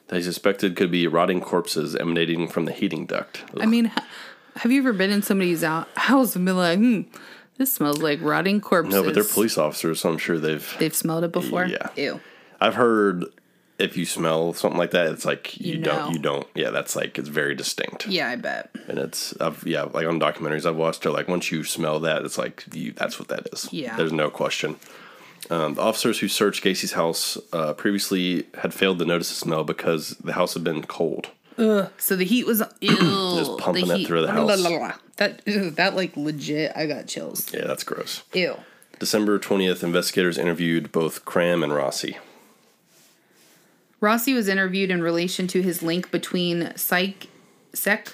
[0.08, 3.42] that he suspected could be rotting corpses emanating from the heating duct.
[3.60, 3.90] I mean,
[4.56, 7.00] have you ever been in somebody's house and been like, hmm,
[7.58, 8.94] this smells like rotting corpses?
[8.94, 10.76] no, but they're police officers, so I'm sure they've.
[10.78, 11.66] They've smelled it before?
[11.66, 11.88] Yeah.
[11.96, 12.20] Ew.
[12.60, 13.24] I've heard
[13.78, 16.46] if you smell something like that, it's like you, You don't, you don't.
[16.54, 18.70] Yeah, that's like it's very distinct, Yeah, I bet.
[18.88, 22.24] and it's I've, yeah, like on documentaries I've watched, are like once you smell that,
[22.24, 23.68] it's like you that's what that is.
[23.72, 23.96] Yeah.
[23.96, 24.76] there's no question.
[25.50, 29.62] Um, the officers who searched Gacy's house uh, previously had failed to notice the smell
[29.64, 31.28] because the house had been cold.
[31.56, 32.96] So the heat was ew,
[33.36, 34.06] Just pumping the it heat.
[34.06, 34.62] through the house.
[35.16, 36.72] That ew, that like legit.
[36.74, 37.52] I got chills.
[37.52, 38.22] Yeah, that's gross.
[38.32, 38.56] Ew.
[38.98, 42.16] December 20th, investigators interviewed both Cram and Rossi.
[44.00, 47.28] Rossi was interviewed in relation to his link between psych,
[47.72, 48.12] sec,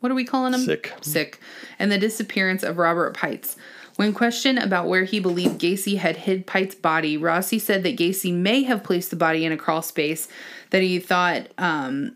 [0.00, 0.60] what are we calling him?
[0.60, 0.86] Szyc.
[1.00, 1.34] Szyc,
[1.78, 3.58] and the disappearance of Robert Piest.
[3.96, 8.32] When questioned about where he believed Gacy had hid Piest's body, Rossi said that Gacy
[8.32, 10.28] may have placed the body in a crawl space
[10.70, 12.14] that he thought um,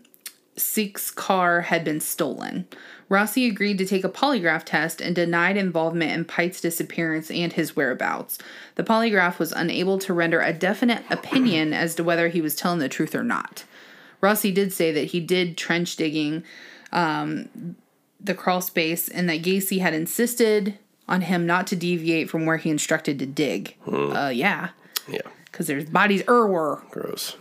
[0.55, 2.67] Szyc's car had been stolen.
[3.09, 7.75] Rossi agreed to take a polygraph test and denied involvement in Piest's disappearance and his
[7.75, 8.37] whereabouts.
[8.75, 12.79] The polygraph was unable to render a definite opinion as to whether he was telling
[12.79, 13.65] the truth or not.
[14.21, 16.43] Rossi did say that he did trench digging
[16.91, 17.75] um,
[18.19, 20.77] the crawl space and that Gacy had insisted
[21.07, 23.75] on him not to deviate from where he instructed to dig.
[23.85, 24.69] Uh, yeah,
[25.07, 26.81] Yeah, because there's bodies erwere.
[26.89, 27.35] gross.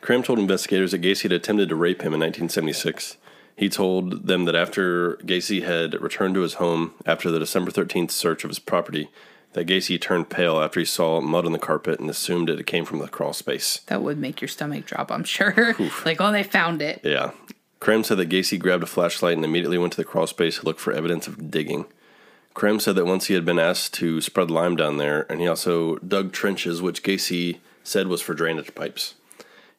[0.00, 3.16] Cram told investigators that Gacy had attempted to rape him in 1976.
[3.56, 8.10] He told them that after Gacy had returned to his home after the December 13th
[8.10, 9.10] search of his property,
[9.52, 12.84] that Gacy turned pale after he saw mud on the carpet and assumed it came
[12.84, 13.80] from the crawl space.
[13.86, 15.76] That would make your stomach drop, I'm sure.
[16.04, 17.00] like, oh, they found it.
[17.02, 17.32] Yeah.
[17.80, 20.66] Cram said that Gacy grabbed a flashlight and immediately went to the crawl space to
[20.66, 21.86] look for evidence of digging.
[22.54, 25.46] Cram said that once he had been asked to spread lime down there, and he
[25.46, 29.14] also dug trenches, which Gacy said was for drainage pipes.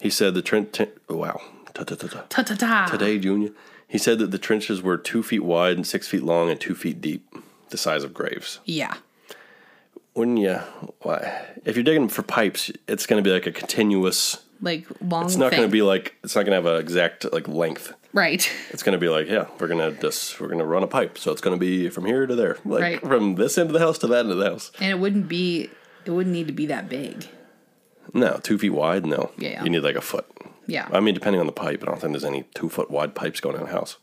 [0.02, 0.80] He said the trench.
[1.10, 1.40] oh, wow.
[1.74, 2.26] Ta-ta-ta-ta.
[2.30, 2.88] Ta ta ta.
[2.92, 3.52] Today, Junior.
[3.88, 6.76] He said that the trenches were two feet wide and six feet long and two
[6.76, 7.34] feet deep,
[7.70, 8.60] the size of graves.
[8.66, 8.96] Yeah.
[10.16, 10.56] Wouldn't you?
[11.02, 11.46] Why?
[11.66, 14.44] If you're digging for pipes, it's going to be like a continuous.
[14.62, 16.16] Like, long It's not going to be like.
[16.24, 17.94] It's not going to have an exact like length.
[18.14, 18.50] Right.
[18.72, 20.88] It's going to be like, yeah, we're going to just we're going to run a
[20.88, 23.02] pipe, so it's going to be from here to there, like Right.
[23.02, 24.72] from this end of the house to that end of the house.
[24.82, 25.70] And it wouldn't be,
[26.06, 27.28] it wouldn't need to be that big.
[28.14, 29.06] No, two feet wide.
[29.06, 29.64] No, Yeah.
[29.64, 30.26] you need like a foot.
[30.68, 30.88] Yeah.
[30.92, 33.40] I mean, depending on the pipe, I don't think there's any two foot wide pipes
[33.40, 33.98] going in a house.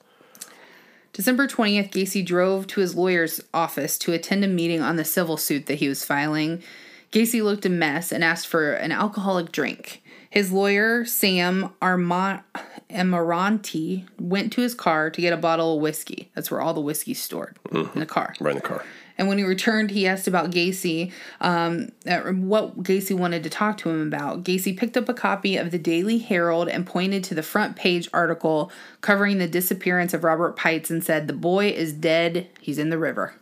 [1.13, 5.37] December 20th, Gacy drove to his lawyer's office to attend a meeting on the civil
[5.37, 6.63] suit that he was filing.
[7.11, 10.03] Gacy looked a mess and asked for an alcoholic drink.
[10.31, 12.45] His lawyer, Sam Arma-
[12.91, 16.31] Amirante, went to his car to get a bottle of whiskey.
[16.35, 18.03] That's where all the whiskey's stored in the mm-hmm.
[18.05, 18.35] car.
[18.39, 18.85] Right in the car.
[19.19, 23.77] And when he returned, he asked about Gacy, um, uh, what Gacy wanted to talk
[23.79, 24.45] to him about.
[24.45, 28.09] Gacy picked up a copy of the Daily Herald and pointed to the front page
[28.13, 28.71] article
[29.01, 32.49] covering the disappearance of Robert Piest and said, The boy is dead.
[32.61, 33.35] He's in the river.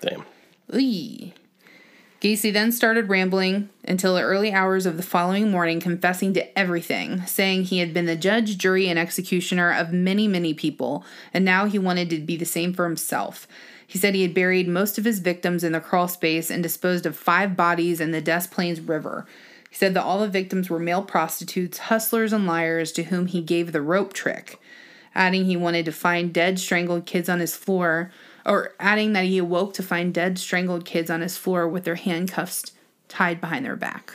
[0.00, 0.24] Damn.
[2.24, 7.26] Gacy then started rambling until the early hours of the following morning, confessing to everything,
[7.26, 11.04] saying he had been the judge, jury, and executioner of many, many people,
[11.34, 13.46] and now he wanted to be the same for himself.
[13.86, 17.06] He said he had buried most of his victims in the crawl space and disposed
[17.06, 19.26] of five bodies in the Des Plaines River.
[19.70, 23.40] He said that all the victims were male prostitutes, hustlers, and liars to whom he
[23.42, 24.60] gave the rope trick.
[25.16, 28.10] adding he wanted to find dead, strangled kids on his floor,
[28.44, 31.94] or adding that he awoke to find dead, strangled kids on his floor with their
[31.94, 32.72] handcuffs
[33.08, 34.14] tied behind their back.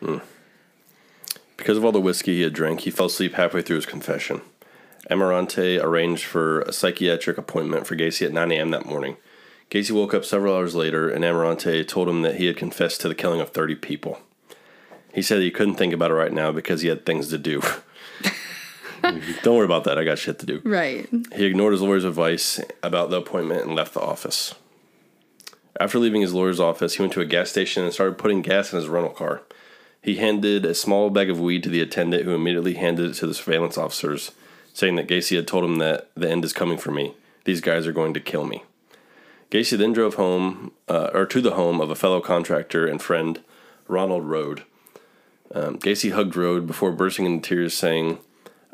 [0.00, 0.18] Hmm.
[1.56, 4.42] Because of all the whiskey he had drank, he fell asleep halfway through his confession.
[5.10, 8.70] Amirante arranged for a psychiatric appointment for Gacy at 9 a.m.
[8.70, 9.16] that morning.
[9.70, 13.08] Gacy woke up several hours later, and Amirante told him that he had confessed to
[13.08, 14.20] the killing of 30 people.
[15.12, 17.62] He said he couldn't think about it right now because he had things to do.
[19.42, 19.98] Don't worry about that.
[19.98, 20.60] I got shit to do.
[20.64, 21.08] Right.
[21.34, 24.54] He ignored his lawyer's advice about the appointment and left the office.
[25.78, 28.72] After leaving his lawyer's office, he went to a gas station and started putting gas
[28.72, 29.42] in his rental car.
[30.00, 33.26] He handed a small bag of weed to the attendant, who immediately handed it to
[33.26, 34.32] the surveillance officers,
[34.74, 37.14] saying that Gacy had told him that the end is coming for me.
[37.44, 38.64] These guys are going to kill me.
[39.50, 43.40] Gacy then drove home, uh, or to the home of a fellow contractor and friend,
[43.86, 44.64] Ronald Rohde.
[45.54, 48.18] Um, Gacy hugged Rohde before bursting into tears, saying,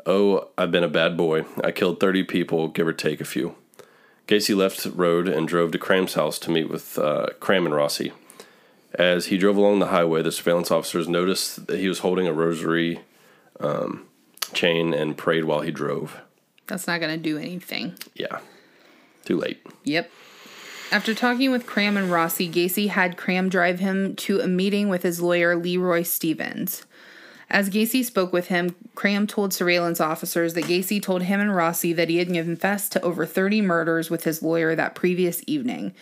[0.05, 1.45] Oh, I've been a bad boy.
[1.63, 3.55] I killed 30 people, give or take a few.
[4.27, 8.11] Gacy left Rohde and drove to Cram's house to meet with uh, Cram and Rossi.
[8.95, 12.33] As he drove along the highway, the surveillance officers noticed that he was holding a
[12.33, 13.01] rosary
[13.59, 14.07] um,
[14.53, 16.21] chain and prayed while he drove.
[16.67, 17.95] That's not going to do anything.
[18.15, 18.39] Yeah.
[19.25, 19.65] Too late.
[19.83, 20.09] Yep.
[20.91, 25.03] After talking with Cram and Rossi, Gacy had Cram drive him to a meeting with
[25.03, 26.85] his lawyer, Leroy Stevens.
[27.49, 31.91] As Gacy spoke with him, Cram told surveillance officers that Gacy told him and Rossi
[31.93, 35.93] that he had confessed to over 30 murders with his lawyer that previous evening.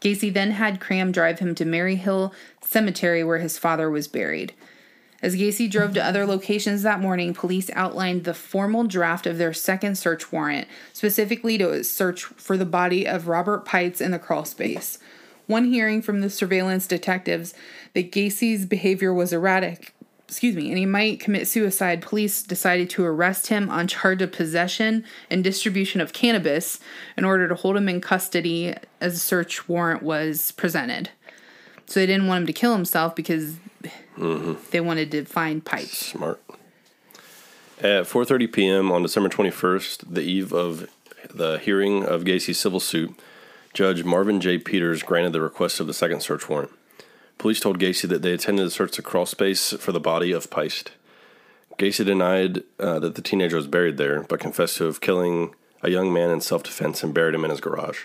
[0.00, 4.52] Gacy then had Cram drive him to Maryhill Cemetery where his father was buried.
[5.22, 9.54] As Gacy drove to other locations that morning, police outlined the formal draft of their
[9.54, 14.44] second search warrant, specifically to search for the body of Robert Piest in the crawl
[14.44, 14.98] space.
[15.46, 17.54] One hearing from the surveillance detectives
[17.94, 19.94] that Gacy's behavior was erratic,
[20.28, 24.32] excuse me, and he might commit suicide, police decided to arrest him on charge of
[24.32, 26.80] possession and distribution of cannabis
[27.16, 31.10] in order to hold him in custody as a search warrant was presented.
[31.86, 33.56] So they didn't want him to kill himself because
[34.16, 35.98] they wanted to find pipes.
[36.08, 36.42] Smart.
[37.78, 38.92] At 4:30 p.m.
[38.92, 40.88] on December 21st, the eve of
[41.32, 43.18] the hearing of Gacy's civil suit,
[43.74, 44.58] Judge Marvin J.
[44.58, 46.70] Peters granted the request of the second search warrant.
[47.36, 50.50] Police told Gacy that they intended to search the crawl space for the body of
[50.50, 50.92] Piest.
[51.78, 55.90] Gacy denied uh, that the teenager was buried there, but confessed to have killing a
[55.90, 58.04] young man in self-defense and buried him in his garage.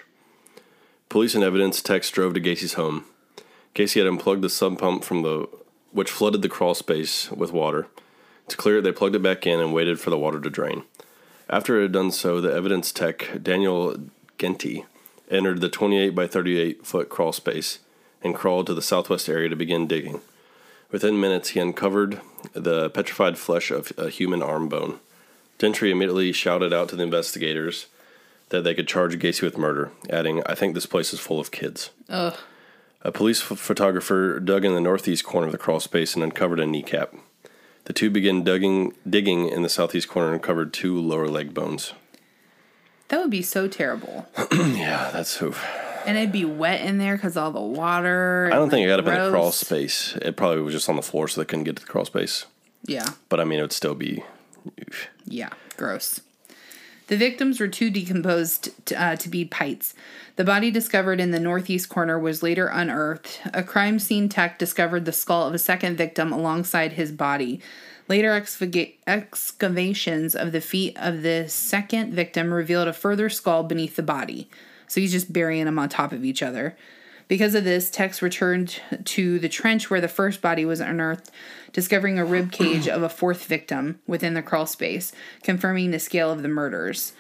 [1.08, 3.06] Police and evidence techs drove to Gacy's home.
[3.74, 5.48] Gacy had unplugged the sump pump from the
[5.92, 7.88] which flooded the crawl space with water.
[8.48, 10.84] To clear it, they plugged it back in and waited for the water to drain.
[11.50, 13.96] After it had done so, the evidence tech, Daniel
[14.38, 14.86] Genty,
[15.30, 17.80] entered the 28 by 38 foot crawl space
[18.22, 20.22] and crawled to the southwest area to begin digging.
[20.92, 22.20] Within minutes, he uncovered
[22.54, 25.00] the petrified flesh of a human arm bone.
[25.58, 27.88] Genty immediately shouted out to the investigators
[28.50, 31.52] that they could charge Gacy with murder, adding, I think this place is full of
[31.52, 31.92] kids.
[32.10, 32.36] Ugh.
[33.04, 36.60] A police ph- photographer dug in the northeast corner of the crawl space and uncovered
[36.60, 37.14] a kneecap.
[37.86, 41.94] The two began digging, digging in the southeast corner and uncovered two lower leg bones.
[43.08, 44.28] That would be so terrible.
[44.52, 45.64] yeah, that's oof.
[46.04, 48.50] And it'd be wet in there because all the water.
[48.52, 50.16] I don't think it got up in the crawl space.
[50.20, 52.48] It probably was just on the floor, so they couldn't get to the crawl space.
[52.88, 53.06] Yeah.
[53.30, 54.24] But I mean, it would still be.
[55.26, 56.20] Yeah, gross.
[57.12, 59.96] The victims were too decomposed t- uh, to be Piest.
[60.38, 63.42] The body discovered in the northeast corner was later unearthed.
[63.54, 67.60] A crime scene tech discovered the skull of a second victim alongside his body.
[68.08, 73.98] Later excav- excavations of the feet of the second victim revealed a further skull beneath
[73.98, 74.48] the body.
[74.88, 76.78] So he's just burying them on top of each other.
[77.32, 81.32] Because of this, Tex returned to the trench where the first body was unearthed,
[81.72, 86.30] discovering a rib cage of a fourth victim within the crawl space, confirming the scale
[86.30, 87.14] of the murders.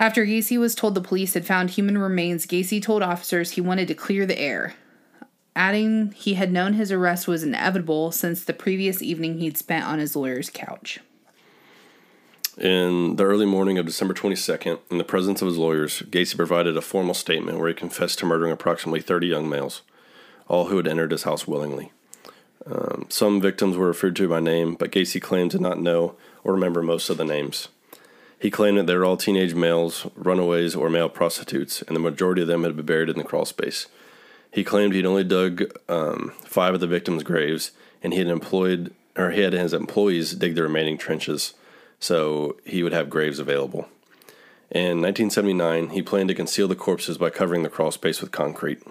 [0.00, 3.86] After Gacy was told the police had found human remains, Gacy told officers he wanted
[3.86, 4.74] to clear the air,
[5.54, 10.00] adding he had known his arrest was inevitable since the previous evening he'd spent on
[10.00, 10.98] his lawyer's couch.
[12.58, 16.76] In the early morning of December 22nd, in the presence of his lawyers, Gacy provided
[16.76, 19.82] a formal statement where he confessed to murdering approximately 30 young males,
[20.46, 21.90] all who had entered his house willingly.
[22.64, 26.14] Um, some victims were referred to by name, but Gacy claimed to not know
[26.44, 27.68] or remember most of the names.
[28.38, 32.42] He claimed that they were all teenage males, runaways, or male prostitutes, and the majority
[32.42, 33.88] of them had been buried in the crawl space.
[34.52, 38.94] He claimed he'd only dug um, five of the victims' graves, and he had employed
[39.16, 41.54] or he had his employees dig the remaining trenches,
[42.04, 43.88] so he would have graves available.
[44.70, 48.82] In 1979, he planned to conceal the corpses by covering the crawl space with concrete.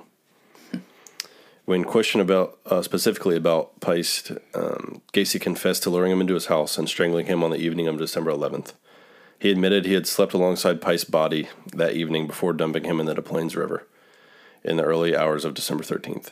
[1.65, 6.47] When questioned about uh, specifically about Piest, um, Gacy confessed to luring him into his
[6.47, 8.73] house and strangling him on the evening of December 11th.
[9.37, 13.13] He admitted he had slept alongside Piest's body that evening before dumping him in the
[13.13, 13.85] Des Plaines River
[14.63, 16.31] in the early hours of December 13th.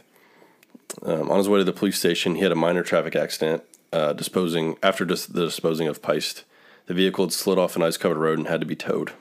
[1.04, 3.64] Um, on his way to the police station, he had a minor traffic accident.
[3.94, 6.46] Uh, disposing after dis- the disposing of Pice,
[6.92, 9.14] the vehicle had slid off an ice-covered road and had to be towed.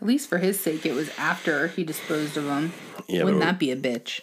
[0.00, 2.72] At least for his sake, it was after he disposed of him.
[3.06, 4.20] Yeah, Wouldn't that be a bitch?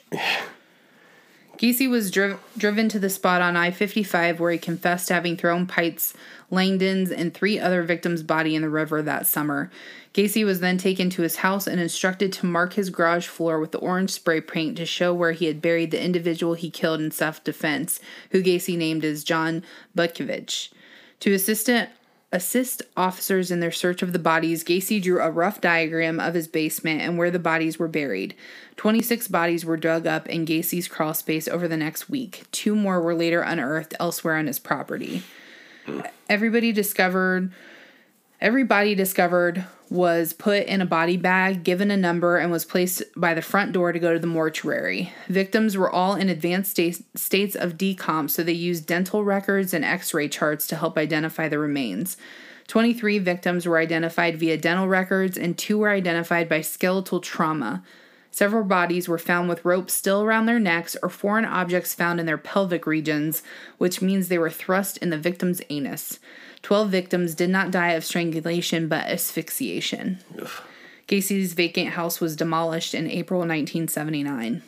[1.58, 5.38] Gacy was driv- driven to the spot on I 55 where he confessed to having
[5.38, 6.18] thrown Piest,
[6.50, 9.72] Langdon's, and three other victims' body in the river that summer.
[10.14, 13.72] Gacy was then taken to his house and instructed to mark his garage floor with
[13.72, 17.12] the orange spray paint to show where he had buried the individual he killed in
[17.12, 18.02] self defense,
[18.32, 19.64] who Gacy named as John
[19.96, 20.74] Butkovich.
[21.22, 21.90] To assistant
[22.32, 26.48] assist officers in their search of the bodies, Gacy drew a rough diagram of his
[26.48, 28.36] basement and where the bodies were buried.
[28.78, 32.44] 26 bodies were dug up in Gacy's crawl space over the next week.
[32.52, 35.24] Two more were later unearthed elsewhere on his property.
[36.30, 37.52] Everybody discovered
[38.42, 43.04] Every body discovered was put in a body bag, given a number, and was placed
[43.16, 45.14] by the front door to go to the mortuary.
[45.28, 49.86] Victims were all in advanced sta- states of decomp, so they used dental records and
[49.86, 52.18] x ray charts to help identify the remains.
[52.66, 57.84] 23 victims were identified via dental records, and two were identified by skeletal trauma.
[58.32, 62.26] Several bodies were found with ropes still around their necks or foreign objects found in
[62.26, 63.44] their pelvic regions,
[63.78, 66.18] which means they were thrust in the victim's anus.
[66.64, 70.20] Twelve victims did not die of strangulation but asphyxiation.
[71.08, 74.62] Gacy's vacant house was demolished in April 1979.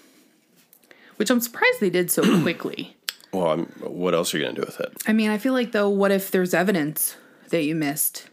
[1.15, 2.98] Which I'm surprised they did so quickly.
[3.32, 4.91] Well, I'm, what else are you going to do with it?
[5.07, 7.15] I mean, I feel like, though, what if there's evidence
[7.49, 8.28] that you missed?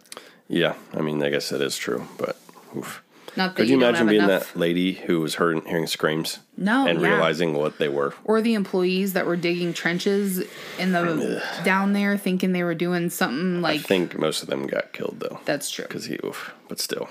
[0.49, 2.37] Yeah, I mean, I guess that is true, but
[2.77, 3.03] oof.
[3.37, 6.39] Not that could you, don't imagine being enough- that lady who was heard, hearing screams
[6.57, 7.09] No, and yeah.
[7.09, 8.15] realizing what they were?
[8.25, 10.43] or the employees that were digging trenches
[10.79, 13.81] in the down there thinking they were doing something like.
[13.81, 15.41] I think most of them got killed though.
[15.45, 17.09] that's true because he, oof, but still.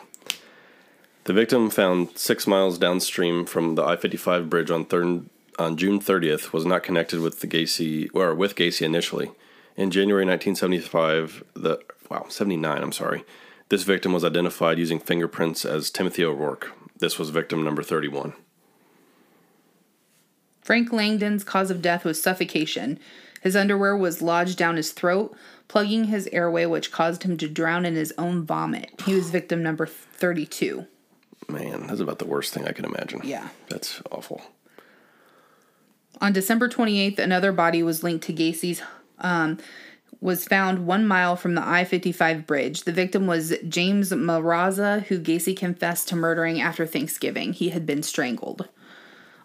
[1.25, 5.25] The victim, found six miles downstream from the I-55 bridge on third,
[5.59, 9.29] on June 30th, was not connected with the Gacy or with Gacy initially.
[9.77, 11.79] In January 1975, the
[12.09, 13.23] wow 79, I'm sorry,
[13.69, 16.71] this victim was identified using fingerprints as Timothy O'Rourke.
[16.97, 18.33] This was victim number 31.
[20.61, 22.99] frank langdon's cause of death was suffocation
[23.41, 25.35] his underwear was lodged down his throat
[25.67, 29.63] plugging his airway which caused him to drown in his own vomit he was victim
[29.63, 30.85] number 32
[31.47, 33.21] Man, that's about the worst thing I can imagine.
[33.23, 33.47] Yeah.
[33.69, 34.39] that's awful.
[36.21, 38.83] On December 28th, another body was linked to Gacy's
[39.19, 39.57] um,
[40.21, 42.83] was found one mile from the I-55 bridge.
[42.83, 47.53] The victim was James Maraza, who Gacy confessed to murdering after Thanksgiving.
[47.53, 48.67] He had been strangled.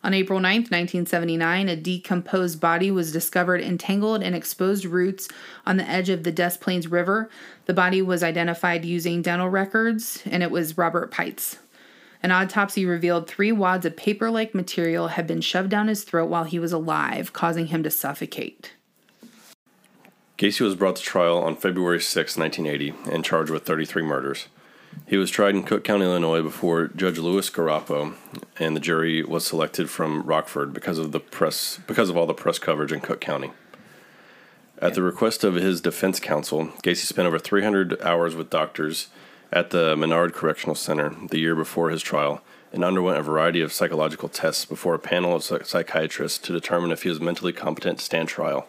[0.05, 5.31] On April 9th, 1979, a decomposed body was discovered entangled in exposed roots
[5.65, 7.31] on the edge of the Des Plaines River.
[7.65, 11.59] The body was identified using dental records, and it was Robert Piest.
[12.23, 16.29] An autopsy revealed three wads of paper like material had been shoved down his throat
[16.29, 18.74] while he was alive, causing him to suffocate.
[20.45, 24.49] Gacy was brought to trial on February 6, 1980, and charged with 33 murders.
[25.07, 28.15] He was tried in Cook County, Illinois, before Judge Louis Garippo,
[28.59, 32.35] and the jury was selected from Rockford because of the press because of all the
[32.35, 33.53] press coverage in Cook County.
[34.83, 39.09] At the request of his defense counsel, Gacy spent over 300 hours with doctors
[39.51, 43.73] at the Menard Correctional Center the year before his trial and underwent a variety of
[43.73, 48.05] psychological tests before a panel of psychiatrists to determine if he was mentally competent to
[48.05, 48.69] stand trial.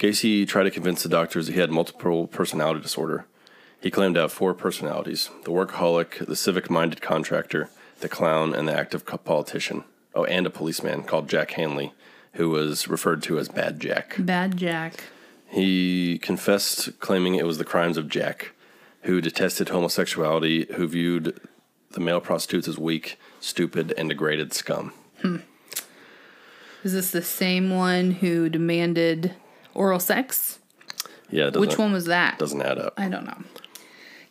[0.00, 3.26] Gacy tried to convince the doctors that he had multiple personality disorder.
[3.82, 7.68] He claimed to have four personalities the workaholic, the civic minded contractor,
[8.00, 9.84] the clown, and the active politician.
[10.14, 11.92] Oh, and a policeman called Jack Hanley,
[12.32, 14.16] who was referred to as Bad Jack.
[14.18, 15.04] Bad Jack.
[15.46, 18.52] He confessed, claiming it was the crimes of Jack,
[19.02, 21.38] who detested homosexuality, who viewed
[21.90, 24.94] the male prostitutes as weak, stupid, and degraded scum.
[25.20, 25.36] Hmm.
[26.84, 29.34] Is this the same one who demanded
[29.74, 30.58] oral sex?
[31.30, 32.38] Yeah, Which one was that?
[32.38, 32.94] doesn't add up.
[32.96, 33.38] I don't know.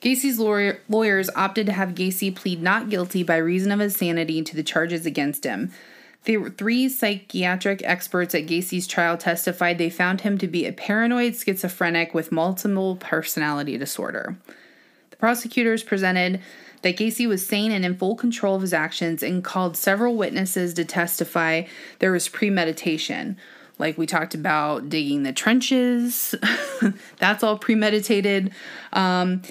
[0.01, 4.41] Gacy's lawyer, lawyers opted to have Gacy plead not guilty by reason of his sanity
[4.41, 5.71] to the charges against him.
[6.25, 11.35] The three psychiatric experts at Gacy's trial testified they found him to be a paranoid
[11.35, 14.37] schizophrenic with multiple personality disorder.
[15.11, 16.41] The prosecutors presented
[16.81, 20.73] that Gacy was sane and in full control of his actions and called several witnesses
[20.75, 21.63] to testify
[21.99, 23.37] there was premeditation.
[23.79, 26.35] Like we talked about digging the trenches,
[27.17, 28.51] that's all premeditated.
[28.93, 29.41] Um,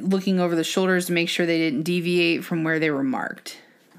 [0.00, 3.58] looking over the shoulders to make sure they didn't deviate from where they were marked.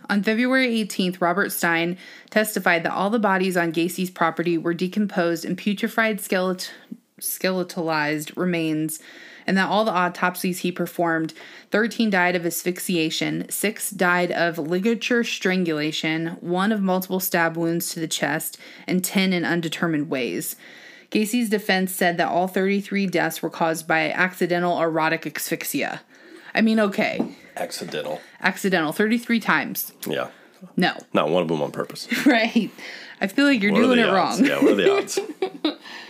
[0.09, 1.97] On February 18th, Robert Stein
[2.29, 6.71] testified that all the bodies on Gacy's property were decomposed and putrefied skelet-
[7.19, 8.99] skeletalized remains
[9.47, 11.33] and that all the autopsies he performed
[11.71, 17.99] 13 died of asphyxiation, 6 died of ligature strangulation, 1 of multiple stab wounds to
[17.99, 20.55] the chest, and 10 in undetermined ways.
[21.09, 26.01] Gacy's defense said that all 33 deaths were caused by accidental erotic asphyxia.
[26.53, 28.19] I mean, okay, Accidental.
[28.41, 29.93] accidental 33 times.
[30.05, 30.29] Yeah.
[30.75, 30.97] No.
[31.13, 32.07] Not one of them on purpose.
[32.25, 32.69] Right.
[33.21, 34.41] I feel like you're What doing it odds?
[34.41, 34.49] wrong.
[34.49, 35.19] Yeah, what are the odds?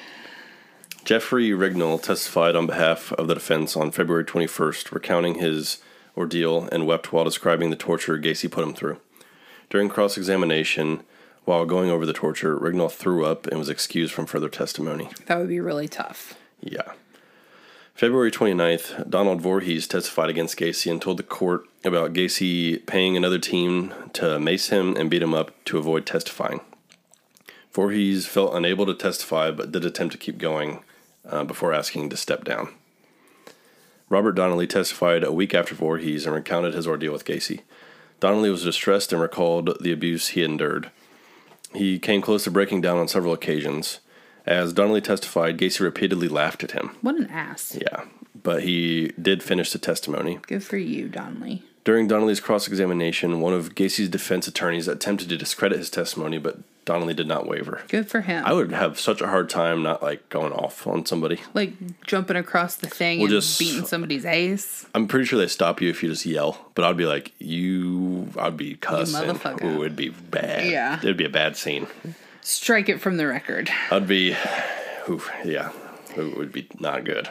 [1.07, 5.77] Jeffrey Rignall testified on behalf of the defense on February 21st, recounting his
[6.17, 8.99] ordeal and wept while describing the torture Gacy put him through.
[9.69, 11.03] During cross examination,
[11.45, 15.09] while going over the torture, Rignall threw up and was excused from further testimony.
[15.27, 16.33] That would be really tough.
[16.59, 16.91] Yeah.
[17.95, 23.39] February 29th, Donald Voorhees testified against Gacy and told the court about Gacy paying another
[23.39, 26.59] team to mace him and beat him up to avoid testifying.
[27.71, 30.83] Voorhees felt unable to testify but did attempt to keep going
[31.29, 32.69] uh, before asking to step down.
[34.09, 37.61] Robert Donnelly testified a week after Voorhees and recounted his ordeal with Gacy.
[38.19, 40.89] Donnelly was distressed and recalled the abuse he endured.
[41.75, 43.99] He came close to breaking down on several occasions.
[44.45, 46.95] As Donnelly testified, Gacy repeatedly laughed at him.
[47.01, 47.77] What an ass.
[47.79, 48.05] Yeah,
[48.41, 50.39] but he did finish the testimony.
[50.47, 51.63] Good for you, Donnelly.
[51.83, 56.59] During Donnelly's cross examination, one of Gacy's defense attorneys attempted to discredit his testimony, but
[56.87, 57.81] Donnelly did not waver.
[57.89, 58.43] Good for him.
[58.45, 61.39] I would have such a hard time not like going off on somebody.
[61.53, 61.73] like
[62.07, 64.85] jumping across the thing Well, and just- beating somebody's ace.
[64.95, 68.29] I'm pretty sure they stop you if you just yell, but I'd be like, you,
[68.39, 69.19] I'd be cussing.
[69.29, 69.63] motherfucker.
[69.65, 70.65] Ooh, it'd be bad.
[70.65, 70.97] Yeah.
[70.97, 71.87] It'd be a bad scene.
[72.41, 73.69] Strike it from the record.
[73.91, 74.35] I'd be,
[75.09, 75.71] ooh, yeah,
[76.15, 77.29] it would be not good.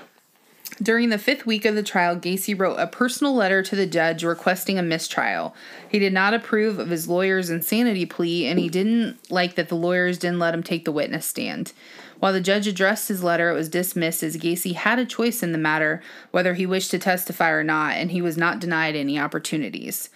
[0.83, 4.23] During the fifth week of the trial, Gacy wrote a personal letter to the judge
[4.23, 5.55] requesting a mistrial.
[5.89, 9.75] He did not approve of his lawyer's insanity plea, and he didn't like that the
[9.75, 11.73] lawyers didn't let him take the witness stand.
[12.19, 15.53] While the judge addressed his letter, it was dismissed as Gacy had a choice in
[15.53, 19.19] the matter whether he wished to testify or not, and he was not denied any
[19.19, 20.11] opportunities.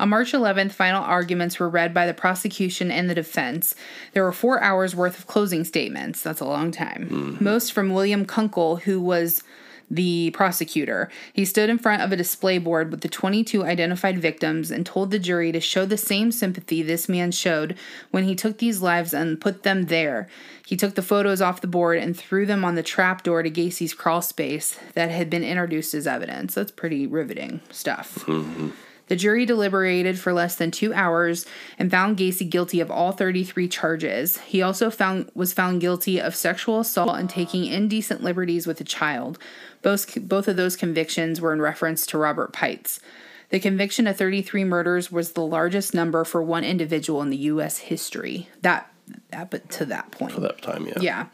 [0.00, 3.76] On March 11th, final arguments were read by the prosecution and the defense.
[4.14, 6.22] There were four hours worth of closing statements.
[6.22, 7.08] That's a long time.
[7.08, 7.44] Mm-hmm.
[7.44, 9.44] Most from William Kunkel, who was
[9.92, 11.10] the prosecutor.
[11.34, 15.10] He stood in front of a display board with the 22 identified victims and told
[15.10, 17.76] the jury to show the same sympathy this man showed
[18.10, 20.28] when he took these lives and put them there.
[20.66, 23.92] He took the photos off the board and threw them on the trapdoor to Gacy's
[23.92, 26.54] crawl space that had been introduced as evidence.
[26.54, 28.14] That's pretty riveting stuff.
[28.26, 28.70] Mm-hmm.
[29.12, 31.44] The jury deliberated for less than two hours
[31.78, 34.38] and found Gacy guilty of all 33 charges.
[34.38, 38.84] He also found was found guilty of sexual assault and taking indecent liberties with a
[38.84, 39.38] child.
[39.82, 43.02] Both both of those convictions were in reference to Robert Piest.
[43.50, 47.76] The conviction of 33 murders was the largest number for one individual in the U.S.
[47.76, 48.48] history.
[48.62, 48.90] That,
[49.28, 50.36] that but to that point.
[50.36, 51.00] At that time, yeah.
[51.02, 51.26] Yeah.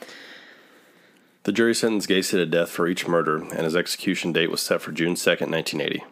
[1.44, 4.82] The jury sentenced Gacy to death for each murder, and his execution date was set
[4.82, 6.02] for June 2nd, 1980.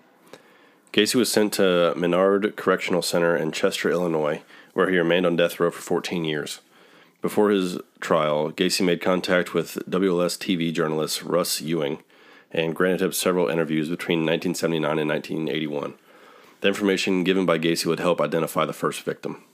[0.97, 4.41] Gacy was sent to Menard Correctional Center in Chester, Illinois,
[4.73, 6.61] where he remained on death row for 14 years.
[7.21, 11.99] Before his trial, Gacy made contact with WLS TV journalist Russ Ewing
[12.51, 15.93] and granted him several interviews between 1979 and 1981.
[16.63, 19.45] The information given by Gacy would help identify the first victim.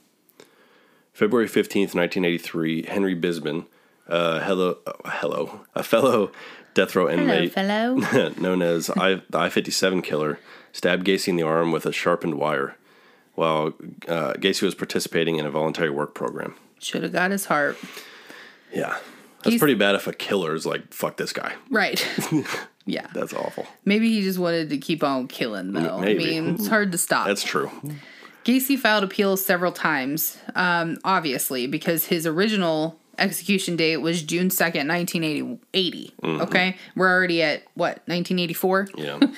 [1.11, 3.65] February 15th, 1983, Henry Brisbon,
[4.07, 6.31] uh, hello, uh, hello, a fellow
[6.73, 8.29] death row inmate, Hello, fellow.
[8.39, 10.39] known as I, the I 57 killer,
[10.73, 12.75] stabbed Gacy in the arm with a sharpened wire
[13.35, 13.67] while
[14.07, 16.55] uh, Gacy was participating in a voluntary work program.
[16.79, 17.77] Should have got his heart.
[18.73, 18.97] Yeah.
[19.37, 21.53] That's He's- pretty bad if a killer's like, fuck this guy.
[21.69, 22.05] Right.
[22.85, 23.07] yeah.
[23.13, 23.65] That's awful.
[23.85, 25.99] Maybe he just wanted to keep on killing, though.
[25.99, 26.37] maybe.
[26.37, 27.27] I mean, it's hard to stop.
[27.27, 27.71] That's true.
[28.45, 34.87] Gacy filed appeals several times, um, obviously, because his original execution date was June 2nd,
[34.87, 36.13] 1980.
[36.23, 36.77] Okay?
[36.95, 38.89] We're already at, what, 1984?
[38.97, 39.19] Yeah.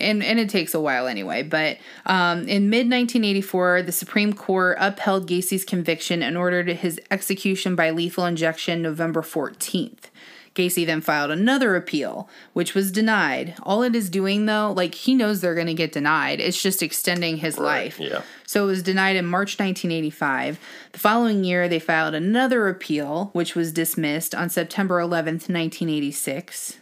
[0.00, 1.42] and and it takes a while anyway.
[1.42, 7.76] But um, in mid 1984, the Supreme Court upheld Gacy's conviction and ordered his execution
[7.76, 10.10] by lethal injection November 14th.
[10.58, 13.54] Gacy then filed another appeal, which was denied.
[13.62, 16.82] All it is doing, though, like he knows they're going to get denied, it's just
[16.82, 18.00] extending his life.
[18.00, 18.22] yeah.
[18.44, 20.58] So it was denied in March 1985.
[20.92, 26.78] The following year, they filed another appeal, which was dismissed on September 11th, 1986.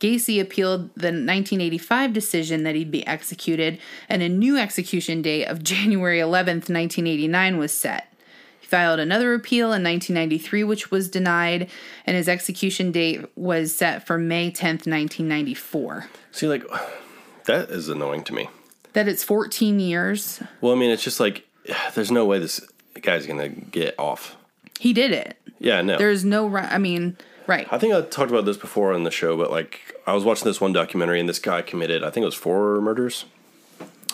[0.00, 5.62] Gacy appealed the 1985 decision that he'd be executed, and a new execution date of
[5.62, 8.12] January 11th, 1989 was set.
[8.60, 11.68] He filed another appeal in 1993, which was denied,
[12.06, 16.06] and his execution date was set for May 10th, 1994.
[16.32, 16.64] See, like,
[17.46, 18.48] that is annoying to me.
[18.92, 20.42] That it's 14 years.
[20.60, 21.46] Well, I mean, it's just like,
[21.94, 22.60] there's no way this
[23.02, 24.36] guy's going to get off.
[24.78, 25.36] He did it.
[25.58, 25.98] Yeah, no.
[25.98, 27.16] There's no, I mean,
[27.48, 27.66] Right.
[27.72, 30.44] I think I talked about this before on the show, but like I was watching
[30.44, 33.24] this one documentary and this guy committed, I think it was four murders,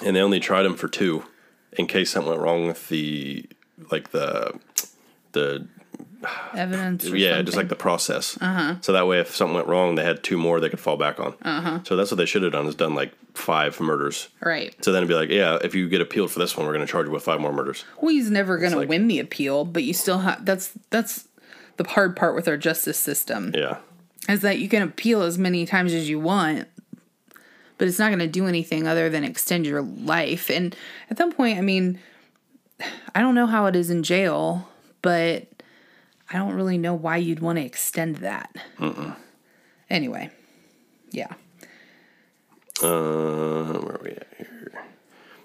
[0.02, 1.24] and they only tried him for two,
[1.72, 3.44] in case something went wrong with the
[3.90, 4.58] like the
[5.32, 5.66] the
[6.54, 7.04] Evidence.
[7.06, 8.38] yeah, just like the process.
[8.40, 8.76] Uh-huh.
[8.80, 11.20] So that way, if something went wrong, they had two more they could fall back
[11.20, 11.34] on.
[11.42, 11.80] Uh-huh.
[11.84, 14.28] So that's what they should have done is done like five murders.
[14.40, 14.74] Right.
[14.82, 16.86] So then it'd be like, yeah, if you get appealed for this one, we're going
[16.86, 17.84] to charge you with five more murders.
[18.00, 20.44] Well, he's never going to like- win the appeal, but you still have.
[20.46, 21.28] That's that's
[21.76, 23.78] the hard part with our justice system Yeah.
[24.28, 26.68] is that you can appeal as many times as you want,
[27.78, 30.50] but it's not going to do anything other than extend your life.
[30.50, 30.74] And
[31.10, 31.98] at that point, I mean,
[33.14, 34.68] I don't know how it is in jail,
[35.02, 35.46] but
[36.30, 38.54] I don't really know why you'd want to extend that.
[39.90, 40.30] Anyway,
[41.10, 41.32] yeah.
[42.82, 44.16] Uh, where are we?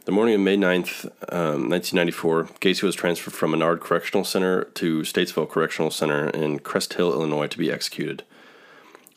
[0.09, 5.01] The morning of May 9th, um, 1994, Gacy was transferred from Menard Correctional Center to
[5.01, 8.23] Statesville Correctional Center in Crest Hill, Illinois, to be executed.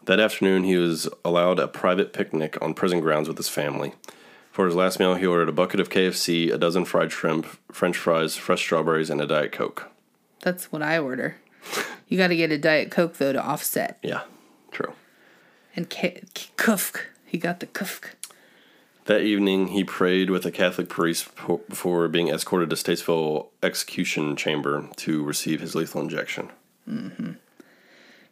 [0.04, 3.94] That afternoon, he was allowed a private picnic on prison grounds with his family.
[4.50, 7.96] For his last meal, he ordered a bucket of KFC, a dozen fried shrimp, French
[7.96, 9.90] fries, fresh strawberries, and a Diet Coke.
[10.40, 11.36] That's what I order.
[12.06, 13.98] You got to get a Diet Coke, though, to offset.
[14.02, 14.24] Yeah,
[14.70, 14.92] true.
[15.74, 17.04] And K- K- Kufk.
[17.24, 18.10] He got the Kufk.
[19.12, 21.28] That evening, he prayed with a Catholic priest
[21.68, 26.48] before being escorted to Statesville execution chamber to receive his lethal injection.
[26.88, 27.32] Mm-hmm.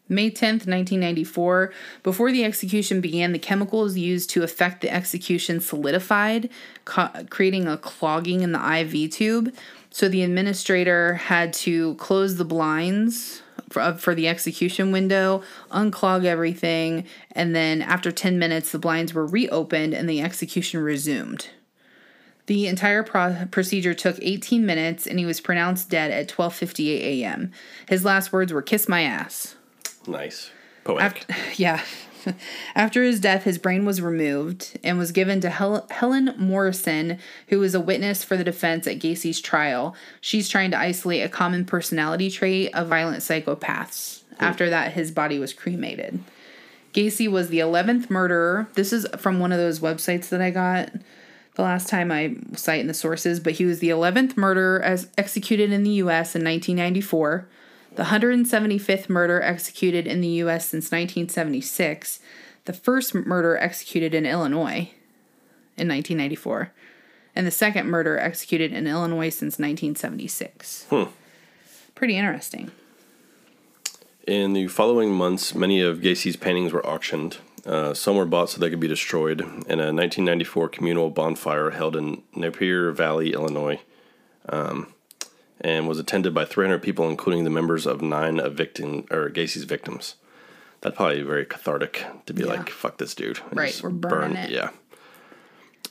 [0.08, 6.48] May 10th, 1994, before the execution began, the chemicals used to effect the execution solidified,
[6.86, 9.54] ca- creating a clogging in the IV tube.
[9.90, 16.24] So the administrator had to close the blinds for, uh, for the execution window, unclog
[16.24, 21.48] everything, and then after 10 minutes, the blinds were reopened and the execution resumed.
[22.46, 27.52] The entire pro- procedure took 18 minutes, and he was pronounced dead at 12:58 a.m.
[27.88, 29.54] His last words were "Kiss my ass."
[30.06, 30.50] Nice.
[30.82, 31.24] Poetic.
[31.28, 31.80] After, yeah.
[32.74, 37.18] After his death, his brain was removed and was given to Hel- Helen Morrison,
[37.48, 39.94] who was a witness for the defense at Gacy's trial.
[40.20, 44.22] She's trying to isolate a common personality trait of violent psychopaths.
[44.38, 46.20] After that, his body was cremated.
[46.94, 48.68] Gacy was the 11th murderer.
[48.74, 50.90] This is from one of those websites that I got
[51.54, 55.08] the last time I cite in the sources, but he was the 11th murderer as
[55.18, 57.46] executed in the US in 1994,
[57.96, 62.20] the 175th murder executed in the US since 1976,
[62.64, 64.90] the first murder executed in Illinois
[65.76, 66.72] in 1994,
[67.34, 70.86] and the second murder executed in Illinois since 1976.
[70.90, 71.04] Hmm.
[71.94, 72.70] Pretty interesting.
[74.26, 77.38] In the following months, many of Gacy's paintings were auctioned.
[77.66, 81.96] Uh, some were bought so they could be destroyed in a 1994 communal bonfire held
[81.96, 83.80] in Naperville, Illinois,
[84.48, 84.92] um,
[85.60, 89.64] and was attended by 300 people, including the members of nine of victim or Gacy's
[89.64, 90.14] victims.
[90.80, 92.48] That's probably very cathartic to be Yeah.
[92.48, 94.50] like, "Fuck this dude!" and Right, we're burning it.
[94.50, 94.70] Yeah.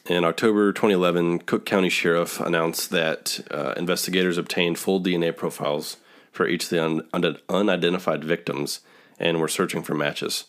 [0.07, 5.97] In October 2011, Cook County Sheriff announced that uh, investigators obtained full DNA profiles
[6.31, 8.79] for each of the un- un- unidentified victims
[9.19, 10.45] and were searching for matches.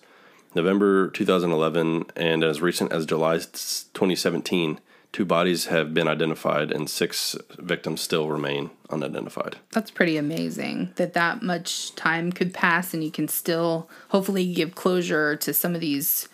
[0.54, 4.80] November 2011, and as recent as July 2017,
[5.12, 9.56] two bodies have been identified and six victims still remain unidentified.
[9.72, 14.74] That's pretty amazing that that much time could pass and you can still hopefully give
[14.74, 16.28] closure to some of these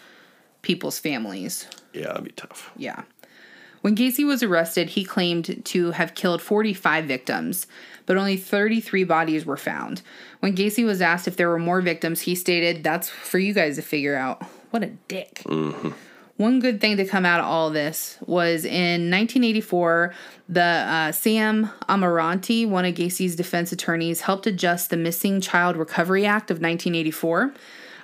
[0.62, 1.66] people's families.
[1.92, 2.70] Yeah, that'd be tough.
[2.76, 3.02] Yeah.
[3.82, 7.68] When Gacy was arrested, he claimed to have killed 45 victims,
[8.04, 10.02] but only 33 bodies were found.
[10.40, 13.76] When Gacy was asked if there were more victims, he stated, That's for you guys
[13.76, 14.42] to figure out.
[14.70, 15.42] What a dick.
[15.44, 15.90] Mm-hmm.
[16.36, 20.14] One good thing to come out of all this was in 1984,
[20.50, 26.26] the uh, Sam Amirante, one of Gacy's defense attorneys, helped adjust the Missing Child Recovery
[26.26, 27.54] Act of 1984.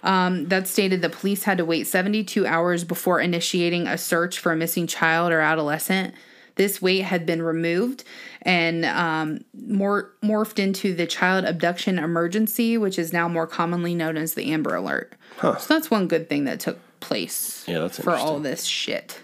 [0.04, 4.50] Um, that stated the police had to wait 72 hours before initiating a search for
[4.50, 6.14] a missing child or adolescent.
[6.57, 8.05] This weight had been removed
[8.43, 14.16] and um, mor- morphed into the child abduction emergency, which is now more commonly known
[14.16, 15.15] as the Amber Alert.
[15.41, 19.20] So that's one good thing that took place Yeah, that's for all this shit.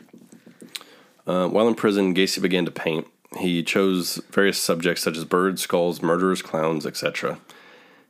[1.26, 3.06] Uh, while in prison, Gacy began to paint.
[3.38, 7.38] He chose various subjects such as birds, skulls, murderers, clowns, etc.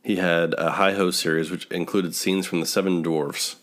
[0.03, 3.57] He had a high ho series, which included scenes from the Seven Dwarfs.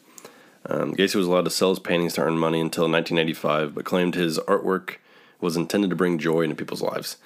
[0.67, 4.15] Um, Gacy was allowed to sell his paintings to earn money until 1985, but claimed
[4.15, 4.97] his artwork
[5.41, 7.17] was intended to bring joy into people's lives.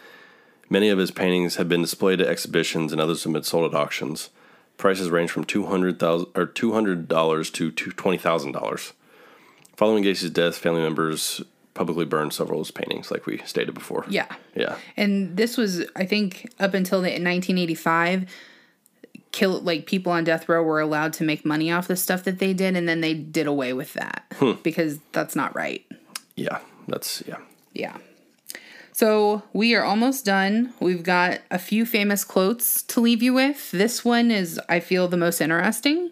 [0.70, 3.78] Many of his paintings have been displayed at exhibitions, and others have been sold at
[3.78, 4.30] auctions.
[4.78, 8.94] Prices range from two hundred thousand or two hundred dollars to twenty thousand dollars.
[9.76, 11.42] Following Gacy's death, family members
[11.80, 14.06] publicly burned several of his paintings, like we stated before.
[14.10, 14.28] Yeah.
[14.54, 14.78] Yeah.
[14.98, 18.30] And this was, I think, up until the 1985.
[19.32, 22.40] kill like people on death row were allowed to make money off the stuff that
[22.40, 24.54] they did and then they did away with that hmm.
[24.64, 25.86] because that's not right.
[26.36, 26.60] Yeah,
[26.90, 27.38] that's yeah.
[27.74, 27.98] Yeah.
[28.92, 30.74] So we are almost done.
[30.82, 33.72] We've got a few famous quotes to leave you with.
[33.72, 36.12] This one is, I feel, the most interesting.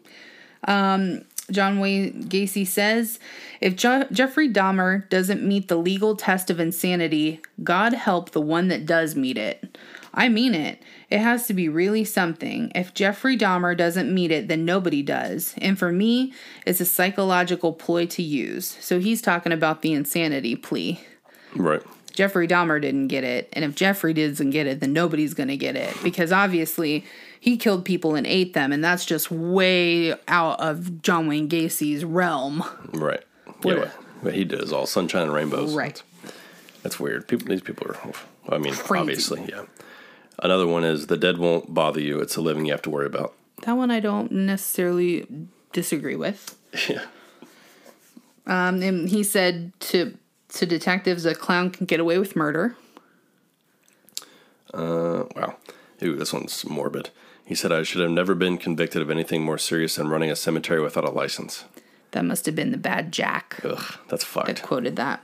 [0.65, 3.19] Um, John Wayne Gacy says,
[3.61, 8.67] If Je- Jeffrey Dahmer doesn't meet the legal test of insanity, God help the one
[8.69, 9.77] that does meet it.
[10.13, 10.81] I mean it.
[11.09, 12.71] It has to be really something.
[12.73, 15.55] If Jeffrey Dahmer doesn't meet it, then nobody does.
[15.57, 16.34] And for me,
[16.65, 18.77] it's a psychological ploy to use.
[18.81, 21.01] So he's talking about the insanity plea.
[21.57, 21.81] Right.
[22.13, 25.75] Jeffrey Dahmer didn't get it, and if Jeffrey doesn't get it, then nobody's gonna get
[25.75, 27.05] it because obviously
[27.39, 32.03] he killed people and ate them, and that's just way out of John Wayne Gacy's
[32.03, 32.63] realm.
[32.93, 33.23] Right.
[33.61, 33.91] What- yeah.
[34.21, 35.75] What he does all sunshine and rainbows.
[35.75, 36.01] Right.
[36.81, 37.27] That's weird.
[37.27, 37.49] People.
[37.49, 37.97] These people are.
[38.49, 39.01] I mean, Crazy.
[39.01, 39.65] obviously, yeah.
[40.39, 42.19] Another one is the dead won't bother you.
[42.19, 43.34] It's the living you have to worry about.
[43.63, 45.27] That one I don't necessarily
[45.71, 46.57] disagree with.
[46.89, 47.03] Yeah.
[48.45, 50.17] Um, and he said to
[50.49, 52.75] to detectives, a clown can get away with murder.
[54.73, 55.55] Uh, wow.
[56.03, 57.09] Ooh, this one's morbid.
[57.45, 60.35] He said, I should have never been convicted of anything more serious than running a
[60.35, 61.65] cemetery without a license.
[62.11, 63.61] That must have been the bad Jack.
[63.63, 64.49] Ugh, that's fucked.
[64.49, 65.21] I quoted that.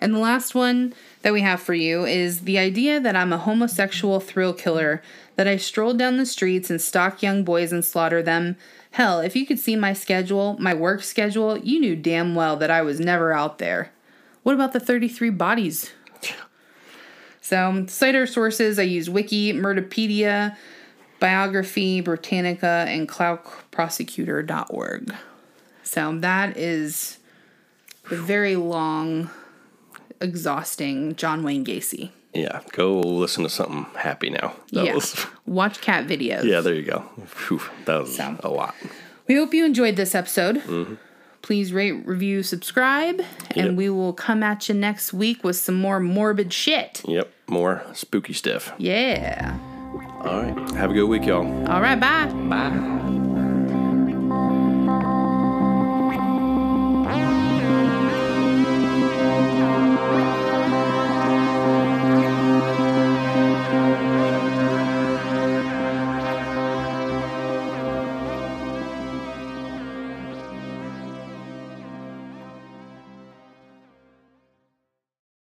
[0.00, 3.38] And the last one that we have for you is the idea that I'm a
[3.38, 5.02] homosexual thrill killer,
[5.36, 8.56] that I stroll down the streets and stalk young boys and slaughter them.
[8.92, 12.70] Hell, if you could see my schedule, my work schedule, you knew damn well that
[12.70, 13.90] I was never out there.
[14.46, 15.90] What about the 33 bodies?
[17.40, 18.78] So, cite our sources.
[18.78, 20.54] I use Wiki, Murderpedia,
[21.18, 25.14] Biography, Britannica, and ClarkProsecutor.org.
[25.82, 27.18] So, that is
[28.08, 29.30] the very long,
[30.20, 32.10] exhausting John Wayne Gacy.
[32.32, 34.54] Yeah, go listen to something happy now.
[34.70, 34.94] That yeah.
[34.94, 36.44] was, Watch cat videos.
[36.44, 37.04] yeah, there you go.
[37.26, 38.36] Phew, that was So.
[38.44, 38.76] a lot.
[39.26, 40.58] We hope you enjoyed this episode.
[40.58, 40.94] Mm-hmm.
[41.46, 43.20] Please rate, review, subscribe,
[43.54, 43.74] and Yep.
[43.76, 47.02] we will come at you next week with some more morbid shit.
[47.06, 48.72] Yep, more spooky stuff.
[48.78, 49.56] Yeah.
[50.24, 50.70] All right.
[50.74, 51.46] Have a good week, y'all.
[51.70, 52.26] All right, bye.
[52.48, 53.12] Bye.